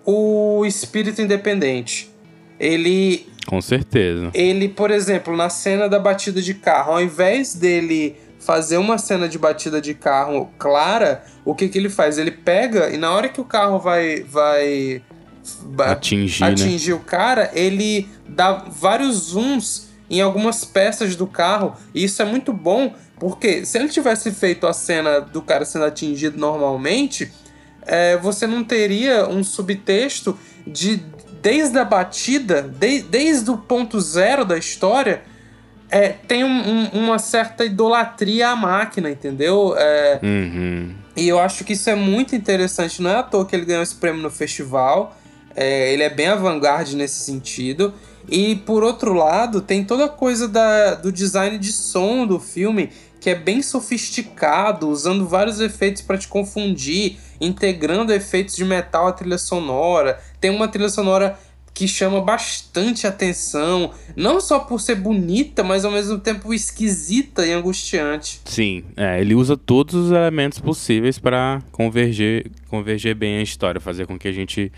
o 0.04 0.64
espírito 0.64 1.20
independente. 1.20 2.10
Ele 2.58 3.26
com 3.46 3.60
certeza. 3.60 4.30
Ele, 4.34 4.68
por 4.68 4.90
exemplo, 4.90 5.36
na 5.36 5.48
cena 5.48 5.88
da 5.88 6.00
batida 6.00 6.42
de 6.42 6.52
carro, 6.52 6.94
ao 6.94 7.00
invés 7.00 7.54
dele 7.54 8.16
fazer 8.40 8.76
uma 8.76 8.98
cena 8.98 9.28
de 9.28 9.38
batida 9.38 9.80
de 9.80 9.94
carro 9.94 10.50
clara, 10.58 11.24
o 11.44 11.54
que, 11.54 11.68
que 11.68 11.78
ele 11.78 11.88
faz? 11.88 12.18
Ele 12.18 12.30
pega 12.30 12.90
e 12.90 12.96
na 12.96 13.12
hora 13.12 13.28
que 13.28 13.40
o 13.40 13.44
carro 13.44 13.78
vai 13.78 14.22
vai 14.22 15.02
atingir, 15.78 16.42
atingir 16.42 16.90
né? 16.90 16.96
o 16.96 17.00
cara, 17.00 17.50
ele 17.54 18.08
dá 18.28 18.64
vários 18.68 19.30
zooms 19.30 19.85
em 20.10 20.20
algumas 20.20 20.64
peças 20.64 21.16
do 21.16 21.26
carro. 21.26 21.74
E 21.94 22.04
isso 22.04 22.20
é 22.22 22.24
muito 22.24 22.52
bom, 22.52 22.94
porque 23.18 23.64
se 23.64 23.78
ele 23.78 23.88
tivesse 23.88 24.30
feito 24.30 24.66
a 24.66 24.72
cena 24.72 25.20
do 25.20 25.42
cara 25.42 25.64
sendo 25.64 25.84
atingido 25.84 26.38
normalmente, 26.38 27.32
é, 27.82 28.16
você 28.16 28.46
não 28.46 28.64
teria 28.64 29.28
um 29.28 29.42
subtexto 29.44 30.38
de 30.66 31.02
desde 31.42 31.78
a 31.78 31.84
batida, 31.84 32.62
de, 32.62 33.02
desde 33.02 33.50
o 33.52 33.56
ponto 33.56 34.00
zero 34.00 34.44
da 34.44 34.58
história, 34.58 35.22
é, 35.88 36.08
tem 36.08 36.42
um, 36.42 36.48
um, 36.48 37.04
uma 37.04 37.20
certa 37.20 37.64
idolatria 37.64 38.48
à 38.48 38.56
máquina, 38.56 39.10
entendeu? 39.10 39.74
É, 39.76 40.18
uhum. 40.22 40.94
E 41.16 41.28
eu 41.28 41.38
acho 41.38 41.64
que 41.64 41.74
isso 41.74 41.88
é 41.88 41.94
muito 41.94 42.34
interessante. 42.34 43.00
Não 43.00 43.10
é 43.10 43.16
à 43.16 43.22
toa 43.22 43.46
que 43.46 43.54
ele 43.54 43.64
ganhou 43.64 43.82
esse 43.82 43.94
prêmio 43.94 44.20
no 44.20 44.30
festival. 44.30 45.15
É, 45.56 45.92
ele 45.92 46.02
é 46.02 46.10
bem 46.10 46.28
avant-garde 46.28 46.94
nesse 46.94 47.20
sentido. 47.20 47.94
E 48.28 48.56
por 48.56 48.84
outro 48.84 49.14
lado, 49.14 49.60
tem 49.60 49.84
toda 49.84 50.04
a 50.04 50.08
coisa 50.08 50.46
da, 50.46 50.94
do 50.94 51.10
design 51.10 51.58
de 51.58 51.72
som 51.72 52.26
do 52.26 52.38
filme, 52.38 52.90
que 53.20 53.30
é 53.30 53.34
bem 53.34 53.62
sofisticado, 53.62 54.88
usando 54.88 55.26
vários 55.26 55.60
efeitos 55.60 56.02
para 56.02 56.18
te 56.18 56.28
confundir 56.28 57.18
integrando 57.40 58.12
efeitos 58.12 58.54
de 58.56 58.64
metal 58.64 59.06
à 59.08 59.12
trilha 59.12 59.38
sonora. 59.38 60.20
Tem 60.40 60.50
uma 60.50 60.68
trilha 60.68 60.88
sonora 60.88 61.38
que 61.76 61.86
chama 61.86 62.22
bastante 62.22 63.06
atenção, 63.06 63.92
não 64.16 64.40
só 64.40 64.60
por 64.60 64.80
ser 64.80 64.94
bonita, 64.94 65.62
mas 65.62 65.84
ao 65.84 65.92
mesmo 65.92 66.18
tempo 66.18 66.54
esquisita 66.54 67.46
e 67.46 67.52
angustiante. 67.52 68.40
Sim, 68.46 68.82
é, 68.96 69.20
ele 69.20 69.34
usa 69.34 69.58
todos 69.58 69.94
os 69.94 70.10
elementos 70.10 70.58
possíveis 70.58 71.18
para 71.18 71.62
converger, 71.70 72.50
converger 72.68 73.14
bem 73.14 73.36
a 73.36 73.42
história, 73.42 73.78
fazer 73.78 74.06
com 74.06 74.18
que 74.18 74.26
a 74.26 74.32
gente 74.32 74.72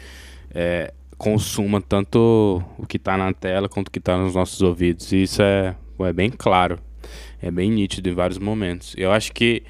é, 0.55 0.93
consuma 1.17 1.81
tanto 1.81 2.63
o 2.79 2.87
que 2.87 2.97
está 2.97 3.17
na 3.17 3.33
tela 3.33 3.69
quanto 3.69 3.89
o 3.89 3.91
que 3.91 3.99
está 3.99 4.17
nos 4.17 4.35
nossos 4.35 4.63
ouvidos. 4.63 5.13
E 5.13 5.23
isso 5.23 5.43
é, 5.43 5.75
é 6.01 6.13
bem 6.13 6.31
claro, 6.31 6.79
é 7.43 7.51
bem 7.51 7.71
nítido 7.71 8.09
em 8.09 8.15
vários 8.15 8.39
momentos. 8.39 8.95
Eu 8.97 9.13
acho 9.13 9.33
que, 9.33 9.63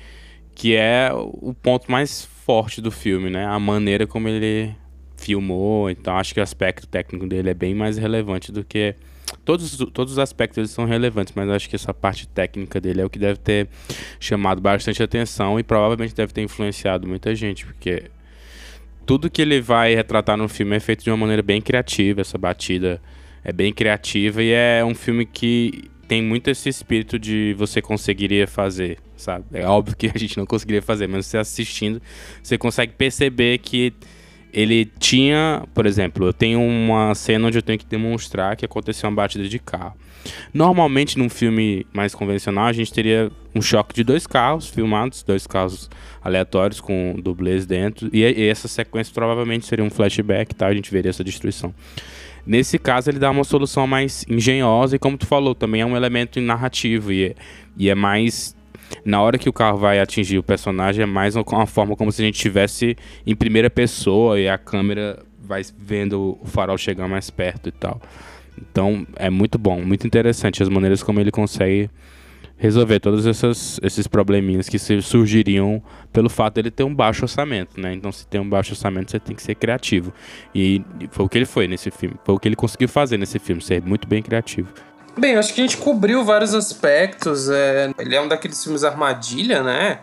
que 0.54 0.76
é 0.76 1.10
o 1.12 1.54
ponto 1.54 1.90
mais 1.90 2.24
forte 2.24 2.80
do 2.80 2.90
filme, 2.90 3.30
né? 3.30 3.46
A 3.46 3.58
maneira 3.58 4.06
como 4.06 4.28
ele 4.28 4.74
filmou, 5.16 5.90
então 5.90 6.16
acho 6.16 6.32
que 6.32 6.40
o 6.40 6.42
aspecto 6.42 6.86
técnico 6.86 7.26
dele 7.26 7.50
é 7.50 7.54
bem 7.54 7.74
mais 7.74 7.98
relevante 7.98 8.52
do 8.52 8.64
que 8.64 8.94
todos, 9.44 9.76
todos 9.92 10.12
os 10.12 10.18
aspectos 10.18 10.70
são 10.70 10.84
relevantes, 10.84 11.32
mas 11.34 11.48
acho 11.50 11.68
que 11.68 11.76
essa 11.76 11.92
parte 11.92 12.26
técnica 12.28 12.80
dele 12.80 13.00
é 13.00 13.04
o 13.04 13.10
que 13.10 13.18
deve 13.18 13.38
ter 13.38 13.68
chamado 14.20 14.60
bastante 14.60 15.02
atenção 15.02 15.58
e 15.58 15.62
provavelmente 15.62 16.14
deve 16.14 16.32
ter 16.32 16.42
influenciado 16.42 17.06
muita 17.06 17.34
gente, 17.34 17.66
porque 17.66 18.10
tudo 19.08 19.30
que 19.30 19.40
ele 19.40 19.58
vai 19.58 19.94
retratar 19.94 20.36
no 20.36 20.46
filme 20.50 20.76
é 20.76 20.80
feito 20.80 21.02
de 21.02 21.10
uma 21.10 21.16
maneira 21.16 21.40
bem 21.40 21.62
criativa, 21.62 22.20
essa 22.20 22.36
batida 22.36 23.00
é 23.42 23.50
bem 23.50 23.72
criativa 23.72 24.42
e 24.42 24.50
é 24.52 24.84
um 24.84 24.94
filme 24.94 25.24
que 25.24 25.90
tem 26.06 26.22
muito 26.22 26.50
esse 26.50 26.68
espírito 26.68 27.18
de 27.18 27.54
você 27.56 27.80
conseguiria 27.80 28.46
fazer, 28.46 28.98
sabe? 29.16 29.46
É 29.54 29.66
óbvio 29.66 29.96
que 29.96 30.08
a 30.14 30.18
gente 30.18 30.36
não 30.36 30.44
conseguiria 30.44 30.82
fazer, 30.82 31.06
mas 31.06 31.24
você 31.24 31.38
assistindo, 31.38 32.02
você 32.42 32.58
consegue 32.58 32.92
perceber 32.92 33.56
que 33.56 33.94
ele 34.52 34.84
tinha, 34.98 35.64
por 35.72 35.86
exemplo, 35.86 36.26
eu 36.26 36.32
tenho 36.34 36.60
uma 36.60 37.14
cena 37.14 37.46
onde 37.48 37.56
eu 37.56 37.62
tenho 37.62 37.78
que 37.78 37.86
demonstrar 37.86 38.56
que 38.56 38.66
aconteceu 38.66 39.08
uma 39.08 39.16
batida 39.16 39.48
de 39.48 39.58
carro. 39.58 39.96
Normalmente, 40.52 41.18
num 41.18 41.28
filme 41.28 41.86
mais 41.92 42.14
convencional, 42.14 42.66
a 42.66 42.72
gente 42.72 42.92
teria 42.92 43.30
um 43.54 43.62
choque 43.62 43.94
de 43.94 44.04
dois 44.04 44.26
carros 44.26 44.68
filmados, 44.68 45.22
dois 45.22 45.46
carros 45.46 45.90
aleatórios 46.22 46.80
com 46.80 47.16
dublês 47.22 47.66
dentro, 47.66 48.08
e, 48.12 48.20
e 48.20 48.48
essa 48.48 48.68
sequência 48.68 49.12
provavelmente 49.12 49.66
seria 49.66 49.84
um 49.84 49.90
flashback, 49.90 50.54
tá? 50.54 50.66
A 50.66 50.74
gente 50.74 50.90
veria 50.90 51.10
essa 51.10 51.24
destruição. 51.24 51.74
Nesse 52.46 52.78
caso, 52.78 53.10
ele 53.10 53.18
dá 53.18 53.30
uma 53.30 53.44
solução 53.44 53.86
mais 53.86 54.24
engenhosa 54.28 54.96
e, 54.96 54.98
como 54.98 55.18
tu 55.18 55.26
falou, 55.26 55.54
também 55.54 55.82
é 55.82 55.86
um 55.86 55.96
elemento 55.96 56.40
narrativo 56.40 57.12
e 57.12 57.26
é, 57.26 57.34
e 57.76 57.90
é 57.90 57.94
mais 57.94 58.56
na 59.04 59.20
hora 59.20 59.36
que 59.36 59.48
o 59.48 59.52
carro 59.52 59.76
vai 59.76 60.00
atingir 60.00 60.38
o 60.38 60.42
personagem, 60.42 61.02
é 61.02 61.06
mais 61.06 61.36
uma 61.36 61.66
forma 61.66 61.94
como 61.94 62.10
se 62.10 62.22
a 62.22 62.24
gente 62.24 62.36
estivesse 62.36 62.96
em 63.26 63.36
primeira 63.36 63.68
pessoa 63.68 64.40
e 64.40 64.48
a 64.48 64.56
câmera 64.56 65.22
vai 65.42 65.62
vendo 65.78 66.38
o 66.40 66.46
farol 66.46 66.78
chegar 66.78 67.08
mais 67.08 67.30
perto 67.30 67.68
e 67.68 67.72
tal. 67.72 68.00
Então 68.70 69.06
é 69.16 69.30
muito 69.30 69.58
bom, 69.58 69.80
muito 69.80 70.06
interessante 70.06 70.62
as 70.62 70.68
maneiras 70.68 71.02
como 71.02 71.20
ele 71.20 71.30
consegue 71.30 71.90
resolver 72.58 72.98
todos 72.98 73.24
essas, 73.24 73.78
esses 73.82 74.06
probleminhas 74.08 74.68
que 74.68 74.78
surgiriam 74.78 75.80
pelo 76.12 76.28
fato 76.28 76.54
dele 76.54 76.70
ter 76.70 76.82
um 76.82 76.94
baixo 76.94 77.24
orçamento, 77.24 77.80
né? 77.80 77.94
Então, 77.94 78.10
se 78.10 78.26
tem 78.26 78.40
um 78.40 78.48
baixo 78.48 78.72
orçamento, 78.72 79.12
você 79.12 79.20
tem 79.20 79.34
que 79.34 79.42
ser 79.42 79.54
criativo. 79.54 80.12
E 80.52 80.84
foi 81.10 81.24
o 81.24 81.28
que 81.28 81.38
ele 81.38 81.46
foi 81.46 81.68
nesse 81.68 81.90
filme. 81.90 82.16
Foi 82.24 82.34
o 82.34 82.38
que 82.38 82.48
ele 82.48 82.56
conseguiu 82.56 82.88
fazer 82.88 83.16
nesse 83.16 83.38
filme, 83.38 83.62
ser 83.62 83.80
muito 83.80 84.08
bem 84.08 84.20
criativo. 84.20 84.68
Bem, 85.16 85.36
acho 85.36 85.54
que 85.54 85.60
a 85.60 85.64
gente 85.64 85.76
cobriu 85.76 86.24
vários 86.24 86.52
aspectos. 86.52 87.48
É... 87.48 87.92
Ele 87.96 88.16
é 88.16 88.20
um 88.20 88.26
daqueles 88.26 88.62
filmes 88.62 88.82
armadilha, 88.82 89.62
né? 89.62 90.00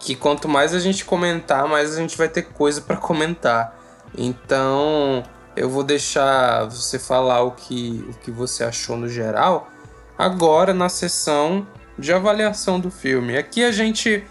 Que 0.00 0.14
quanto 0.14 0.48
mais 0.48 0.74
a 0.74 0.78
gente 0.78 1.04
comentar, 1.04 1.68
mais 1.68 1.94
a 1.94 2.00
gente 2.00 2.16
vai 2.16 2.28
ter 2.28 2.42
coisa 2.42 2.80
para 2.80 2.96
comentar. 2.96 3.76
Então, 4.16 5.22
eu 5.56 5.68
vou 5.68 5.82
deixar 5.82 6.64
você 6.64 6.98
falar 6.98 7.42
o 7.42 7.52
que, 7.52 8.04
o 8.08 8.14
que 8.14 8.30
você 8.30 8.64
achou 8.64 8.96
no 8.96 9.08
geral. 9.08 9.68
Agora, 10.16 10.72
na 10.72 10.88
sessão 10.88 11.66
de 11.98 12.12
avaliação 12.12 12.78
do 12.78 12.90
filme. 12.90 13.36
Aqui 13.36 13.64
a 13.64 13.72
gente 13.72 14.24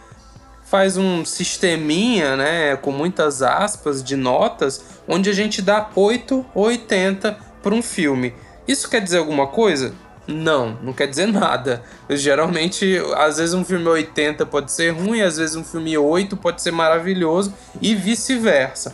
faz 0.64 0.98
um 0.98 1.24
sisteminha, 1.24 2.36
né, 2.36 2.76
com 2.78 2.92
muitas 2.92 3.42
aspas 3.42 4.04
de 4.04 4.16
notas, 4.16 4.84
onde 5.08 5.30
a 5.30 5.34
gente 5.34 5.62
dá 5.62 5.90
8 5.96 6.46
ou 6.54 6.66
80 6.66 7.38
para 7.62 7.74
um 7.74 7.82
filme. 7.82 8.34
Isso 8.68 8.90
quer 8.90 9.02
dizer 9.02 9.18
alguma 9.18 9.48
coisa? 9.48 9.94
Não, 10.28 10.78
não 10.84 10.92
quer 10.92 11.08
dizer 11.08 11.28
nada. 11.28 11.82
Geralmente, 12.10 13.02
às 13.16 13.38
vezes 13.38 13.54
um 13.54 13.64
filme 13.64 13.88
80 13.88 14.46
pode 14.46 14.74
ser 14.74 14.90
ruim, 14.90 15.22
às 15.22 15.38
vezes 15.38 15.56
um 15.56 15.64
filme 15.64 15.98
8 15.98 16.36
pode 16.36 16.62
ser 16.62 16.72
maravilhoso 16.72 17.54
e 17.82 17.96
vice-versa. 17.96 18.94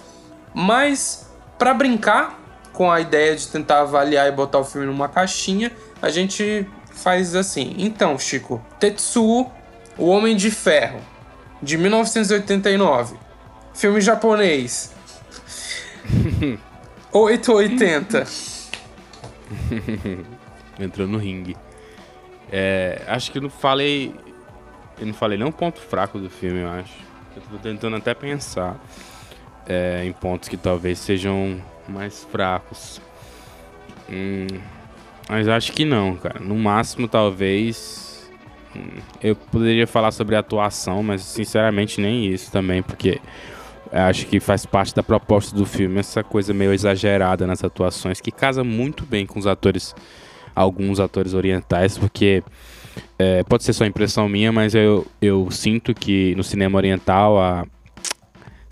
Mas 0.54 1.33
para 1.64 1.74
brincar 1.74 2.38
com 2.74 2.92
a 2.92 3.00
ideia 3.00 3.38
de 3.38 3.48
tentar 3.48 3.84
avaliar 3.84 4.28
e 4.28 4.32
botar 4.34 4.60
o 4.60 4.66
filme 4.66 4.86
numa 4.86 5.08
caixinha, 5.08 5.72
a 6.02 6.10
gente 6.10 6.68
faz 6.92 7.36
assim. 7.36 7.74
Então, 7.78 8.20
Chico, 8.20 8.62
Tetsuo, 8.82 9.50
O 9.98 10.10
Homem 10.10 10.36
de 10.36 10.52
Ferro, 10.52 11.00
de 11.62 11.78
1989. 11.78 13.16
Filme 13.74 14.02
japonês. 14.02 14.94
880. 17.14 18.28
Entrou 20.78 21.08
no 21.08 21.18
ringue. 21.18 21.56
É, 22.52 23.04
acho 23.08 23.32
que 23.32 23.38
eu 23.38 23.42
não 23.42 23.50
falei. 23.50 24.14
Eu 25.00 25.08
não 25.08 25.14
falei 25.14 25.38
nenhum 25.38 25.52
ponto 25.54 25.80
fraco 25.80 26.20
do 26.20 26.30
filme, 26.30 26.60
eu 26.60 26.70
acho. 26.72 26.94
Eu 27.38 27.42
tô 27.44 27.58
tentando 27.58 27.96
até 27.96 28.14
pensar 28.14 28.78
é, 29.68 30.04
em 30.06 30.12
pontos 30.12 30.50
que 30.50 30.58
talvez 30.58 31.00
sejam 31.00 31.62
mais 31.88 32.24
fracos. 32.26 33.02
Hum, 34.10 34.48
mas 35.30 35.48
acho 35.48 35.72
que 35.72 35.86
não, 35.86 36.16
cara. 36.16 36.40
No 36.40 36.56
máximo, 36.56 37.08
talvez. 37.08 38.30
Hum, 38.76 39.00
eu 39.22 39.36
poderia 39.36 39.88
falar 39.88 40.12
sobre 40.12 40.36
atuação, 40.36 41.04
mas 41.04 41.22
sinceramente 41.22 42.02
nem 42.02 42.28
isso 42.28 42.52
também, 42.52 42.82
porque 42.82 43.22
acho 43.92 44.26
que 44.26 44.40
faz 44.40 44.66
parte 44.66 44.96
da 44.96 45.04
proposta 45.04 45.56
do 45.56 45.66
filme 45.66 46.00
essa 46.00 46.24
coisa 46.24 46.54
meio 46.54 46.74
exagerada 46.74 47.46
nas 47.46 47.64
atuações, 47.64 48.20
que 48.20 48.32
casa 48.32 48.64
muito 48.64 49.06
bem 49.06 49.26
com 49.26 49.38
os 49.38 49.46
atores, 49.46 49.96
alguns 50.56 51.00
atores 51.00 51.34
orientais, 51.36 51.98
porque 51.98 52.44
é, 53.20 53.44
pode 53.44 53.64
ser 53.64 53.74
só 53.74 53.86
impressão 53.86 54.28
minha, 54.28 54.52
mas 54.52 54.74
eu, 54.74 55.06
eu 55.22 55.50
sinto 55.52 55.94
que 55.94 56.34
no 56.36 56.44
cinema 56.44 56.78
oriental 56.78 57.40
a, 57.40 57.66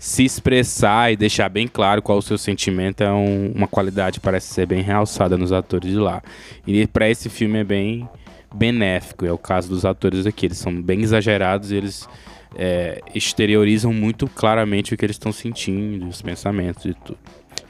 se 0.02 0.24
expressar 0.24 1.12
e 1.12 1.16
deixar 1.16 1.48
bem 1.48 1.68
claro 1.68 2.02
qual 2.02 2.18
o 2.18 2.22
seu 2.22 2.36
sentimento 2.36 3.04
é 3.04 3.12
um, 3.12 3.52
uma 3.54 3.68
qualidade 3.68 4.18
parece 4.18 4.52
ser 4.52 4.66
bem 4.66 4.82
realçada 4.82 5.38
nos 5.38 5.52
atores 5.52 5.92
de 5.92 5.96
lá. 5.96 6.20
E 6.66 6.88
para 6.88 7.08
esse 7.08 7.28
filme 7.28 7.60
é 7.60 7.62
bem 7.62 8.08
benéfico, 8.52 9.24
é 9.24 9.30
o 9.30 9.38
caso 9.38 9.68
dos 9.68 9.84
atores 9.84 10.26
aqui, 10.26 10.46
eles 10.46 10.58
são 10.58 10.82
bem 10.82 11.02
exagerados 11.02 11.70
e 11.70 11.76
eles 11.76 12.08
é, 12.56 13.00
exteriorizam 13.14 13.92
muito 13.92 14.26
claramente 14.26 14.92
o 14.92 14.96
que 14.96 15.06
eles 15.06 15.14
estão 15.14 15.30
sentindo, 15.30 16.08
os 16.08 16.20
pensamentos 16.20 16.84
e 16.84 16.94
tudo. 16.94 17.18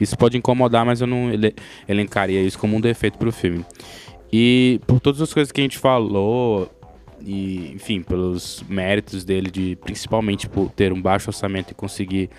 Isso 0.01 0.17
pode 0.17 0.35
incomodar, 0.35 0.83
mas 0.83 1.01
eu 1.01 1.07
não 1.07 1.31
ele, 1.31 1.53
elencaria 1.87 2.41
isso 2.41 2.57
como 2.57 2.75
um 2.75 2.81
defeito 2.81 3.19
para 3.19 3.29
o 3.29 3.31
filme. 3.31 3.63
E 4.31 4.81
por 4.87 4.99
todas 4.99 5.21
as 5.21 5.31
coisas 5.31 5.51
que 5.51 5.61
a 5.61 5.63
gente 5.63 5.77
falou, 5.77 6.67
e 7.25 7.71
enfim, 7.73 8.01
pelos 8.01 8.63
méritos 8.67 9.23
dele 9.23 9.49
de 9.49 9.75
principalmente 9.77 10.47
por 10.47 10.69
ter 10.69 10.91
um 10.91 11.01
baixo 11.01 11.29
orçamento 11.29 11.71
e 11.71 11.73
conseguir 11.73 12.29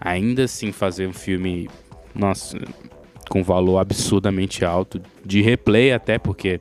ainda 0.00 0.44
assim 0.44 0.72
fazer 0.72 1.06
um 1.06 1.12
filme, 1.12 1.68
nossa, 2.14 2.58
com 3.28 3.42
valor 3.42 3.78
absurdamente 3.78 4.64
alto, 4.64 5.00
de 5.24 5.40
replay 5.40 5.92
até 5.92 6.18
porque 6.18 6.60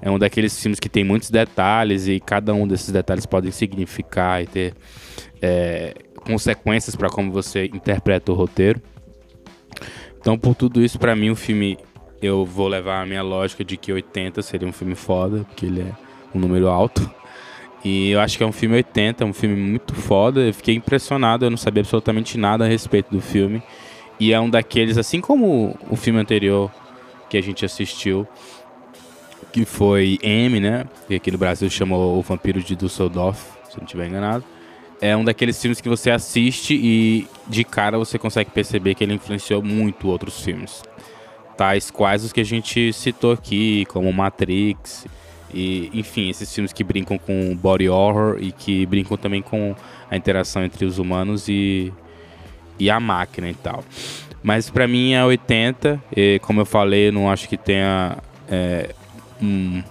é 0.00 0.10
um 0.10 0.18
daqueles 0.18 0.60
filmes 0.60 0.80
que 0.80 0.88
tem 0.88 1.04
muitos 1.04 1.30
detalhes 1.30 2.08
e 2.08 2.18
cada 2.18 2.52
um 2.52 2.66
desses 2.66 2.90
detalhes 2.90 3.24
podem 3.24 3.52
significar 3.52 4.42
e 4.42 4.46
ter 4.46 4.74
é, 5.40 5.94
consequências 6.24 6.96
para 6.96 7.08
como 7.08 7.30
você 7.30 7.66
interpreta 7.66 8.32
o 8.32 8.34
roteiro. 8.34 8.82
Então, 10.20 10.38
por 10.38 10.54
tudo 10.54 10.82
isso, 10.82 10.98
para 10.98 11.16
mim, 11.16 11.30
o 11.30 11.36
filme 11.36 11.78
eu 12.20 12.44
vou 12.44 12.68
levar 12.68 13.02
a 13.02 13.06
minha 13.06 13.22
lógica 13.22 13.64
de 13.64 13.76
que 13.76 13.92
80 13.92 14.40
seria 14.42 14.68
um 14.68 14.72
filme 14.72 14.94
foda, 14.94 15.44
porque 15.44 15.66
ele 15.66 15.80
é 15.80 15.92
um 16.34 16.38
número 16.38 16.68
alto. 16.68 17.10
E 17.84 18.10
eu 18.10 18.20
acho 18.20 18.36
que 18.38 18.44
é 18.44 18.46
um 18.46 18.52
filme 18.52 18.76
80, 18.76 19.24
é 19.24 19.26
um 19.26 19.32
filme 19.32 19.56
muito 19.56 19.94
foda. 19.94 20.40
Eu 20.40 20.54
fiquei 20.54 20.74
impressionado, 20.74 21.44
eu 21.44 21.50
não 21.50 21.56
sabia 21.56 21.80
absolutamente 21.80 22.38
nada 22.38 22.64
a 22.64 22.68
respeito 22.68 23.10
do 23.10 23.20
filme. 23.20 23.62
E 24.20 24.32
é 24.32 24.40
um 24.40 24.48
daqueles, 24.48 24.96
assim 24.98 25.20
como 25.20 25.76
o 25.90 25.96
filme 25.96 26.20
anterior 26.20 26.70
que 27.28 27.36
a 27.36 27.42
gente 27.42 27.64
assistiu, 27.64 28.26
que 29.52 29.64
foi 29.64 30.18
M, 30.22 30.60
né? 30.60 30.86
Que 31.08 31.16
aqui 31.16 31.30
no 31.30 31.38
Brasil 31.38 31.68
chamou 31.68 32.18
O 32.18 32.22
Vampiro 32.22 32.62
de 32.62 32.76
Dusseldorf, 32.76 33.40
se 33.68 33.76
não 33.78 33.84
estiver 33.84 34.06
enganado. 34.06 34.44
É 35.00 35.16
um 35.16 35.24
daqueles 35.24 35.60
filmes 35.60 35.80
que 35.80 35.88
você 35.88 36.12
assiste 36.12 36.74
e 36.74 37.26
de 37.48 37.64
cara 37.64 37.98
você 37.98 38.16
consegue 38.16 38.50
perceber 38.50 38.94
que 38.94 39.02
ele 39.02 39.14
influenciou 39.14 39.60
muito 39.60 40.06
outros 40.06 40.40
filmes. 40.40 40.82
Tais 41.56 41.90
quais 41.90 42.22
os 42.22 42.32
que 42.32 42.40
a 42.40 42.44
gente 42.44 42.92
citou 42.92 43.32
aqui, 43.32 43.84
como 43.86 44.12
Matrix, 44.12 45.06
e, 45.52 45.90
enfim, 45.92 46.30
esses 46.30 46.52
filmes 46.52 46.72
que 46.72 46.82
brincam 46.82 47.18
com 47.18 47.56
body 47.56 47.88
horror 47.88 48.38
e 48.40 48.52
que 48.52 48.86
brincam 48.86 49.16
também 49.16 49.42
com 49.42 49.74
a 50.10 50.16
interação 50.16 50.64
entre 50.64 50.84
os 50.84 50.98
humanos 50.98 51.48
e, 51.48 51.92
e 52.78 52.90
a 52.90 52.98
máquina 52.98 53.50
e 53.50 53.54
tal. 53.54 53.84
Mas 54.42 54.68
para 54.68 54.88
mim 54.88 55.12
é 55.12 55.24
80, 55.24 56.02
e 56.16 56.40
como 56.40 56.60
eu 56.60 56.66
falei, 56.66 57.10
não 57.10 57.30
acho 57.30 57.48
que 57.48 57.56
tenha 57.56 58.18
é, 58.48 58.94
um, 59.40 59.82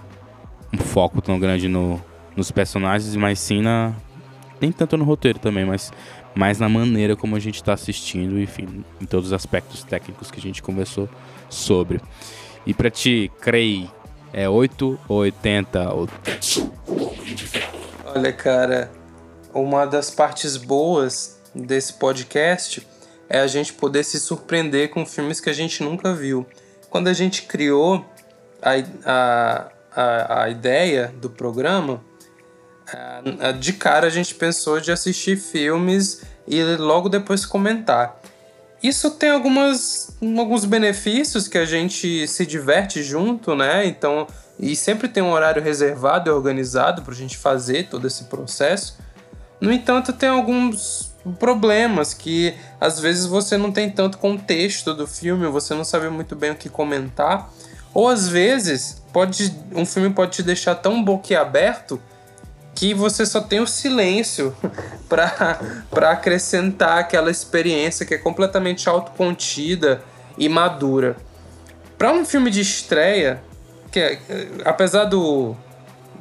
um, 0.73 0.77
foco 0.77 1.21
tão 1.21 1.39
grande 1.39 1.69
no, 1.69 2.01
nos 2.35 2.51
personagens, 2.51 3.15
mas 3.15 3.39
sim 3.39 3.61
na. 3.61 3.93
Nem 4.59 4.71
tanto 4.71 4.95
no 4.97 5.05
roteiro 5.05 5.39
também, 5.39 5.65
mas 5.65 5.91
mais 6.35 6.59
na 6.59 6.69
maneira 6.69 7.15
como 7.15 7.35
a 7.35 7.39
gente 7.39 7.55
está 7.55 7.73
assistindo, 7.73 8.39
enfim, 8.39 8.83
em 9.01 9.05
todos 9.05 9.27
os 9.27 9.33
aspectos 9.33 9.83
técnicos 9.83 10.29
que 10.29 10.39
a 10.39 10.41
gente 10.41 10.61
conversou 10.61 11.09
sobre. 11.49 11.99
E 12.65 12.73
para 12.73 12.89
ti, 12.89 13.31
Crei, 13.41 13.89
é 14.33 14.47
8 14.47 14.99
ou 15.07 15.17
80? 15.17 15.93
Ou... 15.93 16.09
Olha, 18.05 18.33
cara, 18.33 18.91
uma 19.53 19.85
das 19.85 20.09
partes 20.09 20.57
boas 20.57 21.39
desse 21.53 21.93
podcast 21.93 22.85
é 23.29 23.39
a 23.39 23.47
gente 23.47 23.73
poder 23.73 24.03
se 24.03 24.19
surpreender 24.19 24.89
com 24.89 25.05
filmes 25.05 25.39
que 25.39 25.49
a 25.49 25.53
gente 25.53 25.83
nunca 25.83 26.13
viu. 26.13 26.45
Quando 26.89 27.07
a 27.07 27.13
gente 27.13 27.43
criou 27.43 28.05
a, 28.61 28.71
a, 29.05 29.71
a, 29.95 30.43
a 30.43 30.49
ideia 30.49 31.13
do 31.19 31.29
programa, 31.29 32.01
de 33.59 33.73
cara 33.73 34.07
a 34.07 34.09
gente 34.09 34.35
pensou 34.35 34.79
de 34.79 34.91
assistir 34.91 35.37
filmes 35.37 36.23
e 36.47 36.61
logo 36.75 37.07
depois 37.07 37.45
comentar. 37.45 38.19
Isso 38.81 39.11
tem 39.11 39.29
algumas, 39.29 40.17
alguns 40.37 40.65
benefícios 40.65 41.47
que 41.47 41.57
a 41.57 41.65
gente 41.65 42.27
se 42.27 42.45
diverte 42.45 43.03
junto, 43.03 43.55
né? 43.55 43.85
Então 43.85 44.27
e 44.61 44.75
sempre 44.75 45.07
tem 45.07 45.23
um 45.23 45.31
horário 45.31 45.61
reservado 45.61 46.29
e 46.29 46.33
organizado 46.33 47.01
para 47.01 47.13
a 47.13 47.17
gente 47.17 47.35
fazer 47.35 47.87
todo 47.89 48.05
esse 48.05 48.25
processo. 48.25 48.95
No 49.59 49.73
entanto, 49.73 50.13
tem 50.13 50.29
alguns 50.29 51.15
problemas 51.39 52.13
que 52.13 52.53
às 52.79 52.99
vezes 52.99 53.25
você 53.25 53.57
não 53.57 53.71
tem 53.71 53.89
tanto 53.89 54.19
contexto 54.19 54.93
do 54.93 55.07
filme, 55.07 55.47
você 55.47 55.73
não 55.73 55.83
sabe 55.83 56.09
muito 56.09 56.35
bem 56.35 56.51
o 56.51 56.55
que 56.55 56.69
comentar, 56.69 57.51
ou 57.91 58.07
às 58.07 58.27
vezes 58.27 59.01
pode 59.11 59.53
um 59.75 59.85
filme 59.85 60.11
pode 60.11 60.31
te 60.31 60.43
deixar 60.43 60.75
tão 60.75 61.03
boquiaberto 61.03 62.01
que 62.73 62.93
você 62.93 63.25
só 63.25 63.41
tem 63.41 63.59
o 63.59 63.67
silêncio 63.67 64.55
para 65.09 66.11
acrescentar 66.11 66.99
aquela 66.99 67.29
experiência 67.29 68.05
que 68.05 68.13
é 68.13 68.17
completamente 68.17 68.87
autocontida 68.87 70.01
e 70.37 70.47
madura. 70.47 71.15
Para 71.97 72.11
um 72.11 72.25
filme 72.25 72.49
de 72.49 72.61
estreia, 72.61 73.43
que 73.91 73.99
é, 73.99 74.19
apesar 74.65 75.05
do, 75.05 75.55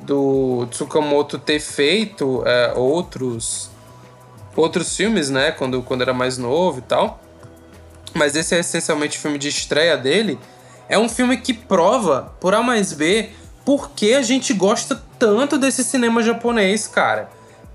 do 0.03 0.67
Tsukamoto 0.71 1.39
ter 1.39 1.61
feito 1.61 2.43
é, 2.47 2.73
outros 2.77 3.71
outros 4.57 4.97
filmes, 4.97 5.31
né, 5.31 5.53
quando, 5.53 5.81
quando 5.81 6.03
era 6.03 6.13
mais 6.13 6.37
novo 6.37 6.81
e 6.81 6.83
tal, 6.83 7.21
mas 8.13 8.35
esse 8.35 8.55
é 8.55 8.59
essencialmente 8.59 9.17
o 9.17 9.21
filme 9.21 9.39
de 9.39 9.49
estreia 9.49 9.97
dele, 9.97 10.39
é 10.89 10.99
um 10.99 11.09
filme 11.09 11.37
que 11.37 11.55
prova, 11.55 12.35
por 12.41 12.53
A 12.53 12.63
mais 12.63 12.93
B, 12.93 13.31
por 13.65 13.91
que 13.91 14.15
a 14.15 14.23
gente 14.23 14.53
gosta 14.53 15.01
tanto 15.19 15.59
desse 15.59 15.85
cinema 15.85 16.23
japonês, 16.23 16.87
cara. 16.87 17.31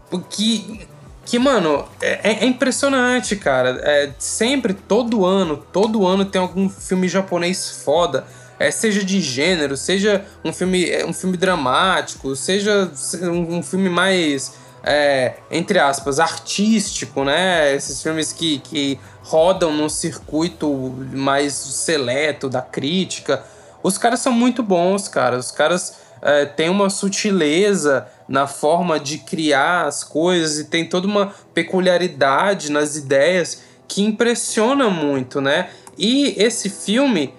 Porque, 0.10 0.88
que, 1.26 1.40
mano, 1.40 1.86
é, 2.02 2.44
é 2.44 2.46
impressionante, 2.46 3.36
cara. 3.36 3.80
É, 3.84 4.12
sempre, 4.18 4.74
todo 4.74 5.26
ano, 5.26 5.58
todo 5.72 6.06
ano 6.06 6.26
tem 6.26 6.42
algum 6.42 6.70
filme 6.70 7.08
japonês 7.08 7.82
foda. 7.84 8.26
É, 8.58 8.72
seja 8.72 9.04
de 9.04 9.20
gênero, 9.20 9.76
seja 9.76 10.24
um 10.44 10.54
filme, 10.54 10.90
é, 10.90 11.06
um 11.06 11.14
filme 11.14 11.36
dramático, 11.36 12.36
seja 12.36 12.90
um, 13.22 13.58
um 13.58 13.64
filme 13.64 13.90
mais, 13.90 14.54
é, 14.82 15.34
entre 15.52 15.78
aspas, 15.78 16.20
artístico, 16.20 17.26
né? 17.26 17.76
Esses 17.76 18.02
filmes 18.02 18.32
que, 18.32 18.60
que 18.60 19.00
rodam 19.24 19.74
num 19.74 19.90
circuito 19.90 20.72
mais 21.14 21.54
seleto 21.54 22.48
da 22.48 22.62
crítica. 22.62 23.44
Os 23.86 24.00
caras 24.00 24.20
são 24.20 24.34
muito 24.34 24.64
bons, 24.64 25.08
cara. 25.08 25.38
Os 25.38 25.52
caras 25.52 25.98
é, 26.20 26.44
têm 26.44 26.70
uma 26.70 26.90
sutileza 26.90 28.08
na 28.28 28.48
forma 28.48 29.00
de 29.00 29.20
criar 29.20 29.86
as 29.86 30.04
coisas 30.04 30.58
e 30.58 30.64
tem 30.64 30.90
toda 30.90 31.06
uma 31.06 31.36
peculiaridade 31.54 32.72
nas 32.72 32.96
ideias 32.96 33.62
que 33.88 34.02
impressiona 34.02 34.90
muito, 34.90 35.40
né? 35.40 35.70
E 35.96 36.34
esse 36.36 36.68
filme 36.68 37.32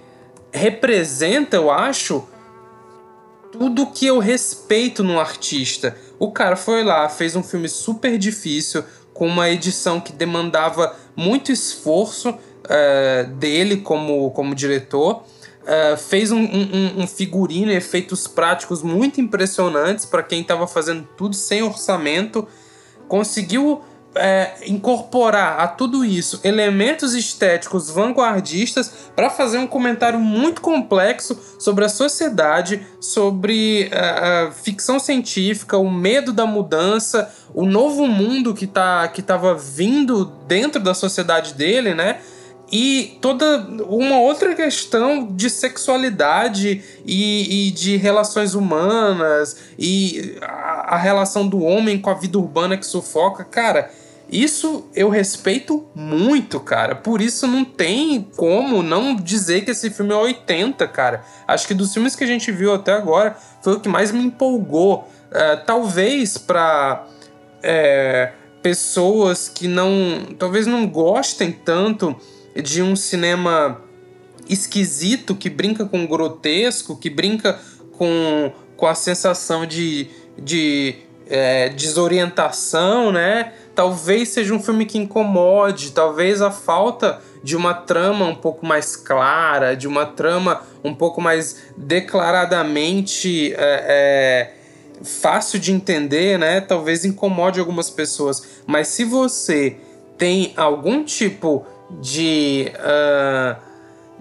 representa, 0.52 1.56
eu 1.56 1.68
acho, 1.68 2.28
tudo 3.50 3.88
que 3.88 4.06
eu 4.06 4.20
respeito 4.20 5.02
no 5.02 5.18
artista. 5.18 5.96
O 6.16 6.30
cara 6.30 6.54
foi 6.54 6.84
lá, 6.84 7.08
fez 7.08 7.34
um 7.34 7.42
filme 7.42 7.68
super 7.68 8.16
difícil, 8.16 8.84
com 9.12 9.26
uma 9.26 9.50
edição 9.50 10.00
que 10.00 10.12
demandava 10.12 10.94
muito 11.16 11.50
esforço 11.50 12.30
uh, 12.30 13.26
dele 13.32 13.78
como, 13.78 14.30
como 14.30 14.54
diretor. 14.54 15.24
Uh, 15.66 15.96
fez 15.96 16.30
um, 16.30 16.38
um, 16.38 17.02
um, 17.02 17.06
figurino 17.08 17.72
e 17.72 17.74
efeitos 17.74 18.28
práticos 18.28 18.84
muito 18.84 19.20
impressionantes 19.20 20.04
para 20.04 20.22
quem 20.22 20.42
estava 20.42 20.64
fazendo 20.64 21.08
tudo 21.16 21.34
sem 21.34 21.60
orçamento. 21.60 22.46
Conseguiu 23.08 23.82
é, 24.16 24.54
incorporar 24.66 25.60
a 25.60 25.68
tudo 25.68 26.04
isso 26.04 26.40
elementos 26.42 27.14
estéticos 27.14 27.90
vanguardistas 27.90 29.10
para 29.14 29.28
fazer 29.28 29.58
um 29.58 29.66
comentário 29.66 30.18
muito 30.18 30.60
complexo 30.60 31.38
sobre 31.58 31.84
a 31.84 31.88
sociedade, 31.88 32.84
sobre 33.00 33.90
a, 33.92 34.46
a 34.46 34.52
ficção 34.52 34.98
científica, 34.98 35.76
o 35.76 35.90
medo 35.90 36.32
da 36.32 36.46
mudança, 36.46 37.30
o 37.54 37.66
novo 37.66 38.06
mundo 38.06 38.54
que 38.54 38.66
tá, 38.66 39.10
estava 39.16 39.54
vindo 39.54 40.24
dentro 40.46 40.80
da 40.80 40.94
sociedade 40.94 41.54
dele, 41.54 41.94
né? 41.94 42.20
E 42.70 43.16
toda 43.20 43.58
uma 43.88 44.18
outra 44.18 44.54
questão 44.54 45.26
de 45.26 45.48
sexualidade 45.48 46.82
e, 47.04 47.68
e 47.68 47.70
de 47.70 47.96
relações 47.96 48.54
humanas 48.54 49.56
e 49.78 50.36
a, 50.42 50.94
a, 50.94 50.96
relação 50.96 51.46
do 51.46 51.60
homem 51.62 51.98
com 51.98 52.10
a 52.10 52.14
vida 52.14 52.38
urbana 52.38 52.76
que 52.76 52.84
sufoca. 52.84 53.44
Cara, 53.44 53.90
isso 54.28 54.88
eu 54.94 55.08
respeito 55.08 55.86
muito, 55.94 56.58
cara. 56.58 56.96
Por 56.96 57.20
isso 57.20 57.46
não 57.46 57.64
tem 57.64 58.26
como 58.36 58.82
não 58.82 59.14
dizer 59.14 59.64
que 59.64 59.70
esse 59.70 59.88
filme 59.88 60.12
é 60.12 60.16
80, 60.16 60.88
cara. 60.88 61.24
Acho 61.46 61.68
que 61.68 61.74
dos 61.74 61.92
filmes 61.94 62.16
que 62.16 62.24
a 62.24 62.26
gente 62.26 62.50
viu 62.50 62.74
até 62.74 62.92
agora 62.92 63.36
foi 63.62 63.74
o 63.74 63.80
que 63.80 63.88
mais 63.88 64.10
me 64.10 64.24
empolgou. 64.24 65.08
Uh, 65.30 65.64
talvez 65.64 66.36
para 66.36 67.06
é, 67.62 68.32
pessoas 68.60 69.48
que 69.48 69.68
não. 69.68 70.34
talvez 70.36 70.66
não 70.66 70.88
gostem 70.88 71.52
tanto 71.52 72.16
de 72.62 72.82
um 72.82 72.96
cinema 72.96 73.80
esquisito 74.48 75.34
que 75.34 75.50
brinca 75.50 75.84
com 75.84 76.04
o 76.04 76.08
grotesco, 76.08 76.96
que 76.96 77.10
brinca 77.10 77.58
com, 77.92 78.52
com 78.76 78.86
a 78.86 78.94
sensação 78.94 79.66
de, 79.66 80.08
de 80.38 80.96
é, 81.28 81.68
desorientação, 81.70 83.10
né? 83.10 83.52
talvez 83.76 84.30
seja 84.30 84.54
um 84.54 84.60
filme 84.60 84.86
que 84.86 84.96
incomode, 84.96 85.92
talvez 85.92 86.40
a 86.40 86.50
falta 86.50 87.20
de 87.44 87.54
uma 87.54 87.74
trama 87.74 88.24
um 88.24 88.34
pouco 88.34 88.64
mais 88.64 88.96
clara, 88.96 89.76
de 89.76 89.86
uma 89.86 90.06
trama 90.06 90.62
um 90.82 90.94
pouco 90.94 91.20
mais 91.20 91.58
declaradamente 91.76 93.52
é, 93.52 93.56
é, 93.58 94.54
fácil 95.04 95.60
de 95.60 95.72
entender, 95.72 96.38
né? 96.38 96.60
Talvez 96.60 97.04
incomode 97.04 97.60
algumas 97.60 97.90
pessoas. 97.90 98.42
Mas 98.66 98.88
se 98.88 99.04
você 99.04 99.76
tem 100.16 100.54
algum 100.56 101.04
tipo 101.04 101.66
de, 101.90 102.72
uh, 102.78 103.56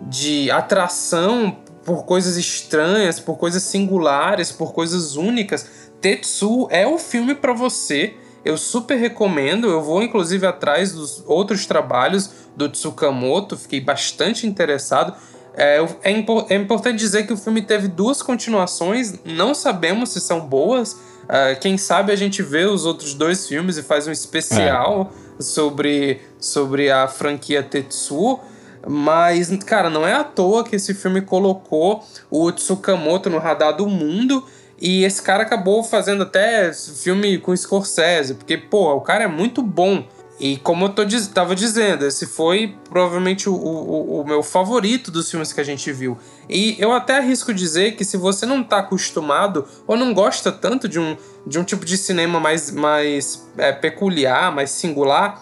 de 0.07 0.49
atração 0.51 1.57
por 1.83 2.05
coisas 2.05 2.37
estranhas, 2.37 3.19
por 3.19 3.37
coisas 3.37 3.63
singulares, 3.63 4.51
por 4.51 4.73
coisas 4.73 5.15
únicas, 5.15 5.89
Tetsu 6.01 6.67
é 6.69 6.85
o 6.87 6.97
filme 6.97 7.35
para 7.35 7.53
você 7.53 8.15
eu 8.45 8.57
super 8.57 8.95
recomendo. 8.95 9.67
Eu 9.67 9.81
vou 9.81 10.03
inclusive 10.03 10.45
atrás 10.45 10.93
dos 10.93 11.23
outros 11.25 11.65
trabalhos 11.65 12.29
do 12.55 12.69
Tsukamoto, 12.69 13.57
fiquei 13.57 13.81
bastante 13.81 14.45
interessado. 14.45 15.15
É, 15.57 15.79
é, 16.03 16.11
é 16.49 16.55
importante 16.55 16.99
dizer 16.99 17.25
que 17.25 17.33
o 17.33 17.37
filme 17.37 17.61
teve 17.61 17.87
duas 17.87 18.21
continuações, 18.21 19.15
não 19.25 19.55
sabemos 19.55 20.09
se 20.09 20.21
são 20.21 20.41
boas. 20.41 20.93
Uh, 20.93 21.59
quem 21.59 21.75
sabe 21.75 22.11
a 22.11 22.15
gente 22.15 22.43
vê 22.43 22.65
os 22.65 22.85
outros 22.85 23.15
dois 23.15 23.47
filmes 23.47 23.77
e 23.77 23.83
faz 23.83 24.07
um 24.07 24.11
especial 24.11 25.11
é. 25.11 25.24
Sobre, 25.39 26.21
sobre 26.39 26.89
a 26.91 27.07
franquia 27.07 27.63
Tetsu. 27.63 28.39
Mas, 28.87 29.49
cara, 29.63 29.89
não 29.89 30.05
é 30.05 30.13
à 30.13 30.23
toa 30.23 30.63
que 30.63 30.75
esse 30.75 30.93
filme 30.93 31.21
colocou 31.21 32.03
o 32.29 32.51
Tsukamoto 32.51 33.29
no 33.29 33.39
radar 33.39 33.75
do 33.75 33.87
mundo 33.87 34.45
e 34.79 35.03
esse 35.03 35.21
cara 35.21 35.43
acabou 35.43 35.83
fazendo 35.83 36.23
até 36.23 36.71
filme 36.73 37.37
com 37.37 37.55
Scorsese, 37.55 38.35
porque, 38.35 38.57
pô, 38.57 38.93
o 38.93 39.01
cara 39.01 39.23
é 39.23 39.27
muito 39.27 39.61
bom. 39.61 40.05
E 40.39 40.57
como 40.57 40.85
eu 40.85 40.89
tô, 40.89 41.03
tava 41.33 41.55
dizendo, 41.55 42.05
esse 42.05 42.25
foi 42.25 42.75
provavelmente 42.89 43.47
o, 43.47 43.53
o, 43.53 44.21
o, 44.21 44.27
meu 44.27 44.43
favorito 44.43 45.09
dos 45.09 45.31
filmes 45.31 45.53
que 45.53 45.61
a 45.61 45.63
gente 45.63 45.91
viu. 45.93 46.17
E 46.49 46.75
eu 46.77 46.91
até 46.91 47.17
arrisco 47.17 47.53
dizer 47.53 47.95
que 47.95 48.03
se 48.03 48.17
você 48.17 48.45
não 48.45 48.61
tá 48.61 48.79
acostumado 48.79 49.65
ou 49.87 49.95
não 49.95 50.13
gosta 50.13 50.51
tanto 50.51 50.89
de 50.89 50.99
um, 50.99 51.15
de 51.47 51.57
um 51.57 51.63
tipo 51.63 51.85
de 51.85 51.97
cinema 51.97 52.37
mais, 52.37 52.69
mais 52.69 53.47
é, 53.57 53.71
peculiar, 53.71 54.53
mais 54.53 54.71
singular, 54.71 55.41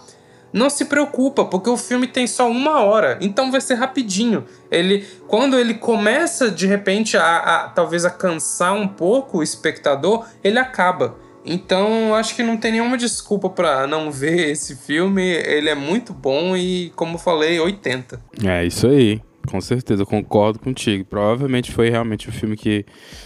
não 0.54 0.70
se 0.70 0.86
preocupa, 0.86 1.44
porque 1.44 1.70
o 1.72 1.76
filme 1.76 2.06
tem 2.06 2.28
só 2.28 2.48
uma 2.48 2.84
hora, 2.84 3.18
então 3.20 3.52
vai 3.52 3.60
ser 3.60 3.74
rapidinho. 3.74 4.46
Ele, 4.70 5.04
quando 5.28 5.58
ele 5.58 5.74
começa 5.74 6.52
de 6.52 6.68
repente 6.68 7.18
a, 7.18 7.38
a 7.38 7.70
talvez 7.70 8.06
a 8.06 8.12
cansar 8.12 8.76
um 8.76 8.88
pouco 8.88 9.40
o 9.40 9.44
espectador, 9.44 10.28
ele 10.44 10.60
acaba. 10.60 11.18
Então 11.46 12.16
acho 12.16 12.36
que 12.36 12.44
não 12.44 12.58
tem 12.58 12.74
nenhuma 12.74 12.98
desculpa 12.98 13.50
para 13.50 13.86
não 13.86 14.12
ver 14.12 14.50
esse 14.50 14.76
filme. 14.76 15.22
Ele 15.22 15.70
é 15.70 15.76
muito 15.76 16.14
bom 16.14 16.56
e, 16.56 16.92
como 16.96 17.18
falei, 17.18 17.60
80. 17.60 18.20
É 18.46 18.66
isso 18.66 18.88
aí. 18.88 19.22
Com 19.48 19.60
certeza, 19.60 20.06
concordo 20.06 20.60
contigo. 20.60 21.04
Provavelmente 21.04 21.72
foi 21.72 21.90
realmente 21.90 22.30
o 22.30 22.32
filme 22.32 22.56
que, 22.56 22.86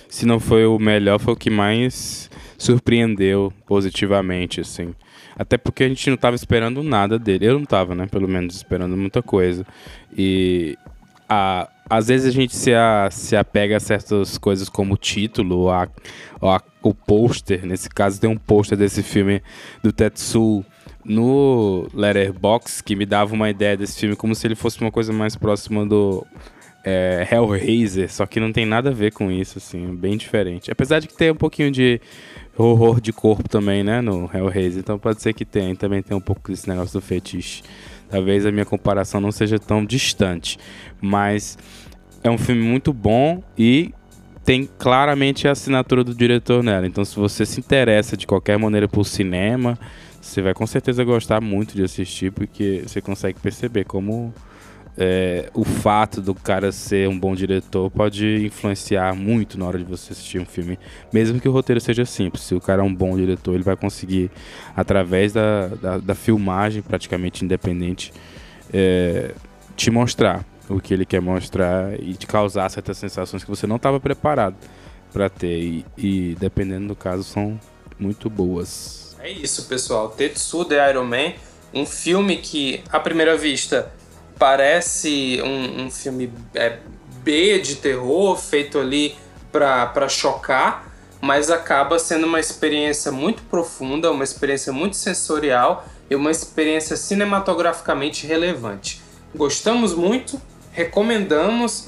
se 0.10 0.26
não 0.26 0.40
foi 0.40 0.66
o 0.66 0.80
melhor, 0.80 1.20
foi 1.20 1.34
o 1.34 1.38
que 1.38 1.50
mais 1.50 2.30
surpreendeu 2.58 3.54
positivamente, 3.68 4.62
assim. 4.62 4.96
Até 5.38 5.58
porque 5.58 5.84
a 5.84 5.88
gente 5.88 6.08
não 6.08 6.16
estava 6.16 6.36
esperando 6.36 6.82
nada 6.82 7.20
dele. 7.20 7.46
Eu 7.46 7.54
não 7.54 7.64
estava, 7.64 7.94
né? 7.94 8.08
Pelo 8.08 8.28
menos 8.28 8.56
esperando 8.56 8.98
muita 8.98 9.22
coisa. 9.22 9.64
E 10.18 10.76
a, 11.30 11.70
às 11.90 12.08
vezes 12.08 12.28
a 12.28 12.32
gente 12.32 12.56
se, 12.56 12.74
a, 12.74 13.10
se 13.12 13.36
apega 13.36 13.78
a 13.78 13.80
certas 13.80 14.38
coisas 14.38 14.70
como 14.70 14.94
o 14.94 14.98
título 14.98 15.70
a, 15.70 15.88
a, 16.42 16.62
o 16.82 16.94
pôster. 16.94 17.66
Nesse 17.66 17.90
caso 17.90 18.20
tem 18.20 18.30
um 18.30 18.38
pôster 18.38 18.78
desse 18.78 19.04
filme 19.04 19.42
do 19.84 19.92
Tetsu 19.92 20.66
no 21.04 21.88
Letterbox 21.94 22.82
que 22.82 22.96
me 22.96 23.06
dava 23.06 23.34
uma 23.34 23.50
ideia 23.50 23.78
desse 23.78 24.00
filme 24.00 24.16
como 24.16 24.36
se 24.36 24.46
ele 24.46 24.56
fosse 24.56 24.82
uma 24.82 24.92
coisa 24.92 25.14
mais 25.14 25.36
próxima 25.36 25.86
do 25.86 26.26
é, 26.84 27.28
Hellraiser, 27.30 28.12
só 28.12 28.26
que 28.26 28.40
não 28.40 28.54
tem 28.54 28.66
nada 28.66 28.90
a 28.92 28.94
ver 28.94 29.12
com 29.12 29.30
isso, 29.30 29.58
assim, 29.58 29.94
bem 29.94 30.16
diferente. 30.16 30.72
Apesar 30.72 31.00
de 31.00 31.08
que 31.08 31.18
tem 31.18 31.30
um 31.30 31.36
pouquinho 31.36 31.70
de 31.70 32.00
horror 32.58 33.02
de 33.02 33.12
corpo 33.12 33.48
também, 33.50 33.84
né, 33.84 34.00
no 34.00 34.30
Hellraiser, 34.34 34.80
então 34.80 34.98
pode 34.98 35.22
ser 35.22 35.34
que 35.34 35.44
tenha, 35.44 35.76
também 35.76 36.02
tem 36.02 36.16
um 36.16 36.22
pouco 36.22 36.50
desse 36.50 36.68
negócio 36.68 37.00
do 37.00 37.06
fetiche. 37.06 37.62
Talvez 38.10 38.46
a 38.46 38.52
minha 38.52 38.66
comparação 38.66 39.20
não 39.20 39.32
seja 39.32 39.60
tão 39.60 39.86
distante, 39.86 40.58
mas 41.02 41.58
é 42.24 42.30
um 42.30 42.38
filme 42.38 42.62
muito 42.62 42.94
bom 42.94 43.44
e 43.58 43.94
tem 44.44 44.70
claramente 44.78 45.48
a 45.48 45.52
assinatura 45.52 46.04
do 46.04 46.16
diretor 46.16 46.64
nela. 46.64 46.88
Então, 46.88 47.04
se 47.04 47.16
você 47.18 47.46
se 47.46 47.60
interessa 47.60 48.16
de 48.16 48.26
qualquer 48.26 48.58
maneira 48.58 48.88
por 48.88 49.04
cinema, 49.04 49.78
você 50.22 50.42
vai 50.42 50.54
com 50.54 50.66
certeza 50.66 51.04
gostar 51.04 51.42
muito 51.42 51.76
de 51.76 51.84
assistir, 51.84 52.32
porque 52.32 52.84
você 52.86 53.02
consegue 53.02 53.40
perceber 53.40 53.84
como 53.84 54.34
é, 54.98 55.50
o 55.54 55.64
fato 55.64 56.20
do 56.22 56.34
cara 56.34 56.72
ser 56.72 57.08
um 57.08 57.18
bom 57.18 57.36
diretor 57.36 57.92
pode 57.92 58.46
influenciar 58.46 59.14
muito 59.14 59.58
na 59.58 59.66
hora 59.66 59.78
de 59.78 59.84
você 59.84 60.12
assistir 60.12 60.40
um 60.40 60.46
filme, 60.46 60.80
mesmo 61.14 61.40
que 61.40 61.48
o 61.48 61.52
roteiro 61.52 61.80
seja 61.80 62.04
simples. 62.04 62.44
Se 62.44 62.56
o 62.56 62.60
cara 62.60 62.82
é 62.82 62.86
um 62.86 62.94
bom 62.94 63.16
diretor, 63.16 63.54
ele 63.54 63.64
vai 63.64 63.76
conseguir, 63.76 64.32
através 64.76 65.34
da, 65.34 65.68
da, 65.68 65.98
da 66.00 66.16
filmagem 66.16 66.82
praticamente 66.82 67.46
independente, 67.46 68.12
é, 68.74 69.34
te 69.76 69.92
mostrar 69.92 70.44
o 70.68 70.82
que 70.82 70.94
ele 70.94 71.06
quer 71.06 71.22
mostrar 71.22 71.94
e 72.02 72.14
te 72.16 72.26
causar 72.26 72.68
certas 72.70 72.98
sensações 72.98 73.44
que 73.44 73.50
você 73.50 73.68
não 73.68 73.76
estava 73.76 74.00
preparado 74.00 74.56
para 75.14 75.30
ter. 75.30 75.60
E, 75.60 75.86
e, 75.98 76.36
dependendo 76.40 76.88
do 76.88 76.96
caso, 76.96 77.24
são 77.24 77.60
muito 78.00 78.30
boas. 78.30 79.16
É 79.20 79.30
isso, 79.30 79.66
pessoal. 79.68 80.10
Tetsu 80.10 80.66
de 80.66 80.76
Iron 80.90 81.06
Man, 81.06 81.34
um 81.74 81.86
filme 81.86 82.38
que, 82.38 82.82
à 82.90 83.00
primeira 83.00 83.38
vista, 83.38 83.92
parece 84.38 85.42
um, 85.44 85.86
um 85.86 85.92
filme 85.92 86.32
é, 86.54 86.78
B 87.24 87.60
de 87.60 87.76
terror, 87.76 88.38
feito 88.38 88.80
ali 88.80 89.16
para 89.52 90.08
chocar, 90.08 90.92
mas 91.20 91.50
acaba 91.50 91.98
sendo 91.98 92.28
uma 92.28 92.40
experiência 92.40 93.12
muito 93.12 93.42
profunda, 93.44 94.12
uma 94.12 94.24
experiência 94.24 94.72
muito 94.72 94.96
sensorial 94.96 95.86
e 96.10 96.16
uma 96.16 96.32
experiência 96.32 96.96
cinematograficamente 96.96 98.28
relevante. 98.28 99.02
Gostamos 99.36 99.94
muito, 99.94 100.40
recomendamos 100.72 101.88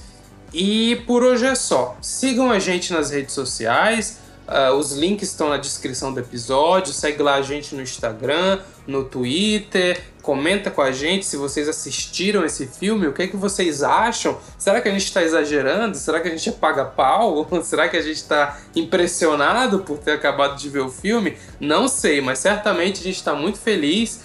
e 0.54 1.02
por 1.06 1.24
hoje 1.24 1.45
é 1.45 1.56
só. 1.56 1.97
Sigam 2.02 2.52
a 2.52 2.60
gente 2.60 2.91
nas 2.91 3.12
redes 3.12 3.34
sociais, 3.34 4.20
Uh, 4.50 4.74
os 4.74 4.93
links 4.93 5.30
estão 5.30 5.47
na 5.47 5.58
descrição 5.58 6.12
do 6.12 6.20
episódio. 6.20 6.91
Segue 6.91 7.22
lá 7.22 7.36
a 7.36 7.41
gente 7.43 7.76
no 7.76 7.84
Instagram, 7.84 8.60
no 8.88 9.04
Twitter. 9.04 10.02
Comenta 10.22 10.70
com 10.70 10.82
a 10.82 10.91
gente 10.91 11.26
se 11.26 11.38
vocês 11.38 11.67
assistiram 11.67 12.45
esse 12.45 12.67
filme. 12.67 13.07
O 13.07 13.13
que 13.13 13.24
é 13.24 13.28
que 13.28 13.38
vocês 13.38 13.82
acham? 13.82 14.38
Será 14.57 14.82
que 14.82 14.89
a 14.89 14.91
gente 14.91 15.05
está 15.05 15.24
exagerando? 15.24 15.97
Será 15.97 16.20
que 16.20 16.28
a 16.28 16.32
gente 16.32 16.51
paga 16.51 16.86
pau? 16.86 17.47
Será 17.63 17.88
que 17.88 17.97
a 17.97 18.01
gente 18.01 18.17
está 18.17 18.57
impressionado 18.76 19.80
por 19.80 19.97
ter 19.97 20.11
acabado 20.11 20.57
de 20.57 20.70
ver 20.70 20.82
o 20.82 20.89
filme? 20.89 21.38
Não 21.59 21.88
sei, 21.88 22.22
mas 22.22 22.39
certamente 22.39 23.01
a 23.01 23.03
gente 23.03 23.17
está 23.17 23.34
muito 23.34 23.59
feliz 23.59 24.22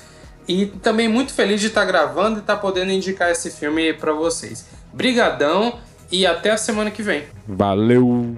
e 0.47 0.67
também 0.67 1.09
muito 1.09 1.33
feliz 1.33 1.61
de 1.61 1.69
estar 1.69 1.83
tá 1.83 1.87
gravando 1.87 2.39
e 2.39 2.41
estar 2.41 2.57
tá 2.57 2.61
podendo 2.61 2.91
indicar 2.91 3.31
esse 3.31 3.51
filme 3.51 3.93
para 3.95 4.13
vocês. 4.13 4.67
Brigadão 4.93 5.79
e 6.11 6.27
até 6.27 6.51
a 6.51 6.57
semana 6.57 6.91
que 6.91 7.03
vem. 7.03 7.25
Valeu! 7.47 8.37